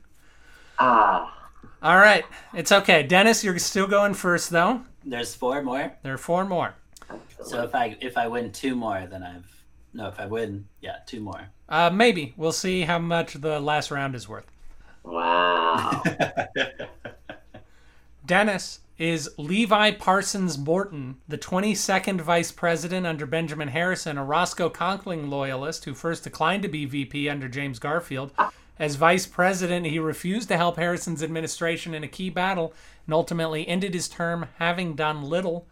Ah. 0.79 1.33
All 1.83 1.97
right, 1.97 2.25
it's 2.55 2.71
okay. 2.71 3.03
Dennis, 3.03 3.43
you're 3.43 3.59
still 3.59 3.87
going 3.87 4.15
first 4.15 4.51
though. 4.51 4.83
There's 5.05 5.35
four 5.35 5.63
more. 5.63 5.97
There 6.03 6.15
are 6.15 6.19
four 6.19 6.45
more. 6.45 6.75
So 7.43 7.63
if 7.63 7.75
I 7.75 7.97
if 8.01 8.17
I 8.17 8.29
win 8.29 8.53
two 8.53 8.75
more, 8.75 9.07
then 9.11 9.23
I've 9.23 9.65
no. 9.93 10.09
If 10.09 10.19
I 10.19 10.27
win, 10.27 10.67
yeah, 10.81 10.97
two 11.07 11.21
more. 11.21 11.49
Uh, 11.69 11.91
maybe 11.91 12.35
we'll 12.37 12.53
see 12.53 12.83
how 12.83 12.99
much 12.99 13.35
the 13.35 13.61
last 13.61 13.91
round 13.91 14.15
is 14.15 14.29
worth. 14.29 14.47
Wow. 15.03 16.03
Dennis 18.27 18.81
is 18.99 19.31
Levi 19.37 19.93
Parsons 19.93 20.57
Morton, 20.57 21.17
the 21.29 21.39
22nd 21.39 22.21
vice 22.21 22.51
president 22.51 23.07
under 23.07 23.27
Benjamin 23.27 23.69
Harrison, 23.69 24.19
a 24.19 24.25
Roscoe 24.25 24.71
Conkling 24.71 25.29
loyalist 25.29 25.85
who 25.85 25.95
first 25.95 26.25
declined 26.25 26.63
to 26.63 26.69
be 26.69 26.87
VP 26.87 27.29
under 27.29 27.47
James 27.47 27.79
Garfield. 27.79 28.33
As 28.79 28.97
vice 28.97 29.27
president, 29.27 29.87
he 29.87 29.99
refused 29.99 30.49
to 30.49 30.57
help 30.57 30.77
Harrison's 30.77 31.23
administration 31.23 31.95
in 31.95 32.05
a 32.05 32.09
key 32.09 32.31
battle 32.31 32.75
and 33.07 33.15
ultimately 33.15 33.69
ended 33.69 33.95
his 33.95 34.09
term 34.09 34.47
having 34.59 34.95
done 34.95 35.23
little. 35.23 35.67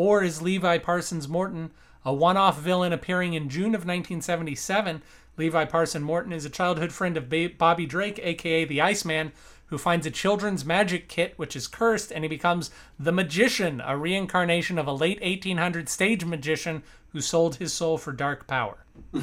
Or 0.00 0.22
is 0.24 0.40
Levi 0.40 0.78
Parsons 0.78 1.28
Morton 1.28 1.72
a 2.06 2.14
one 2.14 2.38
off 2.38 2.58
villain 2.58 2.90
appearing 2.90 3.34
in 3.34 3.50
June 3.50 3.74
of 3.74 3.84
1977? 3.84 5.02
Levi 5.36 5.66
Parson 5.66 6.02
Morton 6.02 6.32
is 6.32 6.46
a 6.46 6.48
childhood 6.48 6.90
friend 6.90 7.18
of 7.18 7.28
ba- 7.28 7.50
Bobby 7.58 7.84
Drake, 7.84 8.18
aka 8.22 8.64
the 8.64 8.80
Iceman, 8.80 9.32
who 9.66 9.76
finds 9.76 10.06
a 10.06 10.10
children's 10.10 10.64
magic 10.64 11.06
kit 11.10 11.34
which 11.36 11.54
is 11.54 11.66
cursed, 11.66 12.10
and 12.10 12.24
he 12.24 12.28
becomes 12.28 12.70
the 12.98 13.12
Magician, 13.12 13.82
a 13.84 13.94
reincarnation 13.94 14.78
of 14.78 14.86
a 14.86 14.92
late 14.94 15.20
1800 15.20 15.90
stage 15.90 16.24
magician 16.24 16.82
who 17.12 17.20
sold 17.20 17.56
his 17.56 17.74
soul 17.74 17.98
for 17.98 18.12
dark 18.12 18.46
power. 18.46 18.86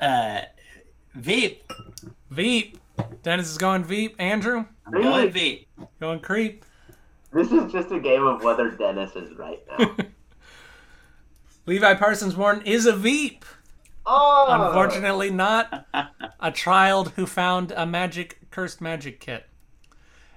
Uh, 0.00 0.40
Veep. 1.14 1.62
Veep. 2.30 2.78
Dennis 3.22 3.48
is 3.48 3.58
going 3.58 3.82
Veep. 3.84 4.16
Andrew, 4.20 4.66
I'm 4.86 4.92
going 5.02 5.30
Veep. 5.30 5.68
going 6.00 6.18
Creep. 6.20 6.64
This 7.32 7.52
is 7.52 7.72
just 7.72 7.90
a 7.90 8.00
game 8.00 8.26
of 8.26 8.42
whether 8.42 8.70
Dennis 8.70 9.14
is 9.16 9.36
right 9.36 9.60
now. 9.78 9.96
Levi 11.66 11.94
Parsons 11.94 12.36
Morton 12.36 12.66
is 12.66 12.86
a 12.86 12.92
Veep. 12.94 13.44
Oh. 14.04 14.46
Unfortunately, 14.48 15.30
not 15.30 15.86
a 16.40 16.50
child 16.50 17.12
who 17.16 17.24
found 17.26 17.72
a 17.72 17.86
magic 17.86 18.38
cursed 18.50 18.80
magic 18.80 19.20
kit. 19.20 19.46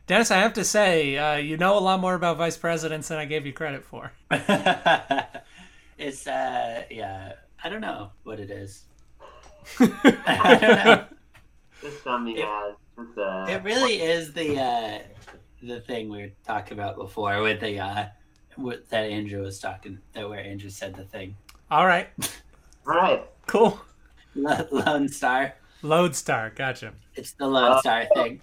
Dennis, 0.07 0.29
I 0.29 0.37
have 0.37 0.53
to 0.53 0.63
say, 0.63 1.17
uh, 1.17 1.37
you 1.37 1.57
know 1.57 1.77
a 1.77 1.79
lot 1.79 1.99
more 1.99 2.13
about 2.13 2.37
vice 2.37 2.57
presidents 2.57 3.07
than 3.07 3.17
I 3.17 3.25
gave 3.25 3.45
you 3.47 3.53
credit 3.53 3.83
for. 3.83 4.11
it's 5.97 6.27
uh, 6.27 6.83
yeah. 6.91 7.33
I 7.63 7.69
don't 7.69 7.81
know 7.81 8.11
what 8.23 8.39
it 8.39 8.51
is. 8.51 8.83
I 9.79 10.57
don't 10.61 10.85
know. 10.85 11.05
Just 11.81 12.03
some 12.03 12.27
he 12.27 12.39
has. 12.39 12.75
Uh, 13.17 13.47
It 13.49 13.63
really 13.63 13.99
is 13.99 14.31
the 14.33 14.59
uh, 14.59 14.99
the 15.65 15.81
thing 15.81 16.09
we 16.09 16.21
were 16.21 16.31
talking 16.45 16.77
about 16.77 16.95
before 16.95 17.41
with 17.41 17.59
the 17.59 17.79
uh, 17.79 18.05
with, 18.57 18.89
that 18.89 19.05
Andrew 19.09 19.41
was 19.41 19.59
talking 19.59 19.99
that 20.13 20.29
where 20.29 20.39
Andrew 20.39 20.69
said 20.69 20.95
the 20.95 21.03
thing. 21.03 21.35
All 21.71 21.85
right, 21.85 22.07
All 22.87 22.93
right. 22.95 23.23
cool. 23.47 23.79
Lo- 24.35 24.67
Lone 24.71 25.07
Star. 25.09 25.55
Lodestar, 25.81 26.51
gotcha. 26.51 26.93
It's 27.15 27.31
the 27.33 27.47
Lone 27.47 27.79
Star 27.79 28.05
thing. 28.15 28.41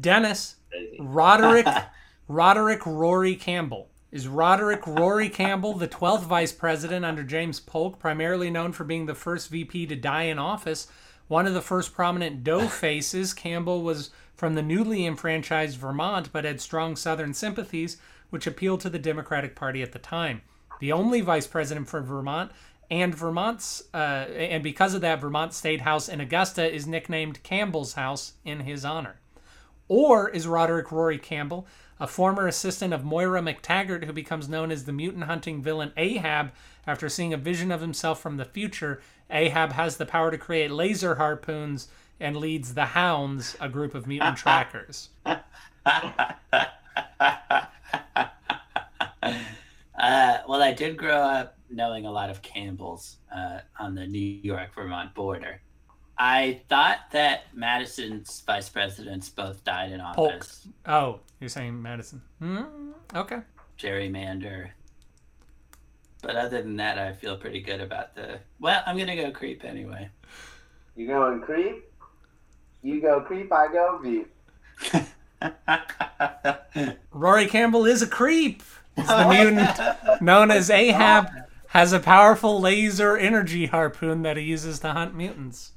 Dennis, 0.00 0.56
Roderick, 0.98 1.66
Roderick 2.28 2.84
Rory 2.86 3.34
Campbell. 3.36 3.88
Is 4.10 4.26
Roderick 4.26 4.86
Rory 4.86 5.28
Campbell 5.28 5.74
the 5.74 5.88
12th 5.88 6.22
vice 6.22 6.52
president 6.52 7.04
under 7.04 7.22
James 7.22 7.60
Polk, 7.60 7.98
primarily 7.98 8.48
known 8.48 8.72
for 8.72 8.84
being 8.84 9.04
the 9.06 9.14
first 9.14 9.50
VP 9.50 9.86
to 9.86 9.96
die 9.96 10.22
in 10.24 10.38
office? 10.38 10.86
One 11.26 11.46
of 11.46 11.52
the 11.52 11.60
first 11.60 11.92
prominent 11.92 12.42
dough 12.42 12.68
faces, 12.68 13.34
Campbell 13.34 13.82
was 13.82 14.10
from 14.38 14.54
the 14.54 14.62
newly 14.62 15.04
enfranchised 15.04 15.76
Vermont 15.76 16.32
but 16.32 16.44
had 16.44 16.60
strong 16.60 16.94
Southern 16.94 17.34
sympathies, 17.34 17.98
which 18.30 18.46
appealed 18.46 18.80
to 18.80 18.88
the 18.88 18.98
Democratic 18.98 19.56
Party 19.56 19.82
at 19.82 19.90
the 19.90 19.98
time. 19.98 20.42
The 20.78 20.92
only 20.92 21.20
vice 21.20 21.48
president 21.48 21.88
for 21.88 22.00
Vermont, 22.00 22.52
and 22.88 23.12
Vermont's, 23.14 23.82
uh, 23.92 23.96
and 23.96 24.62
because 24.62 24.94
of 24.94 25.00
that, 25.00 25.20
Vermont 25.20 25.52
State 25.52 25.80
House 25.80 26.08
in 26.08 26.20
Augusta 26.20 26.72
is 26.72 26.86
nicknamed 26.86 27.42
Campbell's 27.42 27.94
House 27.94 28.34
in 28.44 28.60
his 28.60 28.84
honor. 28.84 29.16
Or 29.88 30.28
is 30.28 30.46
Roderick 30.46 30.92
Rory 30.92 31.18
Campbell, 31.18 31.66
a 31.98 32.06
former 32.06 32.46
assistant 32.46 32.94
of 32.94 33.04
Moira 33.04 33.42
MacTaggert 33.42 34.04
who 34.04 34.12
becomes 34.12 34.48
known 34.48 34.70
as 34.70 34.84
the 34.84 34.92
mutant 34.92 35.24
hunting 35.24 35.60
villain 35.60 35.92
Ahab 35.96 36.52
after 36.86 37.08
seeing 37.08 37.34
a 37.34 37.38
vision 37.38 37.72
of 37.72 37.80
himself 37.80 38.20
from 38.20 38.36
the 38.36 38.44
future? 38.44 39.02
Ahab 39.30 39.72
has 39.72 39.96
the 39.96 40.06
power 40.06 40.30
to 40.30 40.38
create 40.38 40.70
laser 40.70 41.16
harpoons 41.16 41.88
and 42.20 42.36
leads 42.36 42.74
the 42.74 42.86
Hounds, 42.86 43.56
a 43.60 43.68
group 43.68 43.94
of 43.94 44.06
mutant 44.06 44.36
trackers. 44.38 45.10
Uh, 49.98 50.38
well, 50.48 50.62
I 50.62 50.72
did 50.72 50.96
grow 50.96 51.16
up 51.16 51.56
knowing 51.70 52.06
a 52.06 52.10
lot 52.10 52.30
of 52.30 52.40
Campbells 52.42 53.16
uh, 53.34 53.60
on 53.78 53.94
the 53.94 54.06
New 54.06 54.18
York 54.20 54.74
Vermont 54.74 55.12
border. 55.14 55.60
I 56.16 56.60
thought 56.68 57.10
that 57.12 57.44
Madison's 57.54 58.42
vice 58.46 58.68
presidents 58.68 59.28
both 59.28 59.62
died 59.64 59.92
in 59.92 60.00
Polk. 60.14 60.32
office. 60.34 60.68
Oh, 60.86 61.20
you're 61.40 61.48
saying 61.48 61.80
Madison? 61.80 62.22
Hmm. 62.40 62.90
Okay. 63.14 63.38
Gerrymander. 63.78 64.70
But 66.22 66.34
other 66.36 66.62
than 66.62 66.76
that, 66.76 66.98
I 66.98 67.12
feel 67.12 67.36
pretty 67.36 67.60
good 67.60 67.80
about 67.80 68.16
the. 68.16 68.40
Well, 68.58 68.82
I'm 68.86 68.98
gonna 68.98 69.14
go 69.14 69.30
creep 69.30 69.64
anyway. 69.64 70.08
You 70.96 71.06
going 71.06 71.40
creep? 71.40 71.87
You 72.82 73.00
go 73.00 73.20
creep, 73.20 73.52
I 73.52 73.72
go 73.72 73.98
Veep. 74.02 74.32
Rory 77.12 77.46
Campbell 77.46 77.86
is 77.86 78.02
a 78.02 78.06
creep. 78.06 78.62
He's 78.96 79.06
the 79.06 79.28
mutant 79.28 80.20
known 80.22 80.50
as 80.50 80.70
Ahab, 80.70 81.28
has 81.68 81.92
a 81.92 82.00
powerful 82.00 82.60
laser 82.60 83.16
energy 83.16 83.66
harpoon 83.66 84.22
that 84.22 84.36
he 84.36 84.42
uses 84.44 84.80
to 84.80 84.92
hunt 84.92 85.14
mutants. 85.14 85.72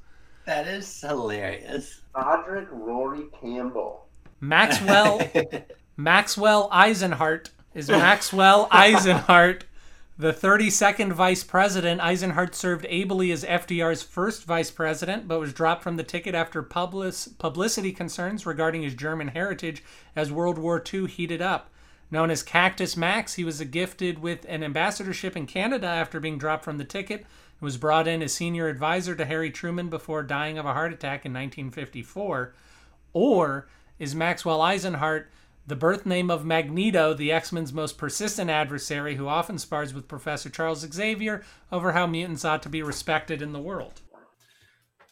that 0.46 0.68
is 0.68 1.02
hilarious. 1.02 2.02
Roderick 2.16 2.68
Rory 2.72 3.26
Campbell. 3.40 4.08
Maxwell 4.40 5.22
Maxwell 5.98 6.68
Eisenhardt 6.72 7.52
is 7.76 7.90
Maxwell 7.90 8.68
Eisenhardt, 8.72 9.66
the 10.22 10.32
32nd 10.32 11.14
vice 11.14 11.44
president. 11.44 12.00
Eisenhardt 12.00 12.54
served 12.54 12.86
ably 12.88 13.32
as 13.32 13.44
FDR's 13.44 14.04
first 14.04 14.44
vice 14.44 14.70
president, 14.70 15.28
but 15.28 15.40
was 15.40 15.52
dropped 15.52 15.82
from 15.82 15.98
the 15.98 16.04
ticket 16.04 16.36
after 16.36 16.62
publis- 16.62 17.30
publicity 17.40 17.92
concerns 17.92 18.46
regarding 18.46 18.84
his 18.84 18.94
German 18.94 19.30
heritage 19.30 19.84
as 20.16 20.32
World 20.32 20.60
War 20.60 20.82
II 20.94 21.08
heated 21.08 21.42
up. 21.42 21.72
Known 22.12 22.30
as 22.30 22.44
Cactus 22.44 22.96
Max, 22.96 23.34
he 23.34 23.44
was 23.44 23.60
gifted 23.62 24.20
with 24.20 24.46
an 24.48 24.64
ambassadorship 24.64 25.36
in 25.36 25.48
Canada 25.48 25.88
after 25.88 26.20
being 26.20 26.38
dropped 26.38 26.66
from 26.66 26.78
the 26.78 26.86
ticket 26.86 27.22
and 27.22 27.62
was 27.62 27.78
brought 27.78 28.08
in 28.08 28.22
as 28.22 28.32
senior 28.32 28.68
advisor 28.68 29.16
to 29.16 29.26
Harry 29.26 29.50
Truman 29.50 29.90
before 29.90 30.22
dying 30.22 30.60
of 30.60 30.68
a 30.68 30.74
heart 30.74 30.94
attack 30.94 31.26
in 31.26 31.34
1954. 31.34 32.54
Or 33.14 33.68
is 33.98 34.14
Maxwell 34.14 34.62
Eisenhardt 34.62 35.32
the 35.66 35.76
birth 35.76 36.06
name 36.06 36.32
of 36.32 36.46
Magneto, 36.46 37.14
the 37.14 37.32
X 37.32 37.52
Men's 37.52 37.74
most 37.74 37.98
persistent 37.98 38.50
adversary 38.50 39.16
who 39.16 39.28
often 39.28 39.58
spars 39.58 39.94
with 39.94 40.08
Professor 40.08 40.50
Charles 40.50 40.80
Xavier 40.80 41.44
over 41.72 41.92
how 41.92 42.08
mutants 42.08 42.46
ought 42.46 42.64
to 42.64 42.70
be 42.70 42.82
respected 42.82 43.42
in 43.42 43.54
the 43.54 43.60
world? 43.60 44.02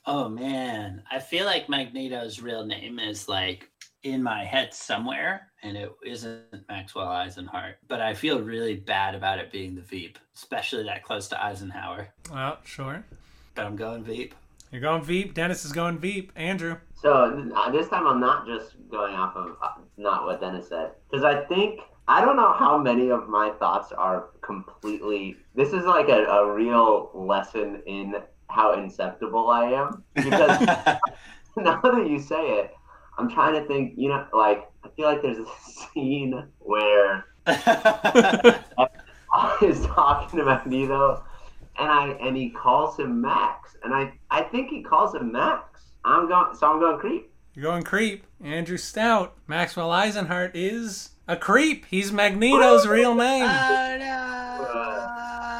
Oh 0.05 0.27
man, 0.27 1.03
I 1.11 1.19
feel 1.19 1.45
like 1.45 1.69
Magneto's 1.69 2.41
real 2.41 2.65
name 2.65 2.99
is 2.99 3.29
like 3.29 3.69
in 4.03 4.23
my 4.23 4.43
head 4.43 4.73
somewhere, 4.73 5.51
and 5.61 5.77
it 5.77 5.91
isn't 6.05 6.67
Maxwell 6.67 7.07
Eisenhardt. 7.07 7.77
But 7.87 8.01
I 8.01 8.13
feel 8.13 8.41
really 8.41 8.75
bad 8.75 9.13
about 9.13 9.39
it 9.39 9.51
being 9.51 9.75
the 9.75 9.81
Veep, 9.81 10.17
especially 10.35 10.83
that 10.85 11.03
close 11.03 11.27
to 11.27 11.43
Eisenhower. 11.43 12.09
Well, 12.31 12.57
sure. 12.63 13.03
But 13.55 13.65
I'm 13.65 13.75
going 13.75 14.03
Veep. 14.03 14.33
You're 14.71 14.81
going 14.81 15.03
Veep. 15.03 15.33
Dennis 15.33 15.65
is 15.65 15.71
going 15.71 15.97
Veep. 15.97 16.31
Andrew. 16.35 16.77
So 16.95 17.51
uh, 17.55 17.71
this 17.71 17.87
time 17.87 18.05
I'm 18.05 18.19
not 18.19 18.45
just 18.45 18.75
going 18.89 19.15
off 19.15 19.35
of 19.35 19.55
uh, 19.61 19.69
not 19.97 20.25
what 20.25 20.41
Dennis 20.41 20.69
said 20.69 20.91
because 21.09 21.23
I 21.23 21.45
think 21.45 21.79
I 22.07 22.23
don't 22.23 22.35
know 22.35 22.53
how 22.53 22.77
many 22.77 23.09
of 23.09 23.29
my 23.29 23.51
thoughts 23.59 23.91
are 23.91 24.29
completely. 24.41 25.37
This 25.55 25.73
is 25.73 25.85
like 25.85 26.09
a, 26.09 26.25
a 26.25 26.51
real 26.51 27.11
lesson 27.13 27.81
in 27.85 28.15
how 28.47 28.73
inceptible 28.73 29.49
I 29.49 29.71
am 29.71 30.03
because 30.15 30.59
now 31.57 31.79
that 31.81 32.07
you 32.07 32.19
say 32.19 32.59
it, 32.59 32.71
I'm 33.17 33.29
trying 33.29 33.53
to 33.53 33.65
think. 33.67 33.93
You 33.95 34.09
know, 34.09 34.25
like 34.33 34.69
I 34.83 34.89
feel 34.89 35.07
like 35.07 35.21
there's 35.21 35.37
a 35.37 35.45
scene 35.93 36.43
where 36.59 37.25
I 37.47 38.59
was 39.61 39.85
talking 39.85 40.39
to 40.39 40.45
Magneto, 40.45 41.23
and 41.79 41.89
I 41.89 42.07
and 42.21 42.35
he 42.35 42.49
calls 42.49 42.99
him 42.99 43.21
Max, 43.21 43.77
and 43.83 43.93
I 43.93 44.13
I 44.29 44.43
think 44.43 44.69
he 44.69 44.83
calls 44.83 45.15
him 45.15 45.31
Max. 45.31 45.91
I'm 46.05 46.27
going, 46.27 46.55
so 46.55 46.71
I'm 46.71 46.79
going 46.79 46.99
creep. 46.99 47.31
You're 47.53 47.63
going 47.63 47.83
creep. 47.83 48.23
Andrew 48.43 48.77
Stout. 48.77 49.35
Maxwell 49.47 49.91
Eisenhardt 49.91 50.55
is 50.55 51.09
a 51.27 51.35
creep. 51.35 51.85
He's 51.87 52.11
Magneto's 52.11 52.85
oh, 52.85 52.89
real 52.89 53.13
name. 53.15 53.43
Uh, 53.43 53.97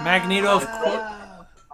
Magneto, 0.04 0.48
of 0.48 0.66
course. 0.70 1.02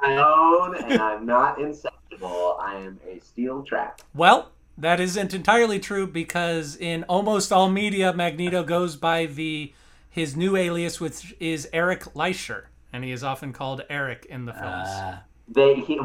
My 0.01 0.17
own, 0.17 0.75
and 0.77 1.01
I'm 1.01 1.25
not 1.25 1.59
inceptible. 1.59 2.57
I 2.59 2.75
am 2.75 2.99
a 3.07 3.19
steel 3.19 3.63
trap. 3.63 4.01
Well, 4.13 4.51
that 4.77 4.99
isn't 4.99 5.33
entirely 5.33 5.79
true 5.79 6.07
because 6.07 6.75
in 6.75 7.03
almost 7.03 7.51
all 7.51 7.69
media, 7.69 8.13
Magneto 8.13 8.63
goes 8.63 8.95
by 8.95 9.25
the 9.25 9.73
his 10.09 10.35
new 10.35 10.55
alias, 10.55 10.99
which 10.99 11.35
is 11.39 11.67
Eric 11.73 12.03
Lehnsherr, 12.13 12.63
and 12.95 13.03
he 13.03 13.11
is 13.11 13.25
often 13.25 13.51
called 13.51 13.81
Eric 13.89 14.25
in 14.29 14.45
the 14.45 14.53
films. 14.53 14.87
Uh, 14.87 15.17
They 15.49 15.75
he. 15.81 15.99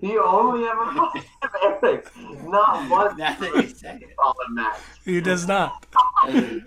he 0.00 0.18
only 0.18 0.64
ever 0.68 0.84
calls 0.92 1.14
him 1.14 1.22
Eric. 1.82 2.10
Not 2.44 2.90
once 2.90 3.18
now 3.18 3.36
that 3.38 3.54
you 3.54 3.68
say 3.68 3.98
it. 4.02 4.16
call 4.16 4.34
him 4.46 4.54
Max. 4.54 4.80
he 5.04 5.20
does 5.20 5.46
not. 5.46 5.86
Egg 6.28 6.62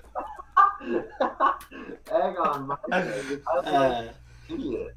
on 2.11 2.67
my 2.67 2.75
face. 2.89 3.39
I 3.45 3.55
was 3.55 3.65
like, 3.65 3.75
Uh, 3.75 4.07
idiot. 4.49 4.95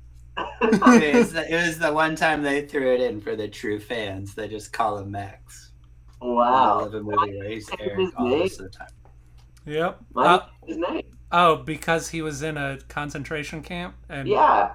it, 0.63 1.15
was 1.17 1.33
the, 1.33 1.53
it 1.53 1.67
was 1.67 1.79
the 1.79 1.93
one 1.93 2.15
time 2.17 2.43
they 2.43 2.65
threw 2.67 2.95
it 2.95 3.01
in 3.01 3.21
for 3.21 3.35
the 3.37 3.49
true 3.49 3.81
fans. 3.81 4.35
They 4.35 4.47
just 4.49 4.73
call 4.73 4.99
him 4.99 5.11
Max. 5.11 5.72
I 6.23 6.27
wow. 6.27 6.81
love 6.83 6.95
a 6.95 7.03
movie 7.03 7.39
where 7.39 7.49
His 7.49 7.69
Eric 7.79 8.11
all 8.19 8.29
name? 8.29 8.49
the 8.59 8.69
time. 8.69 8.89
Yep. 9.67 10.01
My 10.15 10.25
Uh, 10.27 10.47
his 10.67 10.77
name. 10.77 11.03
oh, 11.31 11.57
because 11.57 12.11
he 12.11 12.23
was 12.23 12.43
in 12.43 12.57
a 12.57 12.79
concentration 12.89 13.63
camp 13.63 13.95
and 14.09 14.29
Yeah. 14.29 14.73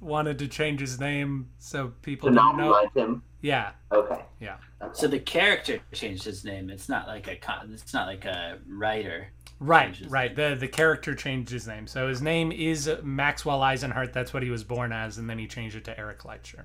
wanted 0.00 0.38
to 0.40 0.48
change 0.48 0.80
his 0.80 0.98
name 1.00 1.48
so 1.58 1.92
people 2.02 2.28
To 2.28 2.34
not 2.34 2.56
didn't 2.56 2.58
know. 2.70 2.74
remind 2.76 2.92
him. 2.96 3.22
Yeah. 3.40 3.70
Okay. 3.92 4.24
Yeah. 4.40 4.56
Okay. 4.82 4.90
So 4.94 5.06
the 5.08 5.18
character 5.20 5.78
changed 5.92 6.24
his 6.24 6.44
name. 6.44 6.70
It's 6.70 6.88
not 6.88 7.06
like 7.06 7.28
a 7.28 7.36
con- 7.36 7.70
it's 7.72 7.94
not 7.94 8.06
like 8.06 8.24
a 8.24 8.58
writer. 8.68 9.28
Right, 9.58 9.86
Changed 9.86 10.02
his 10.04 10.12
right. 10.12 10.34
The 10.36 10.56
the 10.58 10.68
character 10.68 11.14
changed 11.14 11.50
his 11.50 11.66
name. 11.66 11.86
So 11.86 12.08
his 12.08 12.20
name 12.20 12.52
is 12.52 12.90
Maxwell 13.02 13.62
Eisenhardt. 13.62 14.12
That's 14.12 14.34
what 14.34 14.42
he 14.42 14.50
was 14.50 14.64
born 14.64 14.92
as, 14.92 15.16
and 15.18 15.30
then 15.30 15.38
he 15.38 15.46
changed 15.46 15.76
it 15.76 15.84
to 15.84 15.98
Eric 15.98 16.20
Lehnsherr. 16.24 16.64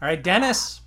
All 0.00 0.08
right, 0.08 0.20
Dennis, 0.20 0.80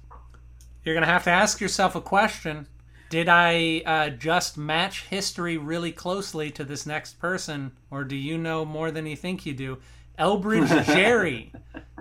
you're 0.86 0.94
gonna 0.94 1.08
have 1.08 1.24
to 1.26 1.32
ask 1.32 1.60
yourself 1.60 1.96
a 1.96 2.02
question. 2.02 2.68
Did 3.10 3.28
I 3.28 3.82
uh, 3.86 4.10
just 4.10 4.58
match 4.58 5.06
history 5.06 5.58
really 5.58 5.92
closely 5.92 6.52
to 6.52 6.64
this 6.64 6.86
next 6.86 7.20
person, 7.20 7.72
or 7.92 8.04
do 8.04 8.16
you 8.16 8.38
know 8.38 8.64
more 8.66 8.92
than 8.92 9.06
you 9.06 9.16
think 9.16 9.46
you 9.46 9.54
do? 9.54 9.80
Elbridge 10.18 10.86
Gerry. 10.96 11.52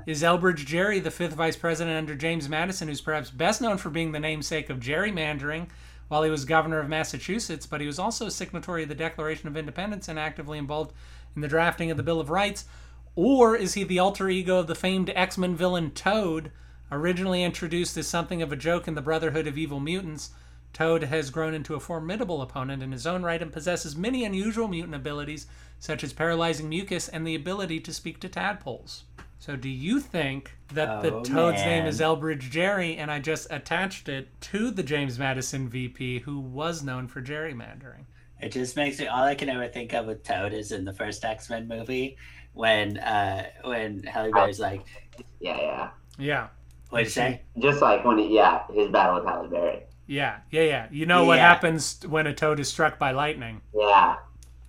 Is 0.06 0.22
Elbridge 0.22 0.66
Gerry 0.66 1.00
the 1.00 1.10
fifth 1.10 1.34
vice 1.34 1.56
president 1.56 1.96
under 1.96 2.14
James 2.14 2.48
Madison, 2.48 2.88
who's 2.88 3.00
perhaps 3.00 3.30
best 3.30 3.60
known 3.60 3.78
for 3.78 3.90
being 3.90 4.12
the 4.12 4.20
namesake 4.20 4.70
of 4.70 4.80
gerrymandering 4.80 5.68
while 6.08 6.22
he 6.22 6.30
was 6.30 6.44
governor 6.44 6.78
of 6.78 6.88
Massachusetts, 6.88 7.66
but 7.66 7.80
he 7.80 7.86
was 7.86 7.98
also 7.98 8.26
a 8.26 8.30
signatory 8.30 8.82
of 8.82 8.88
the 8.88 8.94
Declaration 8.94 9.48
of 9.48 9.56
Independence 9.56 10.08
and 10.08 10.18
actively 10.18 10.58
involved 10.58 10.92
in 11.34 11.40
the 11.40 11.48
drafting 11.48 11.90
of 11.90 11.96
the 11.96 12.02
Bill 12.02 12.20
of 12.20 12.30
Rights? 12.30 12.66
Or 13.16 13.56
is 13.56 13.74
he 13.74 13.84
the 13.84 13.98
alter 13.98 14.28
ego 14.28 14.58
of 14.58 14.66
the 14.66 14.74
famed 14.74 15.10
X 15.14 15.38
Men 15.38 15.56
villain 15.56 15.90
Toad, 15.90 16.50
originally 16.94 17.42
introduced 17.42 17.96
as 17.96 18.06
something 18.06 18.40
of 18.42 18.52
a 18.52 18.56
joke 18.56 18.86
in 18.88 18.94
the 18.94 19.02
Brotherhood 19.02 19.46
of 19.46 19.58
Evil 19.58 19.80
Mutants? 19.80 20.30
Toad 20.72 21.04
has 21.04 21.30
grown 21.30 21.54
into 21.54 21.74
a 21.74 21.80
formidable 21.80 22.42
opponent 22.42 22.82
in 22.82 22.90
his 22.92 23.06
own 23.06 23.22
right 23.22 23.40
and 23.40 23.52
possesses 23.52 23.96
many 23.96 24.24
unusual 24.24 24.66
mutant 24.68 24.94
abilities, 24.94 25.46
such 25.78 26.02
as 26.02 26.12
paralyzing 26.12 26.68
mucus 26.68 27.08
and 27.08 27.26
the 27.26 27.34
ability 27.34 27.78
to 27.80 27.92
speak 27.92 28.18
to 28.20 28.28
tadpoles. 28.28 29.04
So, 29.38 29.56
do 29.56 29.68
you 29.68 30.00
think 30.00 30.52
that 30.72 31.02
the 31.02 31.12
Oh, 31.12 31.22
Toad's 31.22 31.62
name 31.64 31.86
is 31.86 32.00
Elbridge 32.00 32.50
Gerry, 32.50 32.96
and 32.96 33.10
I 33.10 33.18
just 33.20 33.46
attached 33.50 34.08
it 34.08 34.28
to 34.42 34.70
the 34.70 34.82
James 34.82 35.18
Madison 35.18 35.68
VP, 35.68 36.20
who 36.20 36.40
was 36.40 36.82
known 36.82 37.08
for 37.08 37.20
gerrymandering? 37.20 38.06
It 38.40 38.52
just 38.52 38.74
makes 38.74 38.98
me 38.98 39.06
all 39.06 39.22
I 39.22 39.34
can 39.34 39.48
ever 39.48 39.68
think 39.68 39.92
of 39.92 40.06
with 40.06 40.22
Toad 40.24 40.52
is 40.52 40.72
in 40.72 40.84
the 40.84 40.92
first 40.92 41.24
X 41.24 41.50
Men 41.50 41.68
movie 41.68 42.16
when 42.54 42.98
uh 42.98 43.46
when 43.64 44.02
Halle 44.04 44.32
Berry's 44.32 44.60
like, 44.60 44.82
Yeah, 45.40 45.56
yeah. 45.58 45.90
Yeah, 46.18 46.48
what'd 46.94 47.06
you 47.06 47.10
say? 47.10 47.42
Just 47.58 47.80
like 47.82 48.04
when 48.04 48.18
he, 48.18 48.34
yeah, 48.34 48.62
his 48.72 48.88
battle 48.88 49.16
with 49.16 49.24
Halle 49.24 49.48
Berry. 49.48 49.82
yeah, 50.06 50.38
yeah, 50.50 50.62
yeah. 50.62 50.86
You 50.90 51.06
know 51.06 51.24
what 51.24 51.38
happens 51.38 52.00
when 52.06 52.26
a 52.26 52.34
toad 52.34 52.60
is 52.60 52.68
struck 52.68 52.98
by 52.98 53.12
lightning? 53.12 53.60
Yeah. 53.74 54.16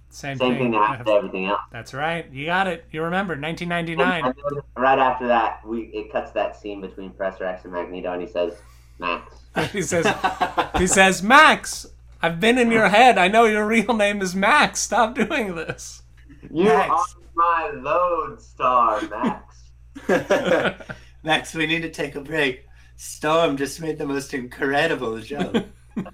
Same, 0.10 0.38
Same 0.38 0.56
thing 0.56 0.72
that 0.72 0.88
happens 0.88 1.08
to 1.08 1.14
everything 1.14 1.46
else. 1.48 1.60
That's 1.74 1.94
right. 1.94 2.32
You 2.32 2.46
got 2.46 2.68
it. 2.68 2.86
You 2.90 3.04
remember 3.04 3.36
1999. 3.38 4.34
right 4.78 4.98
after 5.00 5.28
that, 5.28 5.60
we 5.66 5.92
it 5.94 6.10
cuts 6.10 6.32
that 6.32 6.56
scene 6.56 6.80
between 6.80 7.12
Professor 7.12 7.44
X 7.44 7.66
and 7.66 7.74
Magneto, 7.74 8.14
and 8.14 8.22
he 8.22 8.28
says, 8.28 8.54
"Max." 8.98 9.36
he 9.74 9.82
says, 9.82 10.08
he 10.78 10.88
says, 10.88 11.22
Max, 11.22 11.86
I've 12.22 12.40
been 12.40 12.58
in 12.58 12.72
your 12.72 12.88
head. 12.88 13.18
I 13.18 13.28
know 13.28 13.44
your 13.44 13.68
real 13.68 13.94
name 13.94 14.22
is 14.22 14.34
Max. 14.36 14.80
Stop 14.80 15.16
doing 15.16 15.56
this. 15.56 16.02
You 16.50 16.64
Max. 16.66 16.90
are 16.90 17.06
my 17.36 17.72
load 17.82 18.42
star, 18.42 19.02
Max. 19.10 19.72
Max, 21.26 21.54
we 21.56 21.66
need 21.66 21.82
to 21.82 21.90
take 21.90 22.14
a 22.16 22.22
break. 22.22 22.66
Storm 22.98 23.58
just 23.58 23.82
made 23.82 23.98
the 23.98 24.06
most 24.06 24.34
incredible 24.34 25.20
joke. 25.20 25.66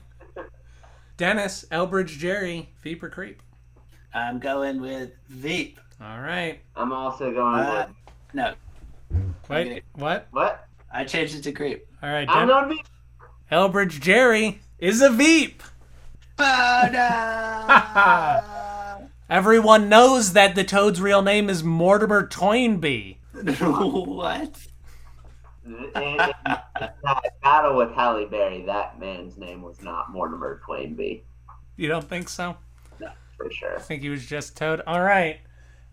Dennis, 1.17 1.65
Elbridge 1.69 2.17
Gerry, 2.17 2.69
Veep 2.81 3.03
or 3.03 3.09
Creep. 3.09 3.41
I'm 4.13 4.39
going 4.39 4.79
with 4.81 5.11
Veep. 5.27 5.79
All 6.01 6.21
right. 6.21 6.61
I'm 6.75 6.91
also 6.93 7.31
going 7.33 7.59
Uh, 7.59 7.87
with 7.87 7.95
no, 8.33 8.53
Wait, 9.49 9.67
Okay. 9.67 9.81
what? 9.95 10.27
what? 10.31 10.65
I 10.93 11.03
changed 11.03 11.35
it 11.35 11.41
to 11.43 11.51
Creep. 11.51 11.85
All 12.01 12.09
right. 12.09 12.27
I'm 12.29 12.47
Den- 12.47 12.49
going 12.57 12.69
to 12.69 12.75
be. 12.75 12.83
Elbridge 13.51 13.99
Gerry 13.99 14.61
is 14.79 15.01
a 15.01 15.09
Veep. 15.09 15.61
Oh 16.39 16.89
no! 16.91 19.07
Everyone 19.29 19.89
knows 19.89 20.31
that 20.33 20.55
the 20.55 20.63
Toad's 20.63 21.01
real 21.01 21.21
name 21.21 21.49
is 21.49 21.63
Mortimer 21.63 22.25
Toynbee. 22.27 23.17
what? 23.59 24.55
In, 25.65 25.75
in 26.01 26.17
that 26.17 27.23
battle 27.43 27.75
with 27.77 27.91
Halle 27.93 28.25
Berry, 28.25 28.63
that 28.65 28.99
man's 28.99 29.37
name 29.37 29.61
was 29.61 29.81
not 29.81 30.11
Mortimer 30.11 30.61
Toynbee 30.65 31.21
You 31.77 31.87
don't 31.87 32.07
think 32.07 32.29
so? 32.29 32.57
No, 32.99 33.09
for 33.37 33.51
sure. 33.51 33.75
I 33.77 33.79
think 33.81 34.01
he 34.01 34.09
was 34.09 34.25
just 34.25 34.57
Toad. 34.57 34.81
All 34.87 35.01
right. 35.01 35.39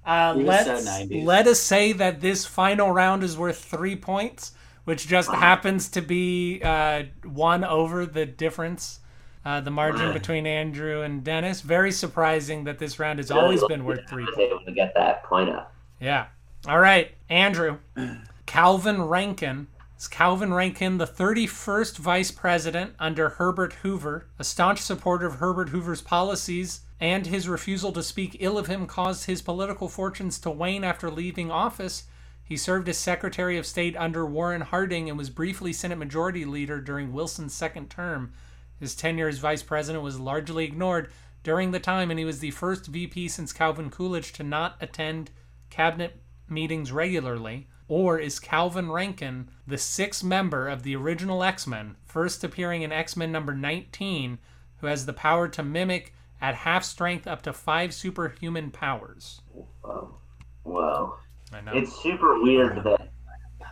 Uh, 0.07 0.35
He 0.35 0.43
was 0.45 0.65
so 0.65 0.73
let's 0.75 0.89
90s. 0.89 1.25
let 1.25 1.47
us 1.47 1.61
say 1.61 1.93
that 1.93 2.21
this 2.21 2.47
final 2.47 2.91
round 2.93 3.23
is 3.23 3.37
worth 3.37 3.63
three 3.63 3.95
points, 3.97 4.53
which 4.85 5.07
just 5.07 5.31
happens 5.31 5.89
to 5.91 6.01
be 6.01 6.63
uh, 6.65 7.03
one 7.25 7.63
over 7.63 8.07
the 8.07 8.25
difference, 8.25 9.01
uh, 9.45 9.61
the 9.61 9.71
margin 9.71 10.15
between 10.15 10.47
Andrew 10.47 11.03
and 11.03 11.23
Dennis. 11.23 11.61
Very 11.61 11.93
surprising 11.93 12.65
that 12.65 12.79
this 12.79 12.99
round 12.99 13.19
has 13.19 13.31
always 13.31 13.63
been 13.65 13.85
worth 13.85 14.09
three 14.09 14.23
I 14.23 14.27
points. 14.27 14.39
was 14.39 14.47
able 14.47 14.65
to 14.65 14.73
get 14.73 14.95
that 14.95 15.25
point 15.25 15.51
up. 15.51 15.75
Yeah. 16.01 16.27
All 16.67 16.79
right, 16.81 17.11
Andrew. 17.29 17.77
Calvin 18.49 19.03
Rankin. 19.03 19.67
Is 19.99 20.09
Calvin 20.09 20.55
Rankin 20.55 20.97
the 20.97 21.07
31st 21.07 21.99
vice 21.99 22.31
president 22.31 22.95
under 22.99 23.29
Herbert 23.29 23.75
Hoover? 23.83 24.27
A 24.39 24.43
staunch 24.43 24.81
supporter 24.81 25.27
of 25.27 25.35
Herbert 25.35 25.69
Hoover's 25.69 26.01
policies 26.01 26.81
and 26.99 27.27
his 27.27 27.47
refusal 27.47 27.93
to 27.93 28.03
speak 28.03 28.39
ill 28.41 28.57
of 28.57 28.67
him 28.67 28.87
caused 28.87 29.27
his 29.27 29.43
political 29.43 29.87
fortunes 29.87 30.39
to 30.39 30.51
wane 30.51 30.83
after 30.83 31.11
leaving 31.11 31.51
office. 31.51 32.05
He 32.43 32.57
served 32.57 32.89
as 32.89 32.97
Secretary 32.97 33.59
of 33.59 33.67
State 33.67 33.95
under 33.99 34.25
Warren 34.25 34.63
Harding 34.63 35.11
and 35.11 35.19
was 35.19 35.29
briefly 35.29 35.75
Senate 35.75 35.99
Majority 35.99 36.47
Leader 36.47 36.81
during 36.81 37.13
Wilson's 37.13 37.53
second 37.53 37.91
term. 37.91 38.33
His 38.81 38.97
tenure 38.97 39.29
as 39.29 39.39
vice 39.39 39.63
president 39.63 40.03
was 40.03 40.19
largely 40.19 40.65
ignored 40.65 41.11
during 41.43 41.71
the 41.73 41.81
time, 41.81 42.11
and 42.11 42.19
he 42.19 42.25
was 42.25 42.39
the 42.39 42.53
first 42.53 42.87
VP 42.87 43.29
since 43.29 43.53
Calvin 43.53 43.91
Coolidge 43.91 44.33
to 44.33 44.43
not 44.43 44.77
attend 44.81 45.31
cabinet 45.69 46.23
meetings 46.49 46.91
regularly? 46.91 47.69
Or 47.89 48.19
is 48.19 48.39
Calvin 48.39 48.91
Rankin 48.91 49.49
the 49.67 49.79
sixth 49.79 50.23
member 50.23 50.69
of 50.69 50.83
the 50.83 50.95
original 50.95 51.43
X 51.43 51.67
Men, 51.67 51.97
first 52.05 52.45
appearing 52.45 52.83
in 52.83 52.93
X 52.93 53.17
Men 53.17 53.33
number 53.33 53.55
19, 53.55 54.39
who 54.79 54.87
has 54.87 55.07
the 55.07 55.13
power 55.13 55.49
to 55.49 55.63
mimic 55.63 56.15
at 56.41 56.55
half 56.55 56.85
strength 56.85 57.27
up 57.27 57.43
to 57.43 57.53
five 57.53 57.95
superhuman 57.95 58.71
powers? 58.71 59.41
Whoa. 59.83 60.15
Whoa. 60.63 61.17
I 61.53 61.61
know. 61.63 61.73
It's 61.75 62.03
super 62.03 62.43
weird 62.43 62.85
that 62.85 63.09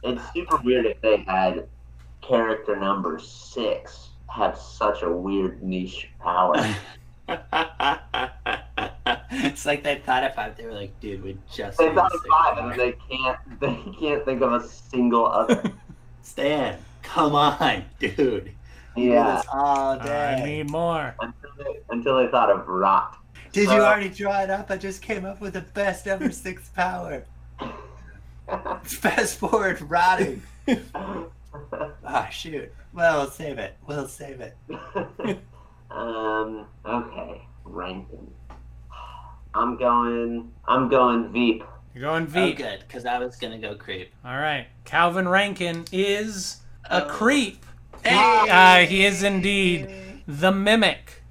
it's 0.02 0.22
super 0.32 0.56
weird 0.58 0.86
if 0.86 1.00
they 1.00 1.18
had 1.18 1.68
character 2.20 2.76
number 2.76 3.18
six 3.18 4.10
have 4.34 4.58
such 4.58 5.02
a 5.02 5.10
weird 5.10 5.62
niche 5.62 6.08
power. 6.20 6.54
it's 9.30 9.64
like 9.66 9.82
they 9.82 9.96
thought 9.96 10.24
of 10.24 10.34
five. 10.34 10.56
They 10.56 10.64
were 10.66 10.72
like, 10.72 10.98
dude, 11.00 11.22
we 11.22 11.36
just. 11.52 11.78
they 11.78 11.92
thought 11.94 12.12
a 12.12 12.16
of 12.16 12.22
five 12.28 12.58
and 12.58 12.80
they 12.80 12.94
can't 13.10 13.38
they 13.60 13.92
can't 13.98 14.24
think 14.24 14.42
of 14.42 14.52
a 14.52 14.66
single 14.68 15.26
other. 15.26 15.62
Stan, 16.22 16.78
come 17.02 17.34
on, 17.34 17.84
dude. 17.98 18.52
Do 18.96 19.02
Yeah. 19.02 19.36
this 19.36 19.46
all 19.52 20.00
I 20.00 20.42
need 20.44 20.70
more. 20.70 21.14
Until 21.20 21.50
they, 21.58 21.78
until 21.90 22.16
they 22.24 22.30
thought 22.30 22.50
of 22.50 22.66
rot. 22.66 23.16
Did 23.52 23.68
Uh, 23.68 23.74
you 23.74 23.80
already 23.82 24.08
draw 24.08 24.40
it 24.42 24.50
up? 24.50 24.70
I 24.70 24.76
just 24.76 25.02
came 25.02 25.24
up 25.24 25.40
with 25.40 25.52
the 25.54 25.60
best 25.60 26.06
ever 26.06 26.30
six 26.30 26.68
power. 26.70 27.24
Fast 28.82 29.38
forward, 29.38 29.80
rotting. 29.82 30.42
Ah, 32.04 32.28
shoot. 32.30 32.72
Well, 32.92 33.22
we'll 33.22 33.30
save 33.30 33.58
it. 33.58 33.76
We'll 33.86 34.08
save 34.08 34.40
it. 34.40 34.56
um. 35.90 36.66
Okay. 36.84 37.42
Rankin. 37.64 38.30
I'm 39.56 39.76
going. 39.76 40.52
I'm 40.68 40.88
going 40.88 41.32
Veep. 41.32 41.64
You're 41.94 42.02
going 42.02 42.28
Oh, 42.34 42.52
good, 42.52 42.84
because 42.86 43.06
I 43.06 43.18
was 43.18 43.36
gonna 43.36 43.58
go 43.58 43.74
creep. 43.74 44.12
All 44.24 44.36
right. 44.36 44.66
Calvin 44.84 45.26
Rankin 45.28 45.86
is 45.90 46.58
a 46.84 47.04
Oh. 47.04 47.08
creep. 47.08 47.64
Hey! 48.04 48.48
Uh, 48.50 48.86
he 48.86 49.04
is 49.06 49.22
indeed 49.22 49.88
the 50.28 50.52
Mimic, 50.52 51.22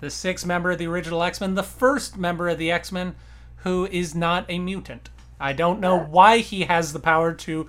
the 0.00 0.10
sixth 0.10 0.46
member 0.46 0.70
of 0.70 0.78
the 0.78 0.86
original 0.86 1.22
X 1.22 1.40
Men, 1.40 1.54
the 1.54 1.62
first 1.64 2.16
member 2.16 2.48
of 2.48 2.58
the 2.58 2.70
X 2.70 2.92
Men 2.92 3.16
who 3.64 3.86
is 3.86 4.14
not 4.14 4.44
a 4.48 4.58
mutant. 4.58 5.10
I 5.40 5.52
don't 5.52 5.80
know 5.80 5.98
why 5.98 6.38
he 6.38 6.62
has 6.64 6.92
the 6.92 7.00
power 7.00 7.32
to 7.34 7.68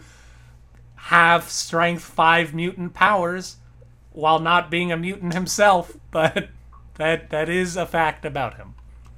have 0.96 1.50
strength 1.50 2.04
five 2.04 2.54
mutant 2.54 2.94
powers 2.94 3.58
while 4.12 4.40
not 4.40 4.70
being 4.70 4.92
a 4.92 4.98
mutant 4.98 5.34
himself, 5.34 5.98
but 6.12 6.50
that 6.96 7.32
that 7.32 7.50
is 7.50 7.76
a 7.76 7.86
fact 7.88 8.24
about 8.24 8.56
him. 8.58 8.76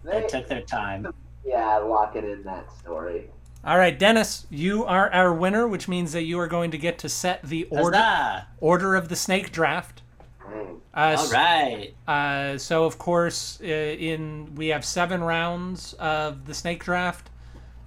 They 0.08 0.26
took 0.28 0.47
their 0.47 0.62
time. 0.62 1.08
yeah, 1.45 1.78
locking 1.78 2.24
in 2.24 2.43
that 2.43 2.72
story. 2.72 3.30
All 3.64 3.78
right, 3.78 3.97
Dennis, 3.97 4.45
you 4.49 4.86
are 4.86 5.12
our 5.12 5.34
winner, 5.34 5.68
which 5.68 5.88
means 5.88 6.14
that 6.14 6.24
you 6.24 6.39
are 6.39 6.47
going 6.47 6.72
to 6.72 6.78
get 6.78 6.97
to 6.99 7.10
set 7.10 7.43
the 7.43 7.66
order 7.66 7.97
Huzzah! 7.97 8.47
order 8.60 8.95
of 8.95 9.10
the 9.10 9.16
snake 9.16 9.51
draft. 9.51 10.01
Dang. 10.49 10.82
Uh, 10.93 11.16
All 11.20 11.30
right. 11.32 11.93
Uh, 12.08 12.58
so 12.58 12.86
of 12.86 12.97
course, 12.97 13.60
uh, 13.62 13.66
in 13.66 14.55
we 14.55 14.68
have 14.68 14.86
seven 14.86 15.22
rounds 15.22 15.93
of 15.93 16.45
the 16.45 16.53
snake 16.53 16.84
draft, 16.84 17.30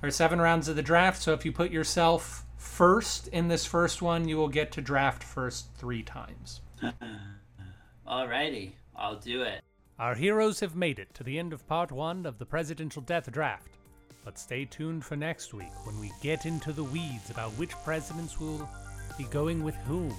or 0.03 0.11
seven 0.11 0.41
rounds 0.41 0.68
of 0.68 0.77
the 0.77 0.83
draft. 0.83 1.23
So 1.23 1.33
if 1.33 1.45
you 1.47 1.53
put 1.53 1.71
yourself 1.71 2.45
first 2.59 3.29
in 3.29 3.49
this 3.49 3.64
first 3.64 4.03
one, 4.03 4.29
you 4.29 4.37
will 4.37 4.49
get 4.49 4.73
to 4.73 4.83
draft 4.83 5.23
first 5.23 5.68
three 5.77 6.03
times. 6.03 6.61
Alrighty. 8.07 8.73
I'll 8.95 9.16
do 9.16 9.43
it. 9.43 9.62
Our 10.01 10.15
heroes 10.15 10.61
have 10.61 10.75
made 10.75 10.99
it 10.99 11.13
to 11.13 11.23
the 11.23 11.39
end 11.39 11.53
of 11.53 11.69
part 11.69 11.93
one 11.93 12.25
of 12.25 12.39
the 12.39 12.47
presidential 12.47 13.03
death 13.03 13.31
draft. 13.31 13.77
But 14.25 14.39
stay 14.39 14.65
tuned 14.65 15.05
for 15.05 15.15
next 15.15 15.53
week 15.53 15.75
when 15.85 16.01
we 16.01 16.11
get 16.23 16.47
into 16.47 16.73
the 16.73 16.85
weeds 16.85 17.29
about 17.29 17.51
which 17.59 17.73
presidents 17.85 18.41
will 18.41 18.67
be 19.19 19.25
going 19.25 19.63
with 19.63 19.75
whom. 19.87 20.17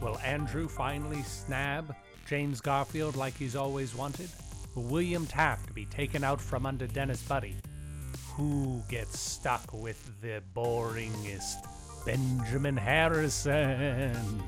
Will 0.00 0.16
Andrew 0.24 0.68
finally 0.68 1.18
snab 1.18 1.94
James 2.26 2.62
Garfield 2.62 3.14
like 3.14 3.36
he's 3.36 3.54
always 3.54 3.94
wanted? 3.94 4.30
Will 4.74 4.84
William 4.84 5.26
Taft 5.26 5.74
be 5.74 5.84
taken 5.84 6.24
out 6.24 6.40
from 6.40 6.64
under 6.64 6.86
Dennis 6.86 7.22
Buddy? 7.24 7.56
Who 8.28 8.82
gets 8.88 9.20
stuck 9.20 9.70
with 9.74 10.18
the 10.22 10.42
boringest 10.56 11.66
Benjamin 12.06 12.78
Harrison? 12.78 14.42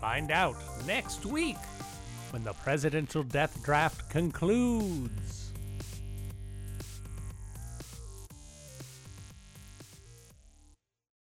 Find 0.00 0.32
out 0.32 0.56
next 0.88 1.24
week 1.24 1.56
when 2.32 2.44
the 2.44 2.52
presidential 2.52 3.22
death 3.22 3.62
draft 3.62 4.08
concludes. 4.10 5.49